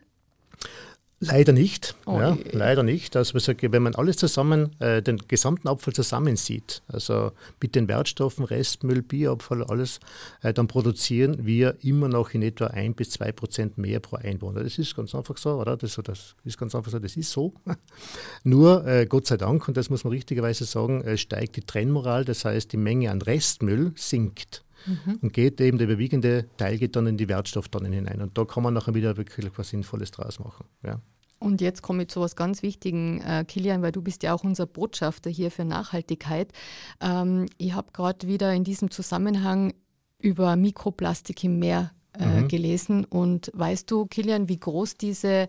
Leider 1.23 1.53
nicht. 1.53 1.93
Oh, 2.07 2.19
ja, 2.19 2.35
leider 2.51 2.81
nicht. 2.81 3.15
Also 3.15 3.37
wenn 3.37 3.83
man 3.83 3.93
alles 3.93 4.17
zusammen, 4.17 4.71
äh, 4.79 5.03
den 5.03 5.19
gesamten 5.27 5.67
Abfall 5.67 5.93
zusammensieht, 5.93 6.81
also 6.87 7.31
mit 7.61 7.75
den 7.75 7.87
Wertstoffen, 7.87 8.43
Restmüll, 8.43 9.03
Bioabfall, 9.03 9.63
alles, 9.63 9.99
äh, 10.41 10.51
dann 10.51 10.67
produzieren 10.67 11.45
wir 11.45 11.75
immer 11.83 12.07
noch 12.07 12.33
in 12.33 12.41
etwa 12.41 12.67
ein 12.67 12.95
bis 12.95 13.11
zwei 13.11 13.31
Prozent 13.31 13.77
mehr 13.77 13.99
pro 13.99 14.15
Einwohner. 14.15 14.63
Das 14.63 14.79
ist 14.79 14.95
ganz 14.95 15.13
einfach 15.13 15.37
so, 15.37 15.61
oder? 15.61 15.77
Das, 15.77 15.99
das 16.03 16.35
ist 16.43 16.57
ganz 16.57 16.73
einfach 16.73 16.89
so, 16.89 16.97
das 16.97 17.15
ist 17.15 17.29
so. 17.29 17.53
Nur, 18.43 18.87
äh, 18.87 19.05
Gott 19.05 19.27
sei 19.27 19.37
Dank, 19.37 19.67
und 19.67 19.77
das 19.77 19.91
muss 19.91 20.03
man 20.03 20.13
richtigerweise 20.13 20.65
sagen, 20.65 21.03
äh, 21.03 21.17
steigt 21.17 21.55
die 21.55 21.61
Trennmoral, 21.61 22.25
das 22.25 22.45
heißt, 22.45 22.71
die 22.71 22.77
Menge 22.77 23.11
an 23.11 23.21
Restmüll 23.21 23.91
sinkt. 23.95 24.63
Mhm. 24.85 25.19
Und 25.21 25.33
geht 25.33 25.59
eben 25.61 25.77
der 25.77 25.87
überwiegende 25.87 26.45
Teil 26.57 26.77
geht 26.77 26.95
dann 26.95 27.07
in 27.07 27.17
die 27.17 27.29
Wertstofftonnen 27.29 27.91
hinein. 27.91 28.21
Und 28.21 28.37
da 28.37 28.45
kann 28.45 28.63
man 28.63 28.73
nachher 28.73 28.93
wieder 28.93 29.17
wirklich 29.17 29.49
was 29.55 29.69
Sinnvolles 29.69 30.11
draus 30.11 30.39
machen. 30.39 30.65
Ja. 30.83 30.99
Und 31.39 31.59
jetzt 31.59 31.81
komme 31.81 32.03
ich 32.03 32.09
zu 32.09 32.19
etwas 32.19 32.35
ganz 32.35 32.61
Wichtigen, 32.61 33.19
äh, 33.21 33.43
Kilian, 33.47 33.81
weil 33.81 33.91
du 33.91 34.01
bist 34.01 34.21
ja 34.21 34.33
auch 34.33 34.43
unser 34.43 34.67
Botschafter 34.67 35.29
hier 35.29 35.49
für 35.49 35.65
Nachhaltigkeit. 35.65 36.51
Ähm, 36.99 37.47
ich 37.57 37.73
habe 37.73 37.91
gerade 37.93 38.27
wieder 38.27 38.53
in 38.53 38.63
diesem 38.63 38.91
Zusammenhang 38.91 39.73
über 40.19 40.55
Mikroplastik 40.55 41.43
im 41.43 41.57
Meer 41.57 41.91
äh, 42.19 42.41
mhm. 42.41 42.47
gelesen. 42.47 43.05
Und 43.05 43.51
weißt 43.55 43.89
du, 43.89 44.05
Kilian, 44.05 44.49
wie 44.49 44.59
groß 44.59 44.97
diese 44.97 45.47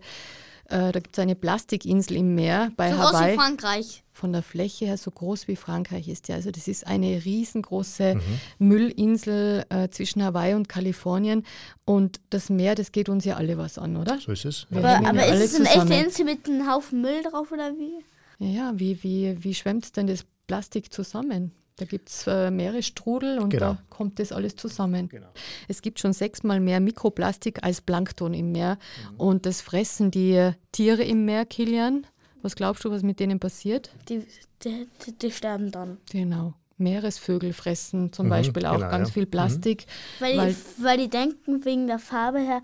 äh, 0.69 0.91
da 0.91 0.99
gibt 0.99 1.17
es 1.17 1.21
eine 1.21 1.35
Plastikinsel 1.35 2.17
im 2.17 2.35
Meer 2.35 2.71
bei 2.75 2.91
so 2.91 2.97
Hawaii. 2.97 3.11
Groß 3.11 3.31
wie 3.31 3.35
Frankreich. 3.35 4.02
Von 4.15 4.31
der 4.31 4.43
Fläche 4.43 4.85
her 4.85 4.97
so 4.97 5.09
groß 5.09 5.47
wie 5.47 5.55
Frankreich 5.55 6.07
ist 6.07 6.27
ja. 6.27 6.35
Also 6.35 6.51
das 6.51 6.67
ist 6.67 6.85
eine 6.85 7.25
riesengroße 7.25 8.15
mhm. 8.15 8.67
Müllinsel 8.67 9.65
äh, 9.69 9.89
zwischen 9.89 10.23
Hawaii 10.23 10.53
und 10.53 10.69
Kalifornien. 10.69 11.43
Und 11.83 12.21
das 12.29 12.49
Meer, 12.49 12.75
das 12.75 12.91
geht 12.91 13.09
uns 13.09 13.25
ja 13.25 13.35
alle 13.35 13.57
was 13.57 13.77
an, 13.77 13.97
oder? 13.97 14.19
So 14.19 14.31
ist 14.31 14.45
es. 14.45 14.67
Ja. 14.69 14.77
Aber, 14.77 15.09
aber 15.09 15.25
ist 15.27 15.53
es 15.53 15.55
eine 15.55 15.69
echte 15.69 16.05
Insel 16.05 16.25
mit 16.25 16.47
einem 16.47 16.71
Haufen 16.71 17.01
Müll 17.01 17.23
drauf 17.23 17.51
oder 17.51 17.73
wie? 17.77 18.03
Ja, 18.37 18.73
wie, 18.75 19.01
wie, 19.03 19.43
wie 19.43 19.53
schwemmt 19.53 19.95
denn 19.97 20.07
das 20.07 20.25
Plastik 20.47 20.93
zusammen? 20.93 21.51
Da 21.77 21.85
gibt 21.85 22.09
es 22.09 22.27
äh, 22.27 22.51
Meeresstrudel 22.51 23.39
und 23.39 23.49
genau. 23.49 23.73
da 23.73 23.77
kommt 23.89 24.19
das 24.19 24.31
alles 24.31 24.55
zusammen. 24.55 25.09
Genau. 25.09 25.27
Es 25.67 25.81
gibt 25.81 25.99
schon 25.99 26.13
sechsmal 26.13 26.59
mehr 26.59 26.79
Mikroplastik 26.79 27.63
als 27.63 27.81
Plankton 27.81 28.35
im 28.35 28.51
Meer 28.51 28.77
mhm. 29.11 29.19
und 29.19 29.45
das 29.47 29.61
fressen 29.61 30.11
die 30.11 30.51
Tiere 30.71 31.03
im 31.03 31.25
Meer, 31.25 31.45
Kilian. 31.45 32.05
Was 32.43 32.55
glaubst 32.55 32.85
du, 32.85 32.91
was 32.91 33.01
mit 33.01 33.19
denen 33.19 33.39
passiert? 33.39 33.89
Die, 34.09 34.27
die, 34.63 34.87
die 35.19 35.31
sterben 35.31 35.71
dann. 35.71 35.97
Genau. 36.11 36.53
Meeresvögel 36.77 37.53
fressen 37.53 38.11
zum 38.11 38.27
mhm, 38.27 38.31
Beispiel 38.31 38.65
auch 38.65 38.75
genau, 38.75 38.89
ganz 38.89 39.09
ja. 39.09 39.13
viel 39.13 39.25
Plastik. 39.25 39.85
Mhm. 40.19 40.23
Weil, 40.23 40.37
weil, 40.37 40.53
die, 40.53 40.83
weil 40.83 40.97
die 40.97 41.09
denken 41.09 41.65
wegen 41.65 41.87
der 41.87 41.99
Farbe 41.99 42.39
her, 42.39 42.61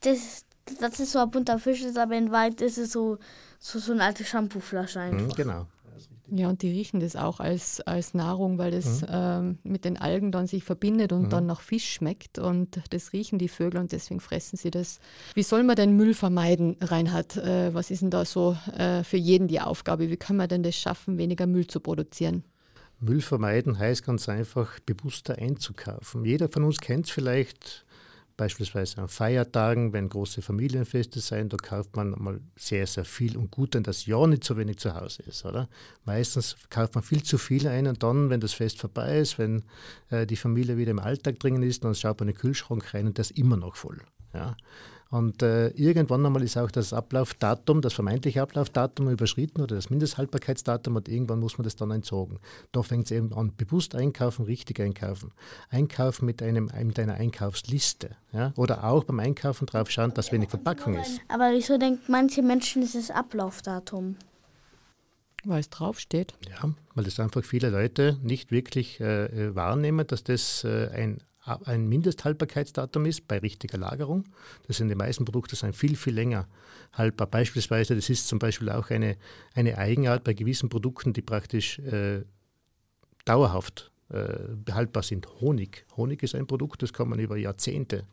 das, 0.00 0.44
das 0.80 1.00
ist 1.00 1.12
so 1.12 1.18
ein 1.18 1.30
bunter 1.30 1.58
Fisch 1.58 1.82
ist, 1.82 1.98
aber 1.98 2.16
in 2.16 2.30
Wahrheit 2.30 2.60
ist 2.60 2.78
es 2.78 2.92
so, 2.92 3.18
so, 3.58 3.78
so 3.78 3.92
eine 3.92 4.04
alte 4.04 4.24
Shampooflasche 4.24 5.00
einfach. 5.00 5.26
Mhm, 5.26 5.32
genau. 5.32 5.66
Ja, 6.32 6.48
und 6.48 6.62
die 6.62 6.70
riechen 6.70 7.00
das 7.00 7.16
auch 7.16 7.40
als, 7.40 7.80
als 7.80 8.14
Nahrung, 8.14 8.58
weil 8.58 8.70
das 8.70 9.02
mhm. 9.02 9.06
ähm, 9.10 9.58
mit 9.64 9.84
den 9.84 9.96
Algen 9.96 10.30
dann 10.32 10.46
sich 10.46 10.64
verbindet 10.64 11.12
und 11.12 11.24
mhm. 11.24 11.30
dann 11.30 11.46
nach 11.46 11.60
Fisch 11.60 11.92
schmeckt. 11.92 12.38
Und 12.38 12.80
das 12.90 13.12
riechen 13.12 13.38
die 13.38 13.48
Vögel 13.48 13.80
und 13.80 13.92
deswegen 13.92 14.20
fressen 14.20 14.56
sie 14.56 14.70
das. 14.70 15.00
Wie 15.34 15.42
soll 15.42 15.64
man 15.64 15.76
denn 15.76 15.96
Müll 15.96 16.14
vermeiden, 16.14 16.76
Reinhard? 16.80 17.36
Äh, 17.36 17.74
was 17.74 17.90
ist 17.90 18.02
denn 18.02 18.10
da 18.10 18.24
so 18.24 18.56
äh, 18.76 19.02
für 19.02 19.16
jeden 19.16 19.48
die 19.48 19.60
Aufgabe? 19.60 20.10
Wie 20.10 20.16
kann 20.16 20.36
man 20.36 20.48
denn 20.48 20.62
das 20.62 20.76
schaffen, 20.76 21.18
weniger 21.18 21.46
Müll 21.46 21.66
zu 21.66 21.80
produzieren? 21.80 22.44
Müll 23.00 23.22
vermeiden 23.22 23.78
heißt 23.78 24.04
ganz 24.04 24.28
einfach, 24.28 24.78
bewusster 24.80 25.36
einzukaufen. 25.38 26.24
Jeder 26.24 26.48
von 26.48 26.64
uns 26.64 26.80
kennt 26.80 27.06
es 27.06 27.10
vielleicht 27.10 27.86
beispielsweise 28.40 29.02
an 29.02 29.08
Feiertagen, 29.08 29.92
wenn 29.92 30.08
große 30.08 30.40
Familienfeste 30.40 31.20
sind, 31.20 31.52
da 31.52 31.58
kauft 31.58 31.94
man 31.94 32.14
mal 32.16 32.40
sehr, 32.56 32.86
sehr 32.86 33.04
viel 33.04 33.36
und 33.36 33.50
gut, 33.50 33.74
denn 33.74 33.82
das 33.82 34.06
ja 34.06 34.26
nicht 34.26 34.44
so 34.44 34.56
wenig 34.56 34.78
zu 34.78 34.94
Hause 34.94 35.22
ist, 35.24 35.44
oder? 35.44 35.68
Meistens 36.06 36.56
kauft 36.70 36.94
man 36.94 37.04
viel 37.04 37.22
zu 37.22 37.36
viel 37.36 37.68
ein 37.68 37.86
und 37.86 38.02
dann, 38.02 38.30
wenn 38.30 38.40
das 38.40 38.54
Fest 38.54 38.78
vorbei 38.78 39.18
ist, 39.18 39.38
wenn 39.38 39.62
äh, 40.08 40.26
die 40.26 40.36
Familie 40.36 40.78
wieder 40.78 40.90
im 40.90 41.00
Alltag 41.00 41.38
dringen 41.38 41.62
ist, 41.62 41.84
dann 41.84 41.94
schaut 41.94 42.18
man 42.18 42.30
in 42.30 42.34
den 42.34 42.40
Kühlschrank 42.40 42.94
rein 42.94 43.08
und 43.08 43.18
der 43.18 43.24
ist 43.26 43.32
immer 43.32 43.58
noch 43.58 43.76
voll. 43.76 44.00
Ja? 44.32 44.56
Und 45.10 45.42
äh, 45.42 45.68
irgendwann 45.70 46.24
einmal 46.24 46.42
ist 46.42 46.56
auch 46.56 46.70
das 46.70 46.92
Ablaufdatum, 46.92 47.82
das 47.82 47.94
vermeintliche 47.94 48.40
Ablaufdatum 48.42 49.10
überschritten 49.10 49.60
oder 49.60 49.74
das 49.74 49.90
Mindesthaltbarkeitsdatum 49.90 50.94
und 50.94 51.08
irgendwann 51.08 51.40
muss 51.40 51.58
man 51.58 51.64
das 51.64 51.74
dann 51.74 51.90
entsorgen. 51.90 52.38
Da 52.70 52.82
fängt 52.82 53.06
es 53.06 53.10
eben 53.10 53.32
an, 53.32 53.52
bewusst 53.56 53.96
einkaufen, 53.96 54.44
richtig 54.44 54.78
einkaufen. 54.78 55.32
Einkaufen 55.68 56.26
mit, 56.26 56.42
einem, 56.42 56.70
mit 56.84 56.98
einer 57.00 57.14
Einkaufsliste. 57.14 58.10
Ja? 58.32 58.52
Oder 58.56 58.84
auch 58.84 59.02
beim 59.02 59.18
Einkaufen 59.18 59.66
drauf 59.66 59.90
schauen, 59.90 60.14
dass 60.14 60.30
wenig 60.30 60.48
Verpackung 60.48 60.94
ist. 60.94 61.20
Aber 61.26 61.50
wieso 61.52 61.76
denken 61.76 62.04
manche 62.06 62.42
Menschen, 62.42 62.82
ist 62.82 62.94
das 62.94 63.10
Ablaufdatum? 63.10 64.14
Weil 65.44 65.60
es 65.60 65.70
draufsteht. 65.70 66.34
Ja, 66.48 66.70
weil 66.94 67.04
das 67.04 67.18
einfach 67.18 67.42
viele 67.42 67.70
Leute 67.70 68.16
nicht 68.22 68.52
wirklich 68.52 69.00
äh, 69.00 69.24
äh 69.24 69.54
wahrnehmen, 69.56 70.06
dass 70.06 70.22
das 70.22 70.62
äh, 70.62 70.88
ein 70.94 71.18
ein 71.64 71.88
Mindesthaltbarkeitsdatum 71.88 73.06
ist 73.06 73.26
bei 73.28 73.38
richtiger 73.38 73.78
Lagerung. 73.78 74.24
Das 74.66 74.76
sind 74.76 74.88
die 74.88 74.94
meisten 74.94 75.24
Produkte 75.24 75.56
sind 75.56 75.74
viel, 75.74 75.96
viel 75.96 76.14
länger 76.14 76.46
haltbar. 76.92 77.26
Beispielsweise, 77.26 77.94
das 77.94 78.10
ist 78.10 78.28
zum 78.28 78.38
Beispiel 78.38 78.70
auch 78.70 78.90
eine, 78.90 79.16
eine 79.54 79.78
Eigenart 79.78 80.24
bei 80.24 80.34
gewissen 80.34 80.68
Produkten, 80.68 81.12
die 81.12 81.22
praktisch 81.22 81.78
äh, 81.80 82.22
dauerhaft 83.24 83.90
äh, 84.10 84.54
behaltbar 84.64 85.02
sind. 85.02 85.28
Honig. 85.40 85.86
Honig 85.96 86.22
ist 86.22 86.34
ein 86.34 86.46
Produkt, 86.46 86.82
das 86.82 86.92
kann 86.92 87.08
man 87.08 87.18
über 87.18 87.36
Jahrzehnte 87.36 88.06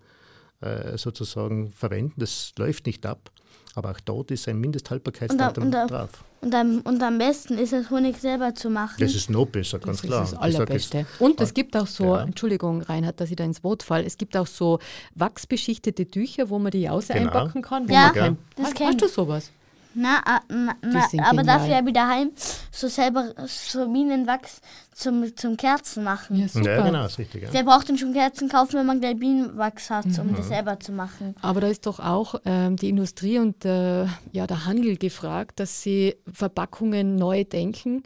äh, 0.62 0.98
sozusagen 0.98 1.72
verwenden. 1.72 2.20
Das 2.20 2.54
läuft 2.58 2.86
nicht 2.86 3.06
ab. 3.06 3.32
Aber 3.78 3.92
auch 3.92 4.00
dort 4.00 4.32
ist 4.32 4.48
ein 4.48 4.60
Mindesthaltbarkeitsdatum 4.60 5.66
und, 5.66 5.76
und, 5.76 5.92
drauf. 5.92 6.10
Und 6.42 6.56
am, 6.56 6.80
und 6.80 7.04
am 7.04 7.20
besten 7.20 7.60
ist 7.60 7.74
es, 7.74 7.92
Honig 7.92 8.18
selber 8.18 8.56
zu 8.56 8.72
machen. 8.72 8.96
Das 8.98 9.14
ist 9.14 9.30
noch 9.30 9.46
besser, 9.46 9.78
ganz 9.78 10.02
das 10.02 10.08
klar. 10.10 10.20
Das 10.22 10.30
ist 10.30 10.36
das 10.36 10.42
Allerbeste. 10.42 11.06
Und 11.20 11.40
es 11.42 11.54
gibt 11.54 11.78
auch 11.78 11.86
so, 11.86 12.16
ja. 12.16 12.24
Entschuldigung, 12.24 12.82
Reinhard, 12.82 13.22
dass 13.22 13.30
ich 13.30 13.36
da 13.36 13.44
ins 13.44 13.64
Wort 13.64 13.84
falle, 13.84 14.04
es 14.04 14.18
gibt 14.18 14.36
auch 14.36 14.48
so 14.48 14.80
wachsbeschichtete 15.14 16.08
Tücher, 16.08 16.50
wo 16.50 16.58
man 16.58 16.72
die 16.72 16.82
Jause 16.82 17.14
genau. 17.14 17.26
einpacken 17.28 17.62
kann. 17.62 17.88
ja, 17.88 18.10
kein, 18.10 18.40
das 18.56 18.72
hast, 18.72 18.80
hast 18.80 19.02
du 19.02 19.08
sowas? 19.08 19.52
Na, 20.00 20.22
na, 20.48 20.76
na 20.84 21.28
aber 21.28 21.42
dafür 21.42 21.76
habe 21.78 21.90
ich 21.90 21.96
daheim 21.96 22.32
so 22.72 22.88
selber 22.88 23.34
so 23.48 23.88
Bienenwachs 23.88 24.62
zum, 24.94 25.36
zum 25.36 25.58
Kerzen 25.58 26.04
machen. 26.04 26.36
Ja, 26.36 26.48
super. 26.48 26.76
ja 26.78 26.86
genau, 26.86 27.06
ist 27.06 27.18
richtig. 27.18 27.44
Ja. 27.44 27.50
Wer 27.52 27.64
braucht 27.64 27.90
denn 27.90 27.98
schon 27.98 28.14
Kerzen 28.14 28.48
kaufen, 28.48 28.78
wenn 28.78 28.86
man 28.86 29.00
gleich 29.00 29.18
Bienenwachs 29.18 29.90
hat, 29.90 30.06
um 30.06 30.28
mhm. 30.28 30.36
das 30.36 30.50
selber 30.50 30.80
zu 30.80 30.92
machen? 30.92 31.36
Aber 31.42 31.62
da 31.62 31.68
ist 31.68 31.88
doch 31.88 32.00
auch 32.00 32.36
ähm, 32.46 32.76
die 32.76 32.90
Industrie 32.90 33.40
und 33.40 33.66
äh, 33.66 34.06
ja, 34.32 34.46
der 34.46 34.68
Handel 34.68 34.98
gefragt, 34.98 35.60
dass 35.60 35.82
sie 35.82 36.16
Verpackungen 36.32 37.16
neu 37.16 37.44
denken. 37.44 38.04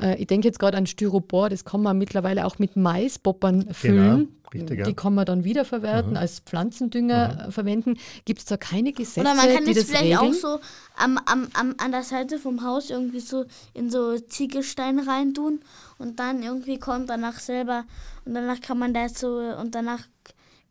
Äh, 0.00 0.16
ich 0.16 0.26
denke 0.26 0.48
jetzt 0.48 0.58
gerade 0.58 0.78
an 0.78 0.86
Styropor, 0.86 1.50
das 1.50 1.66
kann 1.66 1.82
man 1.82 1.98
mittlerweile 1.98 2.46
auch 2.46 2.58
mit 2.58 2.74
Maisboppern 2.74 3.74
füllen. 3.74 4.16
Genau. 4.16 4.43
Richtig, 4.54 4.78
ja. 4.78 4.84
Die 4.84 4.94
kann 4.94 5.14
man 5.14 5.26
dann 5.26 5.44
wiederverwerten, 5.44 6.12
mhm. 6.12 6.16
als 6.16 6.40
Pflanzendünger 6.40 7.46
mhm. 7.46 7.52
verwenden. 7.52 7.98
Gibt 8.24 8.40
es 8.40 8.46
da 8.46 8.56
keine 8.56 8.92
Gesetze, 8.92 9.20
Oder 9.20 9.34
man 9.34 9.48
kann 9.52 9.64
die 9.64 9.74
das, 9.74 9.86
das 9.86 9.96
vielleicht 9.96 10.20
regeln? 10.20 10.32
auch 10.32 10.32
so 10.32 10.60
am, 10.96 11.18
am, 11.26 11.48
am, 11.54 11.74
an 11.78 11.90
der 11.90 12.04
Seite 12.04 12.38
vom 12.38 12.62
Haus 12.62 12.90
irgendwie 12.90 13.20
so 13.20 13.44
in 13.72 13.90
so 13.90 14.18
Ziegelstein 14.18 15.00
reintun 15.00 15.60
und 15.98 16.20
dann 16.20 16.42
irgendwie 16.42 16.78
kommt 16.78 17.10
danach 17.10 17.40
selber 17.40 17.84
und 18.24 18.34
danach 18.34 18.60
kann 18.60 18.78
man 18.78 18.94
das 18.94 19.18
so 19.18 19.38
und 19.38 19.74
danach 19.74 20.00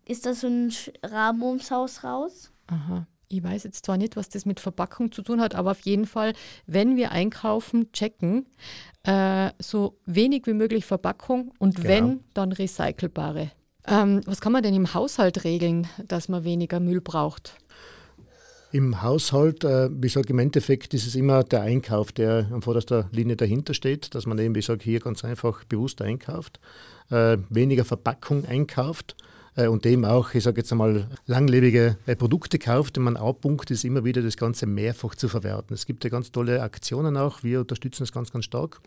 ist 0.06 0.26
das 0.26 0.41
so 0.41 0.48
ein 0.48 0.74
Rahmen 1.04 1.43
ums 1.43 1.72
Haus 1.72 2.04
raus. 2.04 2.52
Aha. 2.67 3.06
Ich 3.30 3.43
weiß 3.43 3.63
jetzt 3.63 3.86
zwar 3.86 3.98
nicht, 3.98 4.15
was 4.15 4.30
das 4.30 4.46
mit 4.46 4.60
Verpackung 4.60 5.12
zu 5.12 5.24
tun 5.24 5.41
hat, 5.41 5.56
aber 5.56 5.72
auf 5.72 5.82
jeden 5.82 6.06
Fall, 6.06 6.34
wenn 6.67 6.96
wir 6.96 7.12
einkaufen, 7.12 7.91
checken, 7.91 8.46
äh, 9.04 9.50
so 9.60 9.98
wenig 10.06 10.46
wie 10.46 10.54
möglich 10.54 10.86
Verpackung 10.86 11.52
und 11.58 11.78
genau. 11.78 11.88
wenn, 11.88 12.24
dann 12.34 12.52
recycelbare. 12.52 13.52
Ähm, 13.88 14.22
was 14.26 14.41
kann 14.41 14.52
man 14.52 14.63
denn 14.63 14.74
im 14.74 14.93
Haushalt 14.93 15.43
regeln, 15.43 15.88
dass 16.08 16.30
man 16.30 16.43
weniger 16.43 16.80
Müll 16.80 17.02
braucht? 17.02 17.56
Im 18.72 19.04
Haushalt, 19.04 19.63
äh, 19.63 19.89
wie 19.91 20.08
gesagt, 20.08 20.30
im 20.32 20.39
Endeffekt 20.39 20.93
ist 20.96 21.06
es 21.06 21.15
immer 21.15 21.43
der 21.43 21.62
Einkauf, 21.62 22.12
der 22.12 22.48
an 22.52 22.63
vorderster 22.63 23.08
Linie 23.12 23.36
dahinter 23.36 23.74
steht, 23.76 24.15
dass 24.15 24.26
man 24.26 24.39
eben, 24.39 24.56
wie 24.56 24.62
gesagt, 24.62 24.82
hier 24.82 25.00
ganz 25.00 25.24
einfach 25.24 25.63
bewusst 25.65 26.02
einkauft, 26.02 26.60
äh, 27.12 27.38
weniger 27.50 27.86
Verpackung 27.86 28.46
einkauft 28.46 29.15
äh, 29.56 29.67
und 29.67 29.86
eben 29.86 30.06
auch, 30.06 30.34
ich 30.34 30.43
sage 30.43 30.62
jetzt 30.62 30.72
einmal, 30.72 31.08
langlebige 31.28 31.98
äh, 32.08 32.15
Produkte 32.15 32.58
kauft. 32.58 32.98
Und 32.98 33.04
mein 33.04 33.19
Hauptpunkt 33.19 33.69
ist 33.69 33.84
immer 33.84 34.06
wieder, 34.06 34.24
das 34.24 34.38
Ganze 34.38 34.65
mehrfach 34.65 35.13
zu 35.13 35.28
verwerten. 35.28 35.76
Es 35.76 35.86
gibt 35.86 36.04
ja 36.04 36.10
ganz 36.10 36.32
tolle 36.32 36.63
Aktionen 36.63 37.15
auch, 37.15 37.43
wir 37.43 37.60
unterstützen 37.60 38.04
das 38.04 38.12
ganz, 38.12 38.32
ganz 38.32 38.46
stark 38.46 38.82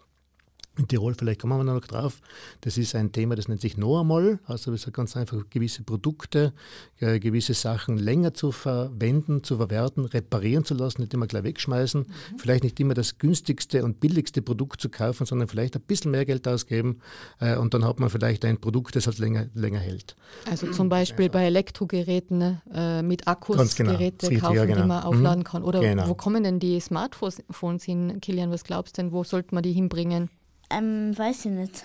in 0.79 0.89
Tirol, 0.89 1.15
vielleicht 1.15 1.41
kommen 1.41 1.59
wir 1.59 1.65
noch 1.65 1.81
drauf, 1.81 2.21
das 2.61 2.79
ist 2.79 2.95
ein 2.95 3.12
Thema, 3.12 3.35
das 3.35 3.49
nennt 3.49 3.61
sich 3.61 3.77
einmal. 3.77 4.39
Also 4.45 4.73
es 4.73 4.87
ist 4.87 4.93
ganz 4.93 5.17
einfach 5.17 5.39
gewisse 5.51 5.83
Produkte, 5.83 6.53
äh, 7.01 7.19
gewisse 7.19 7.55
Sachen 7.55 7.97
länger 7.97 8.35
zu 8.35 8.53
verwenden, 8.53 9.43
zu 9.43 9.57
verwerten, 9.57 10.05
reparieren 10.05 10.65
zu 10.65 10.75
lassen, 10.75 11.03
nicht 11.03 11.15
immer 11.15 11.27
gleich 11.27 11.45
wegschmeißen. 11.45 12.01
Mhm. 12.01 12.39
Vielleicht 12.39 12.65
nicht 12.65 12.79
immer 12.81 12.95
das 12.95 13.19
günstigste 13.19 13.85
und 13.85 14.01
billigste 14.01 14.43
Produkt 14.43 14.81
zu 14.81 14.89
kaufen, 14.89 15.27
sondern 15.27 15.49
vielleicht 15.49 15.77
ein 15.77 15.83
bisschen 15.83 16.11
mehr 16.11 16.25
Geld 16.25 16.47
ausgeben 16.47 17.01
äh, 17.41 17.57
und 17.57 17.75
dann 17.75 17.85
hat 17.85 18.01
man 18.01 18.11
vielleicht 18.11 18.45
ein 18.45 18.59
Produkt, 18.61 18.97
das 18.97 19.07
halt 19.07 19.19
länger, 19.19 19.47
länger 19.55 19.81
hält. 19.81 20.17
Also 20.49 20.71
zum 20.71 20.89
Beispiel 20.89 21.27
also. 21.27 21.33
bei 21.33 21.45
Elektrogeräten 21.45 22.61
äh, 22.73 23.03
mit 23.03 23.27
Akkus 23.27 23.77
genau. 23.77 23.93
Geräte 23.93 24.35
kaufen, 24.37 24.57
ja, 24.57 24.65
genau. 24.65 24.83
die 24.83 24.89
man 24.89 25.03
aufladen 25.03 25.41
mhm. 25.41 25.45
kann. 25.45 25.62
Oder 25.62 25.81
genau. 25.81 26.09
wo 26.09 26.15
kommen 26.15 26.45
denn 26.45 26.61
die 26.61 26.79
Smartphones 26.81 27.85
hin, 27.85 28.21
Kilian? 28.21 28.51
Was 28.51 28.65
glaubst 28.65 28.99
du 28.99 29.03
denn, 29.03 29.12
wo 29.12 29.25
sollte 29.25 29.55
man 29.55 29.62
die 29.62 29.73
hinbringen? 29.73 30.31
Ähm, 30.71 31.17
weiß 31.17 31.47
ich 31.47 31.53
nicht. 31.53 31.85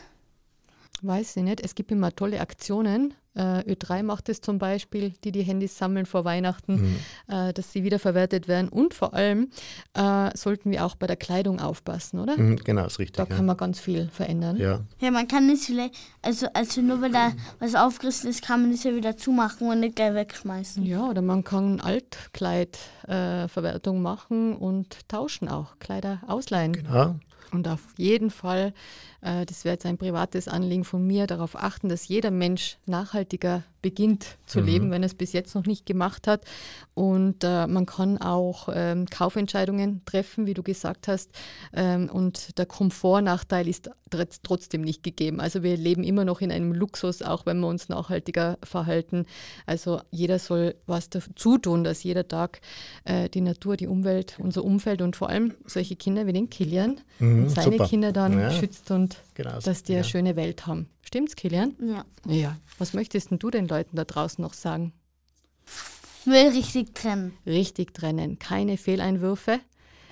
Weiß 1.02 1.38
ich 1.38 1.44
nicht. 1.44 1.62
Es 1.62 1.76
gibt 1.76 1.91
immer 1.91 2.15
tolle 2.15 2.41
Aktionen. 2.41 3.13
Äh, 3.34 3.62
Ö3 3.62 4.04
macht 4.04 4.28
es 4.28 4.41
zum 4.41 4.60
Beispiel, 4.60 5.13
die 5.24 5.32
die 5.32 5.44
Handys 5.44 5.78
sammeln 5.78 6.06
vor 6.06 6.26
Weihnachten, 6.26 6.82
mhm. 6.82 6.98
äh, 7.34 7.54
dass 7.54 7.72
sie 7.72 7.86
wiederverwertet 7.86 8.50
werden. 8.50 8.67
Und 8.67 8.94
vor 8.94 9.13
allem 9.13 9.48
äh, 9.94 10.36
sollten 10.36 10.70
wir 10.70 10.86
auch 10.86 10.96
bei 10.96 11.08
der 11.08 11.15
Kleidung 11.15 11.62
aufpassen, 11.62 12.20
oder? 12.20 12.38
Mhm, 12.38 12.58
genau, 12.58 12.86
ist 12.86 13.00
richtig. 13.00 13.15
Da 13.15 13.24
ja. 13.24 13.30
kann 13.36 13.46
man 13.46 13.56
ganz 13.56 13.80
viel 13.80 14.10
verändern. 14.10 14.58
Ja, 14.58 14.82
ja 15.00 15.12
man 15.12 15.30
kann 15.30 15.48
nicht 15.48 15.63
vielleicht, 15.63 15.96
also, 16.22 16.48
also 16.54 16.82
nur 16.82 17.02
weil 17.02 17.12
da 17.12 17.32
was 17.60 17.76
aufgerissen 17.76 18.30
ist, 18.30 18.44
kann 18.44 18.63
man 18.63 18.74
es 18.74 18.84
ja 18.84 18.94
wieder 18.94 19.15
zumachen 19.15 19.70
und 19.70 19.80
nicht 19.80 19.96
gleich 19.96 20.13
wegschmeißen. 20.13 20.86
Ja, 20.86 21.10
oder 21.10 21.22
man 21.22 21.46
kann 21.46 21.80
Altkleidverwertung 21.80 23.98
äh, 23.98 24.02
machen 24.02 24.58
und 24.58 25.08
tauschen 25.08 25.48
auch, 25.48 25.80
Kleider 25.80 26.20
ausleihen. 26.28 26.74
Genau. 26.74 27.15
Und 27.51 27.67
auf 27.67 27.82
jeden 27.97 28.30
Fall, 28.30 28.73
äh, 29.21 29.45
das 29.45 29.65
wäre 29.65 29.73
jetzt 29.73 29.86
ein 29.86 29.97
privates 29.97 30.47
Anliegen 30.47 30.84
von 30.84 31.06
mir, 31.06 31.27
darauf 31.27 31.56
achten, 31.56 31.89
dass 31.89 32.08
jeder 32.08 32.32
Mensch 32.32 32.77
nachhaltiger 32.86 33.63
beginnt 33.82 34.38
zu 34.46 34.60
mhm. 34.60 34.65
leben, 34.65 34.91
wenn 34.91 35.04
er 35.04 35.08
es 35.08 35.15
bis 35.15 35.34
jetzt 35.34 35.56
noch 35.56 35.65
nicht 35.65 35.86
gemacht 35.86 36.28
hat. 36.28 36.44
Und 36.94 37.44
äh, 37.44 37.67
man 37.67 37.86
kann 37.86 38.17
auch 38.20 38.70
ähm, 38.74 39.06
Kaufentscheidungen 39.08 40.04
treffen, 40.06 40.46
wie 40.46 40.54
du 40.54 40.63
gesagt 40.63 41.08
hast. 41.08 41.32
Ähm, 41.74 42.10
und 42.10 42.58
der 42.58 42.65
Komfortnachteil 42.65 43.67
ist 43.67 43.89
trotzdem 44.44 44.82
nicht 44.82 45.04
gegeben. 45.04 45.39
Also 45.39 45.63
wir 45.63 45.78
leben 45.78 46.04
immer 46.04 46.26
noch 46.26 46.41
in 46.41 46.52
einem 46.52 46.74
Luxus, 46.74 47.22
auch 47.22 47.46
wenn 47.46 47.60
wir 47.60 47.67
uns 47.67 47.89
nachhaltiger 47.89 48.58
verhalten. 48.62 49.26
Also 49.65 50.02
jeder 50.12 50.38
soll 50.38 50.76
was 50.86 51.10
dazu 51.10 51.58
tun, 51.58 51.84
dass 51.84 52.04
jeder 52.04 52.28
Tag 52.28 52.62
äh, 53.06 53.30
die 53.30 53.41
Natur, 53.41 53.78
die 53.78 53.88
Umwelt, 53.88 54.38
unser 54.39 54.63
Umfeld 54.63 55.02
und 55.02 55.15
vor 55.15 55.30
allem 55.30 55.54
solche 55.65 55.96
Kinder 55.96 56.28
wie 56.28 56.34
den 56.34 56.50
Kilian 56.50 57.00
mhm, 57.20 57.50
seine 57.50 57.78
super. 57.78 57.88
Kinder 57.88 58.12
dann 58.12 58.38
ja. 58.38 58.52
schützt 58.52 58.91
und 58.91 59.17
genau, 59.34 59.60
dass 59.60 59.84
die 59.84 59.94
ja. 59.94 60.00
eine 60.00 60.08
schöne 60.08 60.36
Welt 60.36 60.67
haben. 60.67 60.88
Stimmt's, 61.12 61.36
Kilian? 61.36 61.76
Ja. 61.82 62.06
Ja. 62.26 62.58
Was 62.78 62.93
möchtest 62.93 63.32
du 63.32 63.50
den 63.50 63.67
Leuten 63.67 63.97
da 63.97 64.06
draußen 64.06 64.41
noch 64.41 64.54
sagen? 64.54 64.93
Müll 66.24 66.47
richtig 66.47 66.95
trennen. 66.95 67.34
Richtig 67.45 67.93
trennen. 67.93 68.39
Keine 68.39 68.78
Fehleinwürfe. 68.78 69.60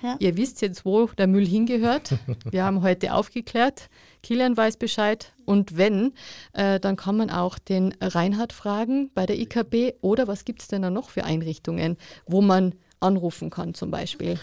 Ja. 0.04 0.18
Ihr 0.20 0.36
wisst 0.36 0.62
jetzt, 0.62 0.84
wo 0.84 1.06
der 1.08 1.28
Müll 1.28 1.48
hingehört. 1.48 2.16
Wir 2.52 2.66
haben 2.66 2.82
heute 2.82 3.14
aufgeklärt. 3.14 3.90
Kilian 4.24 4.58
weiß 4.58 4.76
Bescheid. 4.76 5.32
Und 5.46 5.78
wenn, 5.78 6.12
äh, 6.52 6.82
dann 6.82 6.98
kann 6.98 7.16
man 7.16 7.30
auch 7.30 7.60
den 7.60 7.94
Reinhard 8.02 8.52
fragen 8.52 9.10
bei 9.14 9.26
der 9.26 9.40
IKB 9.40 9.94
oder 10.02 10.28
was 10.28 10.44
gibt 10.44 10.64
es 10.64 10.68
denn 10.68 10.82
da 10.82 10.90
noch 10.90 11.12
für 11.12 11.24
Einrichtungen, 11.24 11.96
wo 12.26 12.42
man 12.42 12.76
anrufen 13.00 13.50
kann 13.50 13.74
zum 13.74 13.90
Beispiel? 13.90 14.38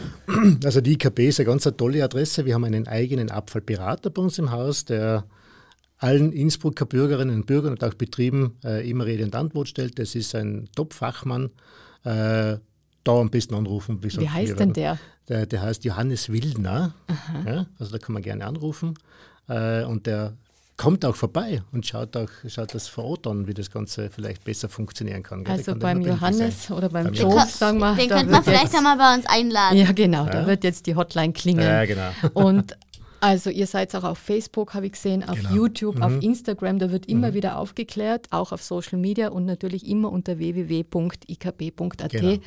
Also 0.64 0.80
die 0.80 0.92
IKB 0.94 1.28
ist 1.28 1.38
eine 1.38 1.48
ganz 1.48 1.70
tolle 1.76 2.02
Adresse. 2.02 2.46
Wir 2.46 2.54
haben 2.54 2.64
einen 2.64 2.88
eigenen 2.88 3.30
Abfallberater 3.30 4.08
bei 4.08 4.22
uns 4.22 4.38
im 4.38 4.52
Haus, 4.52 4.86
der 4.86 5.26
allen 5.98 6.32
Innsbrucker 6.32 6.86
Bürgerinnen 6.86 7.34
und 7.34 7.46
Bürgern 7.46 7.72
und 7.72 7.84
auch 7.84 7.94
Betrieben 7.94 8.56
äh, 8.64 8.88
immer 8.88 9.06
Rede 9.06 9.24
und 9.24 9.34
Antwort 9.34 9.68
stellt. 9.68 9.98
Das 9.98 10.14
ist 10.14 10.34
ein 10.34 10.68
Top-Fachmann. 10.74 11.50
Äh, 12.04 12.58
da 13.06 13.20
am 13.20 13.30
besten 13.30 13.54
anrufen. 13.54 14.02
Wie, 14.02 14.28
heißt 14.28 14.58
denn 14.58 14.72
der? 14.72 14.98
der? 15.28 15.46
der? 15.46 15.62
heißt 15.62 15.84
Johannes 15.84 16.30
Wildner. 16.30 16.92
Ja, 17.46 17.66
also 17.78 17.92
da 17.92 17.98
kann 17.98 18.14
man 18.14 18.22
gerne 18.22 18.44
anrufen. 18.44 18.94
Äh, 19.48 19.84
und 19.84 20.06
der 20.06 20.34
kommt 20.76 21.04
auch 21.04 21.16
vorbei 21.16 21.62
und 21.72 21.86
schaut 21.86 22.16
auch 22.16 22.28
schaut 22.48 22.74
das 22.74 22.88
vor 22.88 23.04
Ort 23.04 23.26
an, 23.26 23.46
wie 23.46 23.54
das 23.54 23.70
Ganze 23.70 24.10
vielleicht 24.10 24.44
besser 24.44 24.68
funktionieren 24.68 25.22
kann. 25.22 25.44
Gell? 25.44 25.54
Also 25.54 25.74
beim 25.76 26.02
Johannes 26.02 26.70
oder 26.70 26.88
beim 26.88 27.12
Joe, 27.12 27.46
sagen 27.46 27.78
wir. 27.78 27.94
Den 27.94 28.08
könnte 28.08 28.30
man 28.30 28.42
vielleicht 28.42 28.74
einmal 28.74 28.98
bei 28.98 29.14
uns 29.14 29.26
einladen. 29.26 29.78
Ja, 29.78 29.92
genau, 29.92 30.26
ja. 30.26 30.32
da 30.32 30.46
wird 30.46 30.64
jetzt 30.64 30.86
die 30.86 30.96
Hotline 30.96 31.32
klingeln. 31.32 31.66
Ja, 31.66 31.84
genau. 31.84 32.10
Und 32.34 32.76
also 33.20 33.50
ihr 33.50 33.66
seid 33.66 33.94
auch 33.94 34.04
auf 34.04 34.18
Facebook, 34.18 34.74
habe 34.74 34.86
ich 34.86 34.92
gesehen, 34.92 35.22
auf 35.28 35.36
genau. 35.36 35.54
YouTube, 35.54 35.96
mhm. 35.96 36.02
auf 36.02 36.22
Instagram, 36.22 36.78
da 36.78 36.90
wird 36.90 37.06
immer 37.06 37.30
mhm. 37.30 37.34
wieder 37.34 37.58
aufgeklärt, 37.58 38.26
auch 38.30 38.52
auf 38.52 38.62
Social 38.62 38.98
Media 38.98 39.28
und 39.28 39.44
natürlich 39.44 39.86
immer 39.86 40.12
unter 40.12 40.38
www.ikb.at. 40.38 42.10
Genau. 42.10 42.38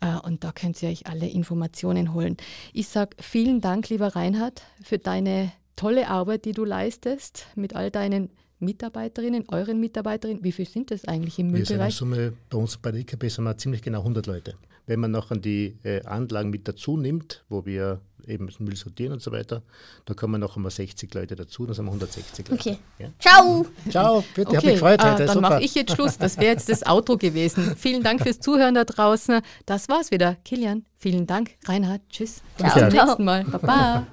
Äh, 0.00 0.18
und 0.24 0.44
da 0.44 0.52
könnt 0.52 0.82
ihr 0.82 0.88
euch 0.88 1.06
alle 1.06 1.28
Informationen 1.28 2.14
holen. 2.14 2.36
Ich 2.72 2.88
sage 2.88 3.16
vielen 3.20 3.60
Dank, 3.60 3.88
lieber 3.88 4.08
Reinhard, 4.08 4.62
für 4.82 4.98
deine 4.98 5.52
tolle 5.76 6.08
Arbeit, 6.08 6.44
die 6.44 6.52
du 6.52 6.64
leistest 6.64 7.46
mit 7.54 7.74
all 7.74 7.90
deinen 7.90 8.30
Mitarbeiterinnen, 8.62 9.46
euren 9.48 9.80
Mitarbeiterinnen. 9.80 10.44
Wie 10.44 10.52
viele 10.52 10.68
sind 10.68 10.90
das 10.90 11.04
eigentlich 11.04 11.38
im 11.38 11.48
Müllbereich? 11.48 11.78
Wir 11.78 11.84
sind 11.84 11.92
Summe, 11.92 12.32
bei 12.48 12.58
uns 12.58 12.76
bei 12.76 12.92
der 12.92 13.00
IKB 13.00 13.28
sind 13.28 13.44
wir 13.44 13.56
ziemlich 13.58 13.82
genau 13.82 13.98
100 13.98 14.26
Leute. 14.26 14.54
Wenn 14.86 15.00
man 15.00 15.10
noch 15.10 15.30
an 15.30 15.40
die 15.40 15.78
äh, 15.84 16.04
Anlagen 16.04 16.50
mit 16.50 16.66
dazu 16.66 16.96
nimmt, 16.96 17.44
wo 17.48 17.64
wir 17.64 18.00
eben 18.26 18.48
Müll 18.58 18.76
sortieren 18.76 19.12
und 19.12 19.22
so 19.22 19.32
weiter, 19.32 19.62
da 20.04 20.14
kommen 20.14 20.40
noch 20.40 20.56
einmal 20.56 20.70
60 20.70 21.12
Leute 21.14 21.36
dazu, 21.36 21.66
dann 21.66 21.74
sind 21.74 21.84
wir 21.84 21.90
160 21.90 22.48
Leute. 22.48 22.60
Okay. 22.60 22.78
Ja. 22.98 23.08
Ciao! 23.18 23.66
Ciao, 23.88 24.24
bitte, 24.34 24.48
okay. 24.48 24.56
habe 24.56 24.66
mich 24.66 24.74
gefreut 24.74 25.04
heute. 25.04 25.22
Äh, 25.22 25.26
dann 25.26 25.40
mache 25.40 25.62
ich 25.62 25.74
jetzt 25.74 25.94
Schluss. 25.94 26.18
Das 26.18 26.36
wäre 26.36 26.52
jetzt 26.52 26.68
das 26.68 26.84
Auto 26.84 27.16
gewesen. 27.16 27.74
Vielen 27.76 28.02
Dank 28.02 28.22
fürs 28.22 28.40
Zuhören 28.40 28.74
da 28.74 28.84
draußen. 28.84 29.40
Das 29.66 29.88
war's 29.88 30.10
wieder. 30.10 30.36
Kilian, 30.44 30.84
vielen 30.96 31.26
Dank. 31.26 31.52
Reinhard, 31.64 32.02
tschüss. 32.10 32.42
Ciao. 32.56 32.72
Bis 32.74 32.82
zum 32.82 32.88
nächsten 32.88 33.24
Mal. 33.24 33.44
Baba. 33.44 34.06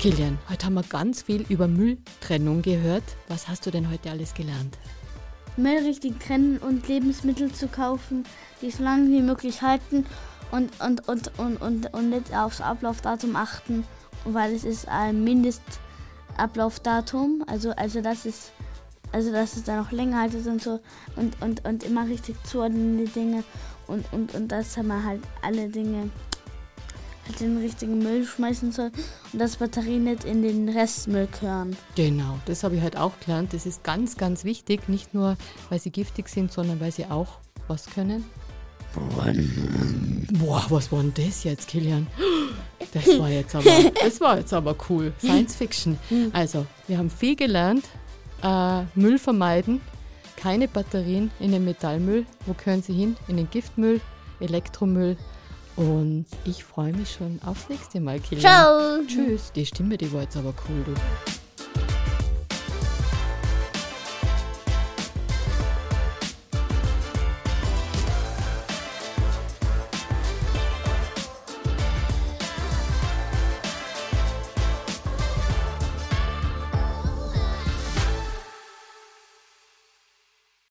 Kilian, 0.00 0.38
heute 0.48 0.66
haben 0.66 0.74
wir 0.74 0.82
ganz 0.84 1.22
viel 1.22 1.44
über 1.48 1.66
Mülltrennung 1.66 2.62
gehört. 2.62 3.04
Was 3.28 3.48
hast 3.48 3.66
du 3.66 3.70
denn 3.70 3.90
heute 3.90 4.10
alles 4.10 4.34
gelernt? 4.34 4.78
Müll 5.56 5.78
richtig 5.78 6.20
trennen 6.20 6.58
und 6.58 6.86
Lebensmittel 6.88 7.50
zu 7.52 7.68
kaufen, 7.68 8.24
die 8.60 8.70
so 8.70 8.82
lange 8.82 9.08
wie 9.10 9.22
möglich 9.22 9.62
halten 9.62 10.04
und, 10.50 10.78
und, 10.80 11.08
und, 11.08 11.38
und, 11.38 11.60
und, 11.60 11.94
und 11.94 12.10
nicht 12.10 12.34
aufs 12.34 12.60
Ablaufdatum 12.60 13.36
achten, 13.36 13.84
weil 14.24 14.52
es 14.52 14.64
ist 14.64 14.88
ein 14.88 15.22
Mindestablaufdatum, 15.24 17.44
also, 17.46 17.70
also 17.70 18.00
das 18.00 18.26
ist 18.26 18.50
also 19.12 19.32
dass 19.32 19.56
es 19.56 19.64
da 19.64 19.76
noch 19.76 19.92
länger 19.92 20.20
haltet 20.20 20.46
und 20.46 20.62
so 20.62 20.80
und, 21.16 21.40
und, 21.40 21.64
und 21.64 21.84
immer 21.84 22.06
richtig 22.06 22.36
zuordnen 22.44 22.98
die 22.98 23.10
Dinge 23.10 23.44
und, 23.86 24.04
und, 24.12 24.34
und 24.34 24.48
dass 24.48 24.76
man 24.76 25.04
halt 25.04 25.22
alle 25.42 25.68
Dinge 25.68 26.10
halt 27.26 27.40
den 27.40 27.58
richtigen 27.58 27.98
Müll 27.98 28.24
schmeißen 28.24 28.72
soll 28.72 28.90
und 29.32 29.38
das 29.38 29.56
Batterie 29.56 29.98
nicht 29.98 30.24
in 30.24 30.42
den 30.42 30.68
Restmüll 30.68 31.28
gehören. 31.40 31.76
Genau, 31.94 32.38
das 32.46 32.64
habe 32.64 32.76
ich 32.76 32.82
halt 32.82 32.96
auch 32.96 33.12
gelernt. 33.20 33.52
Das 33.52 33.66
ist 33.66 33.84
ganz, 33.84 34.16
ganz 34.16 34.44
wichtig, 34.44 34.88
nicht 34.88 35.14
nur, 35.14 35.36
weil 35.68 35.78
sie 35.78 35.90
giftig 35.90 36.28
sind, 36.28 36.52
sondern 36.52 36.80
weil 36.80 36.92
sie 36.92 37.06
auch 37.06 37.38
was 37.68 37.86
können. 37.86 38.24
Boah, 40.38 40.64
was 40.70 40.90
war 40.90 41.02
denn 41.02 41.12
das 41.14 41.44
jetzt, 41.44 41.68
Kilian? 41.68 42.06
Das 42.92 43.18
war 43.18 43.28
jetzt 43.28 43.54
aber, 43.54 43.64
das 44.02 44.20
war 44.20 44.38
jetzt 44.38 44.52
aber 44.54 44.76
cool. 44.88 45.12
Science 45.18 45.56
Fiction. 45.56 45.98
Also, 46.32 46.66
wir 46.86 46.98
haben 46.98 47.10
viel 47.10 47.34
gelernt. 47.34 47.84
Äh, 48.42 48.82
Müll 48.94 49.18
vermeiden. 49.18 49.80
Keine 50.36 50.68
Batterien 50.68 51.30
in 51.40 51.52
den 51.52 51.64
Metallmüll. 51.64 52.26
Wo 52.46 52.52
gehören 52.52 52.82
sie 52.82 52.92
hin? 52.92 53.16
In 53.28 53.38
den 53.38 53.50
Giftmüll, 53.50 54.00
Elektromüll 54.40 55.16
und 55.76 56.26
ich 56.44 56.64
freue 56.64 56.92
mich 56.92 57.12
schon 57.12 57.40
aufs 57.44 57.68
nächste 57.68 58.00
Mal, 58.00 58.18
Kilian. 58.20 58.40
Ciao. 58.40 59.04
Tschüss. 59.06 59.52
Die 59.52 59.66
Stimme, 59.66 59.96
die 59.96 60.12
war 60.12 60.22
jetzt 60.22 60.36
aber 60.36 60.54
cool, 60.68 60.84
du. 60.84 60.94